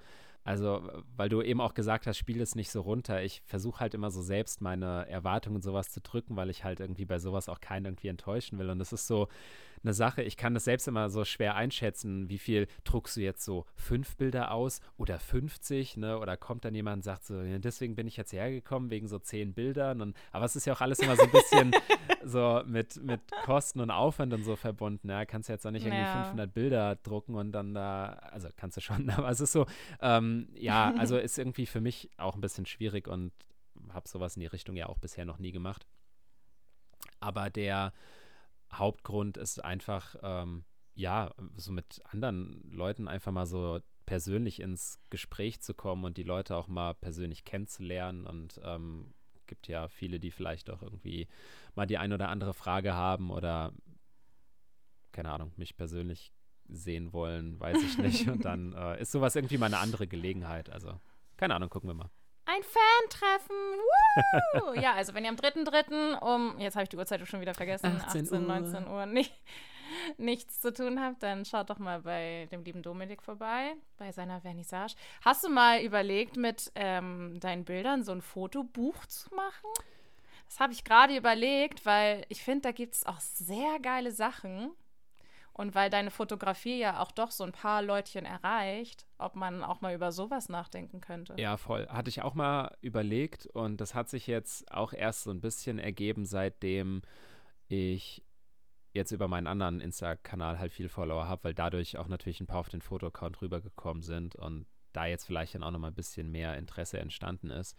also, 0.48 0.82
weil 1.18 1.28
du 1.28 1.42
eben 1.42 1.60
auch 1.60 1.74
gesagt 1.74 2.08
hast, 2.08 2.18
spiel 2.18 2.40
es 2.40 2.56
nicht 2.56 2.72
so 2.72 2.80
runter. 2.80 3.22
Ich 3.22 3.42
versuche 3.46 3.82
halt 3.82 3.94
immer 3.94 4.12
so 4.12 4.22
selbst 4.22 4.62
meine 4.62 5.06
Erwartungen 5.10 5.62
sowas 5.62 5.92
zu 5.92 6.00
drücken, 6.00 6.38
weil 6.38 6.50
ich 6.50 6.64
halt 6.64 6.80
irgendwie 6.80 7.04
bei 7.04 7.20
sowas 7.20 7.50
auch 7.50 7.60
keinen 7.60 7.84
irgendwie 7.84 8.08
enttäuschen 8.08 8.58
will. 8.58 8.70
Und 8.70 8.80
das 8.80 8.94
ist 8.94 9.08
so, 9.08 9.28
eine 9.84 9.94
Sache, 9.94 10.22
ich 10.22 10.38
kann 10.38 10.54
das 10.54 10.66
selbst 10.66 10.88
immer 10.88 11.10
so 11.10 11.26
schwer 11.26 11.56
einschätzen, 11.56 12.30
wie 12.30 12.38
viel 12.38 12.68
druckst 12.84 13.18
du 13.18 13.22
jetzt 13.22 13.44
so 13.44 13.66
fünf 13.76 14.18
Bilder 14.18 14.52
aus 14.52 14.82
oder 14.98 15.20
50, 15.20 15.98
ne? 15.98 16.20
Oder 16.20 16.38
kommt 16.38 16.66
dann 16.66 16.76
jemand 16.76 16.98
und 16.98 17.04
sagt 17.04 17.26
so, 17.26 17.42
deswegen 17.60 17.96
bin 17.96 18.08
ich 18.08 18.18
jetzt 18.18 18.34
hergekommen, 18.34 18.90
wegen 18.90 19.08
so 19.08 19.20
zehn 19.20 19.54
Bildern. 19.54 20.02
Und, 20.02 20.16
aber 20.32 20.46
es 20.46 20.56
ist 20.56 20.66
ja 20.66 20.74
auch 20.74 20.82
alles 20.82 21.00
immer 21.00 21.16
so 21.16 21.24
ein 21.24 21.32
bisschen 21.32 21.72
so 22.24 22.62
mit, 22.66 23.02
mit 23.04 23.22
Kosten 23.46 23.80
und 23.80 23.92
Aufwand 23.92 24.34
und 24.34 24.44
so 24.44 24.56
verbunden. 24.56 25.10
Ja, 25.10 25.26
kannst 25.26 25.50
du 25.50 25.54
jetzt 25.54 25.66
auch 25.66 25.72
nicht 25.72 25.86
irgendwie 25.86 26.04
ja. 26.04 26.24
500 26.24 26.54
Bilder 26.54 26.96
drucken 26.96 27.36
und 27.36 27.52
dann 27.52 27.74
da, 27.74 28.14
also 28.32 28.50
kannst 28.56 28.78
du 28.78 28.82
schon, 28.82 29.10
aber 29.12 29.30
es 29.30 29.40
ist 29.40 29.52
so, 29.52 29.66
ähm, 30.02 30.50
ja, 30.56 30.94
also 30.98 31.18
ist 31.28 31.38
irgendwie 31.38 31.66
für 31.66 31.82
mich 31.82 32.10
auch 32.18 32.36
ein 32.36 32.42
bisschen 32.42 32.66
schwierig 32.66 33.08
und 33.08 33.32
habe 33.94 34.08
sowas 34.08 34.36
in 34.36 34.42
die 34.42 34.48
Richtung 34.48 34.76
ja 34.76 34.88
auch 34.88 34.98
bisher 34.98 35.26
noch 35.26 35.40
nie 35.40 35.52
gemacht. 35.52 35.86
Aber 37.20 37.50
der, 37.50 37.94
Hauptgrund 38.72 39.38
ist 39.38 39.64
einfach, 39.64 40.16
ähm, 40.22 40.64
ja, 40.96 41.34
so 41.56 41.72
mit 41.72 42.02
anderen 42.06 42.70
Leuten 42.72 43.08
einfach 43.08 43.32
mal 43.32 43.46
so 43.46 43.80
persönlich 44.06 44.62
ins 44.62 45.00
Gespräch 45.10 45.62
zu 45.62 45.74
kommen 45.74 46.06
und 46.06 46.18
die 46.18 46.24
Leute 46.24 46.56
auch 46.56 46.68
mal 46.68 46.94
persönlich 46.94 47.44
kennenzulernen. 47.44 48.26
Und 48.26 48.60
ähm, 48.64 49.14
gibt 49.48 49.68
ja 49.68 49.88
viele, 49.88 50.20
die 50.20 50.32
vielleicht 50.32 50.70
auch 50.70 50.82
irgendwie 50.82 51.28
mal 51.76 51.88
die 51.88 51.98
ein 51.98 52.14
oder 52.14 52.30
andere 52.30 52.54
Frage 52.54 52.94
haben 52.94 53.32
oder 53.32 53.74
keine 55.12 55.32
Ahnung, 55.32 55.52
mich 55.58 55.76
persönlich 55.76 56.32
sehen 56.68 57.14
wollen, 57.14 57.60
weiß 57.60 57.82
ich 57.82 57.98
nicht. 57.98 58.28
Und 58.30 58.46
dann 58.46 58.74
äh, 58.74 59.02
ist 59.02 59.12
sowas 59.12 59.36
irgendwie 59.36 59.58
mal 59.58 59.68
eine 59.68 59.80
andere 59.80 60.08
Gelegenheit. 60.08 60.70
Also, 60.70 61.00
keine 61.38 61.56
Ahnung, 61.56 61.70
gucken 61.70 61.90
wir 61.90 61.96
mal. 61.96 62.12
Ein 62.48 62.64
Fan-Treffen. 62.64 64.82
ja, 64.82 64.94
also 64.94 65.14
wenn 65.14 65.26
ihr 65.26 65.30
am 65.30 65.36
3.3. 65.36 66.18
um, 66.20 66.58
jetzt 66.60 66.76
habe 66.76 66.84
ich 66.84 66.90
die 66.90 66.96
Uhrzeit 66.96 67.28
schon 67.28 67.42
wieder 67.42 67.54
vergessen, 67.54 68.02
18, 68.06 68.24
18 68.24 68.42
Uhr. 68.42 68.48
19 68.48 68.88
Uhr 68.88 69.06
nicht, 69.06 69.34
nichts 70.18 70.62
zu 70.62 70.74
tun 70.74 71.02
habt, 71.02 71.22
dann 71.24 71.44
schaut 71.44 71.70
doch 71.70 71.78
mal 71.78 72.02
bei 72.02 72.48
dem 72.50 72.64
lieben 72.64 72.82
Dominik 72.82 73.22
vorbei, 73.22 73.76
bei 73.98 74.14
seiner 74.14 74.40
Vernissage. 74.40 74.96
Hast 75.26 75.44
du 75.44 75.50
mal 75.50 75.82
überlegt, 75.82 76.38
mit 76.38 76.72
ähm, 76.76 77.38
deinen 77.42 77.66
Bildern 77.66 78.04
so 78.04 78.14
ein 78.14 78.22
Fotobuch 78.22 79.06
zu 79.08 79.36
machen? 79.36 79.70
Das 80.48 80.62
habe 80.62 80.72
ich 80.72 80.86
gerade 80.86 81.18
überlegt, 81.18 81.86
weil 81.86 82.26
ich 82.30 82.42
finde, 82.42 82.62
da 82.62 82.72
gibt 82.72 82.96
es 82.96 83.06
auch 83.06 83.20
sehr 83.20 83.78
geile 83.82 84.12
Sachen. 84.12 84.72
Und 85.58 85.74
weil 85.74 85.90
deine 85.90 86.12
Fotografie 86.12 86.78
ja 86.78 87.02
auch 87.02 87.12
doch 87.12 87.32
so 87.32 87.44
ein 87.44 87.52
paar 87.52 87.82
Leutchen 87.82 88.26
erreicht, 88.26 89.08
ob 89.18 89.36
man 89.36 89.64
auch 89.64 89.82
mal 89.82 89.96
über 89.96 90.12
sowas 90.12 90.50
nachdenken 90.50 91.02
könnte. 91.02 91.34
Ja, 91.38 91.58
voll. 91.58 91.88
Hatte 91.88 92.10
ich 92.10 92.22
auch 92.22 92.36
mal 92.36 92.78
überlegt 92.82 93.48
und 93.48 93.82
das 93.82 93.96
hat 93.96 94.08
sich 94.08 94.28
jetzt 94.28 94.72
auch 94.72 94.94
erst 94.94 95.24
so 95.24 95.32
ein 95.32 95.42
bisschen 95.42 95.80
ergeben, 95.80 96.26
seitdem 96.26 97.02
ich 97.68 98.24
jetzt 98.94 99.12
über 99.12 99.28
meinen 99.28 99.48
anderen 99.48 99.82
Insta-Kanal 99.82 100.60
halt 100.60 100.74
viel 100.74 100.90
Follower 100.90 101.28
habe, 101.28 101.46
weil 101.46 101.54
dadurch 101.56 101.98
auch 101.98 102.08
natürlich 102.08 102.40
ein 102.40 102.48
paar 102.48 102.60
auf 102.60 102.70
den 102.70 102.82
Foto-Account 102.84 103.42
rübergekommen 103.42 104.04
sind 104.04 104.36
und 104.36 104.68
da 104.94 105.08
jetzt 105.08 105.26
vielleicht 105.26 105.56
dann 105.56 105.64
auch 105.64 105.72
noch 105.72 105.80
mal 105.80 105.88
ein 105.88 105.96
bisschen 105.96 106.32
mehr 106.32 106.56
Interesse 106.56 107.00
entstanden 107.00 107.50
ist. 107.50 107.76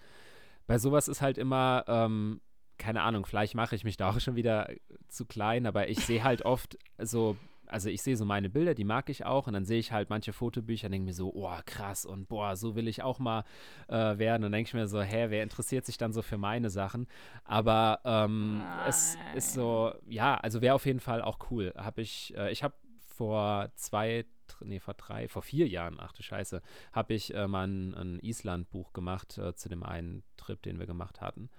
Bei 0.66 0.79
sowas 0.79 1.07
ist 1.07 1.22
halt 1.22 1.39
immer, 1.39 1.85
ähm, 1.87 2.41
keine 2.76 3.03
Ahnung, 3.03 3.24
vielleicht 3.24 3.55
mache 3.55 3.76
ich 3.76 3.85
mich 3.85 3.97
da 3.97 4.11
auch 4.11 4.20
schon 4.20 4.35
wieder 4.35 4.68
zu 5.09 5.26
klein, 5.26 5.64
aber 5.66 5.89
ich 5.89 6.05
sehe 6.05 6.24
halt 6.24 6.43
oft 6.43 6.76
so 6.99 7.37
also 7.71 7.89
ich 7.89 8.03
sehe 8.03 8.16
so 8.16 8.25
meine 8.25 8.51
Bilder, 8.51 8.75
die 8.75 8.85
mag 8.85 9.09
ich 9.11 9.25
auch 9.25 9.47
und 9.47 9.53
dann 9.53 9.64
sehe 9.64 9.79
ich 9.79 9.93
halt 9.93 10.11
manche 10.11 10.33
Fotobücher 10.33 10.87
und 10.87 10.93
denke 10.93 11.07
mir 11.07 11.14
so, 11.14 11.33
oh 11.35 11.57
krass 11.66 12.05
und 12.05 12.29
boah, 12.29 12.57
so 12.57 12.75
will 12.75 12.89
ich 12.89 13.03
auch 13.03 13.19
mal 13.19 13.45
äh, 13.89 14.19
werden 14.19 14.45
und 14.45 14.53
denke 14.53 14.69
ich 14.69 14.75
mir 14.75 14.89
so, 14.89 15.01
hä, 15.01 15.27
wer 15.29 15.43
interessiert 15.43 15.87
sich 15.87 15.99
dann 15.99 16.12
so 16.12 16.23
für 16.23 16.39
meine 16.39 16.71
Sachen? 16.71 17.07
Aber 17.45 18.01
ähm, 18.05 18.62
es 18.87 19.16
ist 19.35 19.53
so, 19.55 19.93
ja, 20.09 20.37
also 20.37 20.61
wäre 20.61 20.75
auf 20.75 20.87
jeden 20.87 21.01
Fall 21.01 21.23
auch 21.23 21.39
cool. 21.51 21.73
Habe 21.77 22.03
ich, 22.03 22.37
äh, 22.37 22.51
ich 22.51 22.62
habe 22.62 22.75
vor 23.19 23.71
zwei, 23.75 24.25
nee, 24.61 24.79
vor 24.79 24.95
drei, 24.95 25.29
vor 25.29 25.43
vier 25.43 25.66
Jahren, 25.66 25.97
ach 25.99 26.12
du 26.12 26.23
Scheiße, 26.23 26.62
habe 26.93 27.14
ich 27.14 27.35
äh, 27.35 27.49
mal 27.49 27.66
ein, 27.66 27.95
ein 27.95 28.19
Island-Buch 28.21 28.93
gemacht 28.93 29.39
äh, 29.39 29.55
zu 29.55 29.69
dem 29.69 29.83
einen 29.83 30.23
Trip, 30.37 30.62
den 30.62 30.79
wir 30.79 30.87
gemacht 30.87 31.21
hatten. 31.21 31.51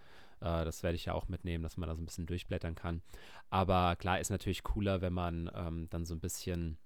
Äh, 0.41 0.65
das 0.65 0.83
werde 0.83 0.95
ich 0.95 1.05
ja 1.05 1.13
auch 1.13 1.27
mitnehmen, 1.27 1.63
dass 1.63 1.77
man 1.77 1.89
da 1.89 1.95
so 1.95 2.01
ein 2.01 2.05
bisschen 2.05 2.25
durchblättern 2.25 2.75
kann. 2.75 3.01
Aber 3.49 3.95
klar 3.95 4.19
ist 4.19 4.29
natürlich 4.29 4.63
cooler, 4.63 5.01
wenn 5.01 5.13
man 5.13 5.49
ähm, 5.53 5.87
dann 5.89 6.05
so 6.05 6.13
ein 6.13 6.19
bisschen 6.19 6.77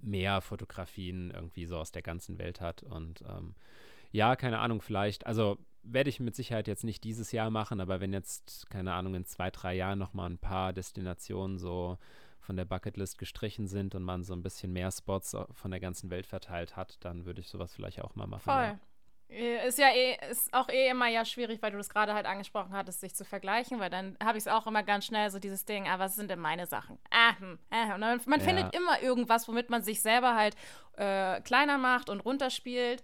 mehr 0.00 0.40
Fotografien 0.40 1.30
irgendwie 1.30 1.66
so 1.66 1.76
aus 1.76 1.92
der 1.92 2.02
ganzen 2.02 2.38
Welt 2.38 2.60
hat. 2.60 2.82
Und 2.82 3.22
ähm, 3.22 3.54
ja, 4.12 4.36
keine 4.36 4.58
Ahnung, 4.58 4.82
vielleicht, 4.82 5.26
also 5.26 5.58
werde 5.82 6.10
ich 6.10 6.20
mit 6.20 6.34
Sicherheit 6.34 6.68
jetzt 6.68 6.84
nicht 6.84 7.04
dieses 7.04 7.32
Jahr 7.32 7.50
machen, 7.50 7.80
aber 7.80 8.00
wenn 8.00 8.12
jetzt, 8.12 8.68
keine 8.70 8.92
Ahnung, 8.92 9.14
in 9.14 9.24
zwei, 9.24 9.50
drei 9.50 9.74
Jahren 9.74 9.98
nochmal 9.98 10.28
ein 10.28 10.38
paar 10.38 10.72
Destinationen 10.72 11.58
so 11.58 11.98
von 12.40 12.56
der 12.56 12.64
Bucketlist 12.64 13.18
gestrichen 13.18 13.66
sind 13.66 13.94
und 13.94 14.02
man 14.02 14.24
so 14.24 14.34
ein 14.34 14.42
bisschen 14.42 14.72
mehr 14.72 14.90
Spots 14.90 15.36
von 15.52 15.70
der 15.70 15.80
ganzen 15.80 16.10
Welt 16.10 16.26
verteilt 16.26 16.76
hat, 16.76 16.98
dann 17.00 17.24
würde 17.24 17.40
ich 17.40 17.48
sowas 17.48 17.74
vielleicht 17.74 18.02
auch 18.02 18.14
mal 18.14 18.26
machen. 18.26 18.42
Voll. 18.42 18.78
Äh, 19.30 19.68
ist 19.68 19.78
ja 19.78 19.88
eh, 19.88 20.16
ist 20.30 20.52
auch 20.52 20.68
eh 20.68 20.88
immer 20.88 21.06
ja 21.08 21.24
schwierig, 21.24 21.62
weil 21.62 21.70
du 21.70 21.78
das 21.78 21.88
gerade 21.88 22.14
halt 22.14 22.26
angesprochen 22.26 22.72
hattest, 22.72 23.00
sich 23.00 23.14
zu 23.14 23.24
vergleichen, 23.24 23.78
weil 23.80 23.90
dann 23.90 24.16
habe 24.22 24.38
ich 24.38 24.44
es 24.44 24.48
auch 24.48 24.66
immer 24.66 24.82
ganz 24.82 25.06
schnell 25.06 25.30
so 25.30 25.38
dieses 25.38 25.64
Ding, 25.64 25.86
ah, 25.88 25.98
was 25.98 26.16
sind 26.16 26.30
denn 26.30 26.40
meine 26.40 26.66
Sachen? 26.66 26.98
Ah, 27.10 27.38
hm, 27.38 27.58
äh. 27.70 27.94
Und 27.94 28.00
man, 28.00 28.20
man 28.26 28.40
ja. 28.40 28.46
findet 28.46 28.74
immer 28.74 29.00
irgendwas, 29.02 29.46
womit 29.48 29.70
man 29.70 29.82
sich 29.82 30.02
selber 30.02 30.34
halt 30.34 30.56
äh, 30.96 31.40
kleiner 31.42 31.78
macht 31.78 32.08
und 32.08 32.20
runterspielt. 32.20 33.02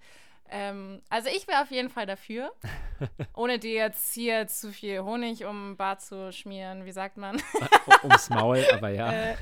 Ähm, 0.48 1.02
also 1.08 1.28
ich 1.28 1.48
wäre 1.48 1.62
auf 1.62 1.70
jeden 1.70 1.90
Fall 1.90 2.06
dafür, 2.06 2.52
ohne 3.34 3.58
dir 3.58 3.74
jetzt 3.74 4.14
hier 4.14 4.46
zu 4.46 4.72
viel 4.72 5.00
Honig 5.00 5.44
um 5.44 5.70
den 5.70 5.76
Bart 5.76 6.00
zu 6.00 6.32
schmieren, 6.32 6.84
wie 6.84 6.92
sagt 6.92 7.16
man? 7.16 7.40
ums 8.02 8.30
Maul, 8.30 8.64
aber 8.72 8.90
ja. 8.90 9.12
äh, 9.12 9.36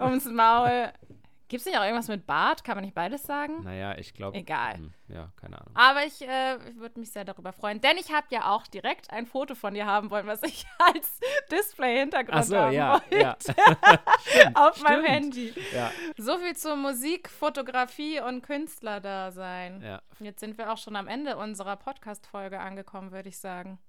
ums 0.00 0.26
Maul. 0.26 0.92
Gibt 1.50 1.62
es 1.62 1.66
nicht 1.66 1.76
auch 1.76 1.82
irgendwas 1.82 2.06
mit 2.06 2.28
Bart? 2.28 2.62
Kann 2.62 2.76
man 2.76 2.84
nicht 2.84 2.94
beides 2.94 3.24
sagen? 3.24 3.64
Naja, 3.64 3.98
ich 3.98 4.14
glaube. 4.14 4.38
Egal. 4.38 4.74
Hm, 4.74 4.94
ja, 5.08 5.32
keine 5.34 5.60
Ahnung. 5.60 5.74
Aber 5.74 6.06
ich 6.06 6.22
äh, 6.22 6.58
würde 6.76 7.00
mich 7.00 7.10
sehr 7.10 7.24
darüber 7.24 7.52
freuen, 7.52 7.80
denn 7.80 7.98
ich 7.98 8.12
habe 8.12 8.28
ja 8.30 8.52
auch 8.52 8.68
direkt 8.68 9.10
ein 9.10 9.26
Foto 9.26 9.56
von 9.56 9.74
dir 9.74 9.84
haben 9.84 10.12
wollen, 10.12 10.28
was 10.28 10.44
ich 10.44 10.64
als 10.78 11.18
Display-Hintergrund 11.50 12.44
so, 12.44 12.56
haben 12.56 12.72
ja, 12.72 12.92
wollte. 12.92 13.18
Ja. 13.18 13.36
stimmt, 14.20 14.56
Auf 14.56 14.76
stimmt. 14.76 14.88
meinem 14.88 15.04
Handy. 15.04 15.52
Ja. 15.74 15.90
So 16.16 16.38
viel 16.38 16.54
zur 16.54 16.76
Musik, 16.76 17.28
Fotografie 17.28 18.20
und 18.20 18.42
Künstlerdasein. 18.42 19.82
Ja. 19.82 20.02
Jetzt 20.20 20.38
sind 20.38 20.56
wir 20.56 20.72
auch 20.72 20.78
schon 20.78 20.94
am 20.94 21.08
Ende 21.08 21.36
unserer 21.36 21.74
Podcast-Folge 21.74 22.60
angekommen, 22.60 23.10
würde 23.10 23.28
ich 23.28 23.38
sagen. 23.38 23.80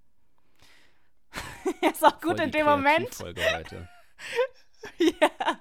Ist 1.81 2.03
auch 2.03 2.19
gut 2.19 2.37
Voll 2.37 2.45
in 2.47 2.51
dem 2.51 2.65
Moment. 2.65 3.13
Folge 3.13 3.41
heute. 3.53 3.87
ja. 4.97 5.59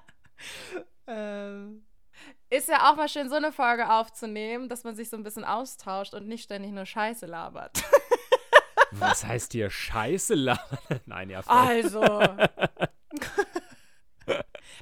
Ähm. 1.05 1.85
Ist 2.61 2.69
ja 2.69 2.91
auch 2.91 2.95
mal 2.95 3.09
schön, 3.09 3.27
so 3.27 3.37
eine 3.37 3.51
Folge 3.51 3.89
aufzunehmen, 3.89 4.69
dass 4.69 4.83
man 4.83 4.95
sich 4.95 5.09
so 5.09 5.17
ein 5.17 5.23
bisschen 5.23 5.43
austauscht 5.43 6.13
und 6.13 6.27
nicht 6.27 6.43
ständig 6.43 6.71
nur 6.71 6.85
Scheiße 6.85 7.25
labert. 7.25 7.83
Was 8.91 9.25
heißt 9.25 9.53
hier 9.53 9.71
Scheiße 9.71 10.35
labern? 10.35 10.77
Nein, 11.07 11.31
ja. 11.31 11.41
Also. 11.47 12.01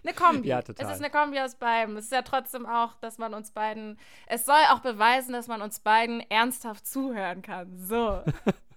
eine 0.03 0.13
Kombi. 0.13 0.49
Ja, 0.49 0.61
total. 0.61 0.87
Es 0.87 0.91
ist 0.91 0.99
eine 1.01 1.09
Kombi 1.09 1.39
aus 1.39 1.55
beiden. 1.55 1.95
Es 1.95 2.03
ist 2.03 2.11
ja 2.11 2.21
trotzdem 2.21 2.65
auch, 2.65 2.95
dass 2.95 3.17
man 3.17 3.33
uns 3.33 3.51
beiden. 3.51 3.97
Es 4.27 4.45
soll 4.45 4.59
auch 4.73 4.79
beweisen, 4.79 5.31
dass 5.31 5.47
man 5.47 5.61
uns 5.61 5.79
beiden 5.79 6.19
ernsthaft 6.29 6.85
zuhören 6.85 7.41
kann. 7.41 7.77
So. 7.77 8.21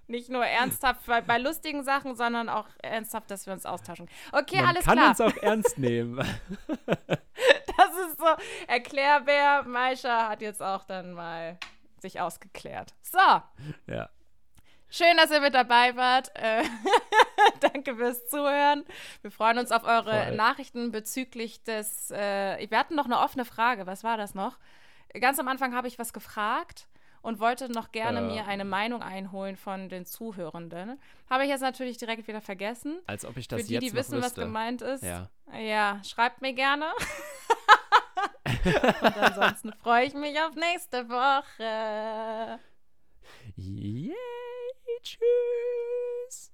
Nicht 0.07 0.29
nur 0.29 0.47
ernsthaft 0.47 1.07
bei, 1.07 1.23
bei, 1.23 1.39
lustigen 1.39 1.83
Sachen, 1.83 2.15
sondern 2.15 2.49
auch 2.49 2.69
ernsthaft, 2.83 3.33
dass 3.33 3.47
wir 3.47 3.53
uns 3.53 3.67
austauschen. 3.67 4.09
Okay, 4.31 4.59
man 4.59 4.67
alles 4.67 4.85
klar. 4.85 4.95
Man 4.95 5.17
kann 5.17 5.27
uns 5.27 5.35
auch 5.35 5.43
ernst 5.43 5.77
nehmen. 5.77 6.25
Das 7.87 8.09
ist 8.09 8.19
so. 8.19 8.27
Erklärbär, 8.67 9.63
Maisha 9.65 10.29
hat 10.29 10.43
jetzt 10.43 10.63
auch 10.63 10.85
dann 10.85 11.13
mal 11.13 11.59
sich 12.01 12.21
ausgeklärt. 12.21 12.95
So. 13.03 13.19
Ja. 13.87 14.09
Schön, 14.91 15.17
dass 15.17 15.31
ihr 15.31 15.41
mit 15.41 15.55
dabei 15.55 15.97
wart. 15.97 16.31
Äh, 16.35 16.65
danke 17.61 17.97
fürs 17.97 18.29
Zuhören. 18.29 18.85
Wir 19.23 19.31
freuen 19.31 19.59
uns 19.59 19.73
auf 19.73 19.85
eure 19.85 20.25
Voll. 20.27 20.37
Nachrichten 20.37 20.93
bezüglich 20.93 21.63
des. 21.65 22.11
Äh, 22.11 22.69
wir 22.69 22.79
hatten 22.79 22.95
noch 22.95 23.07
eine 23.07 23.19
offene 23.19 23.45
Frage. 23.45 23.87
Was 23.87 24.05
war 24.05 24.17
das 24.17 24.35
noch? 24.35 24.59
Ganz 25.19 25.39
am 25.39 25.49
Anfang 25.49 25.75
habe 25.75 25.89
ich 25.89 25.99
was 25.99 26.13
gefragt 26.13 26.89
und 27.23 27.41
wollte 27.41 27.71
noch 27.71 27.93
gerne 27.93 28.19
äh, 28.19 28.23
mir 28.23 28.47
eine 28.47 28.65
Meinung 28.65 29.03
einholen 29.03 29.57
von 29.57 29.89
den 29.89 30.05
Zuhörenden. 30.05 31.01
Habe 31.31 31.45
ich 31.45 31.51
jetzt 31.51 31.61
natürlich 31.63 31.97
direkt 31.97 32.29
wieder 32.29 32.41
vergessen. 32.41 33.01
Als 33.07 33.25
ob 33.25 33.37
ich 33.37 33.49
das 33.49 33.63
Für 33.63 33.67
die, 33.67 33.75
jetzt 33.75 33.83
die 33.85 33.95
wissen, 33.95 34.21
was 34.21 34.35
gemeint 34.35 34.83
ist. 34.83 35.03
Ja. 35.03 35.31
ja, 35.57 36.01
schreibt 36.05 36.43
mir 36.43 36.53
gerne. 36.53 36.87
und 38.65 39.17
ansonsten 39.17 39.73
freue 39.75 40.07
ich 40.07 40.15
mich 40.15 40.39
auf 40.41 40.55
nächste 40.55 41.09
Woche. 41.09 42.59
Yay, 43.57 44.13
tschüss. 45.03 46.53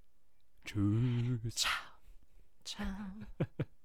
Tschüss. 0.64 1.55
Ciao. 1.55 1.73
Ciao. 2.64 2.87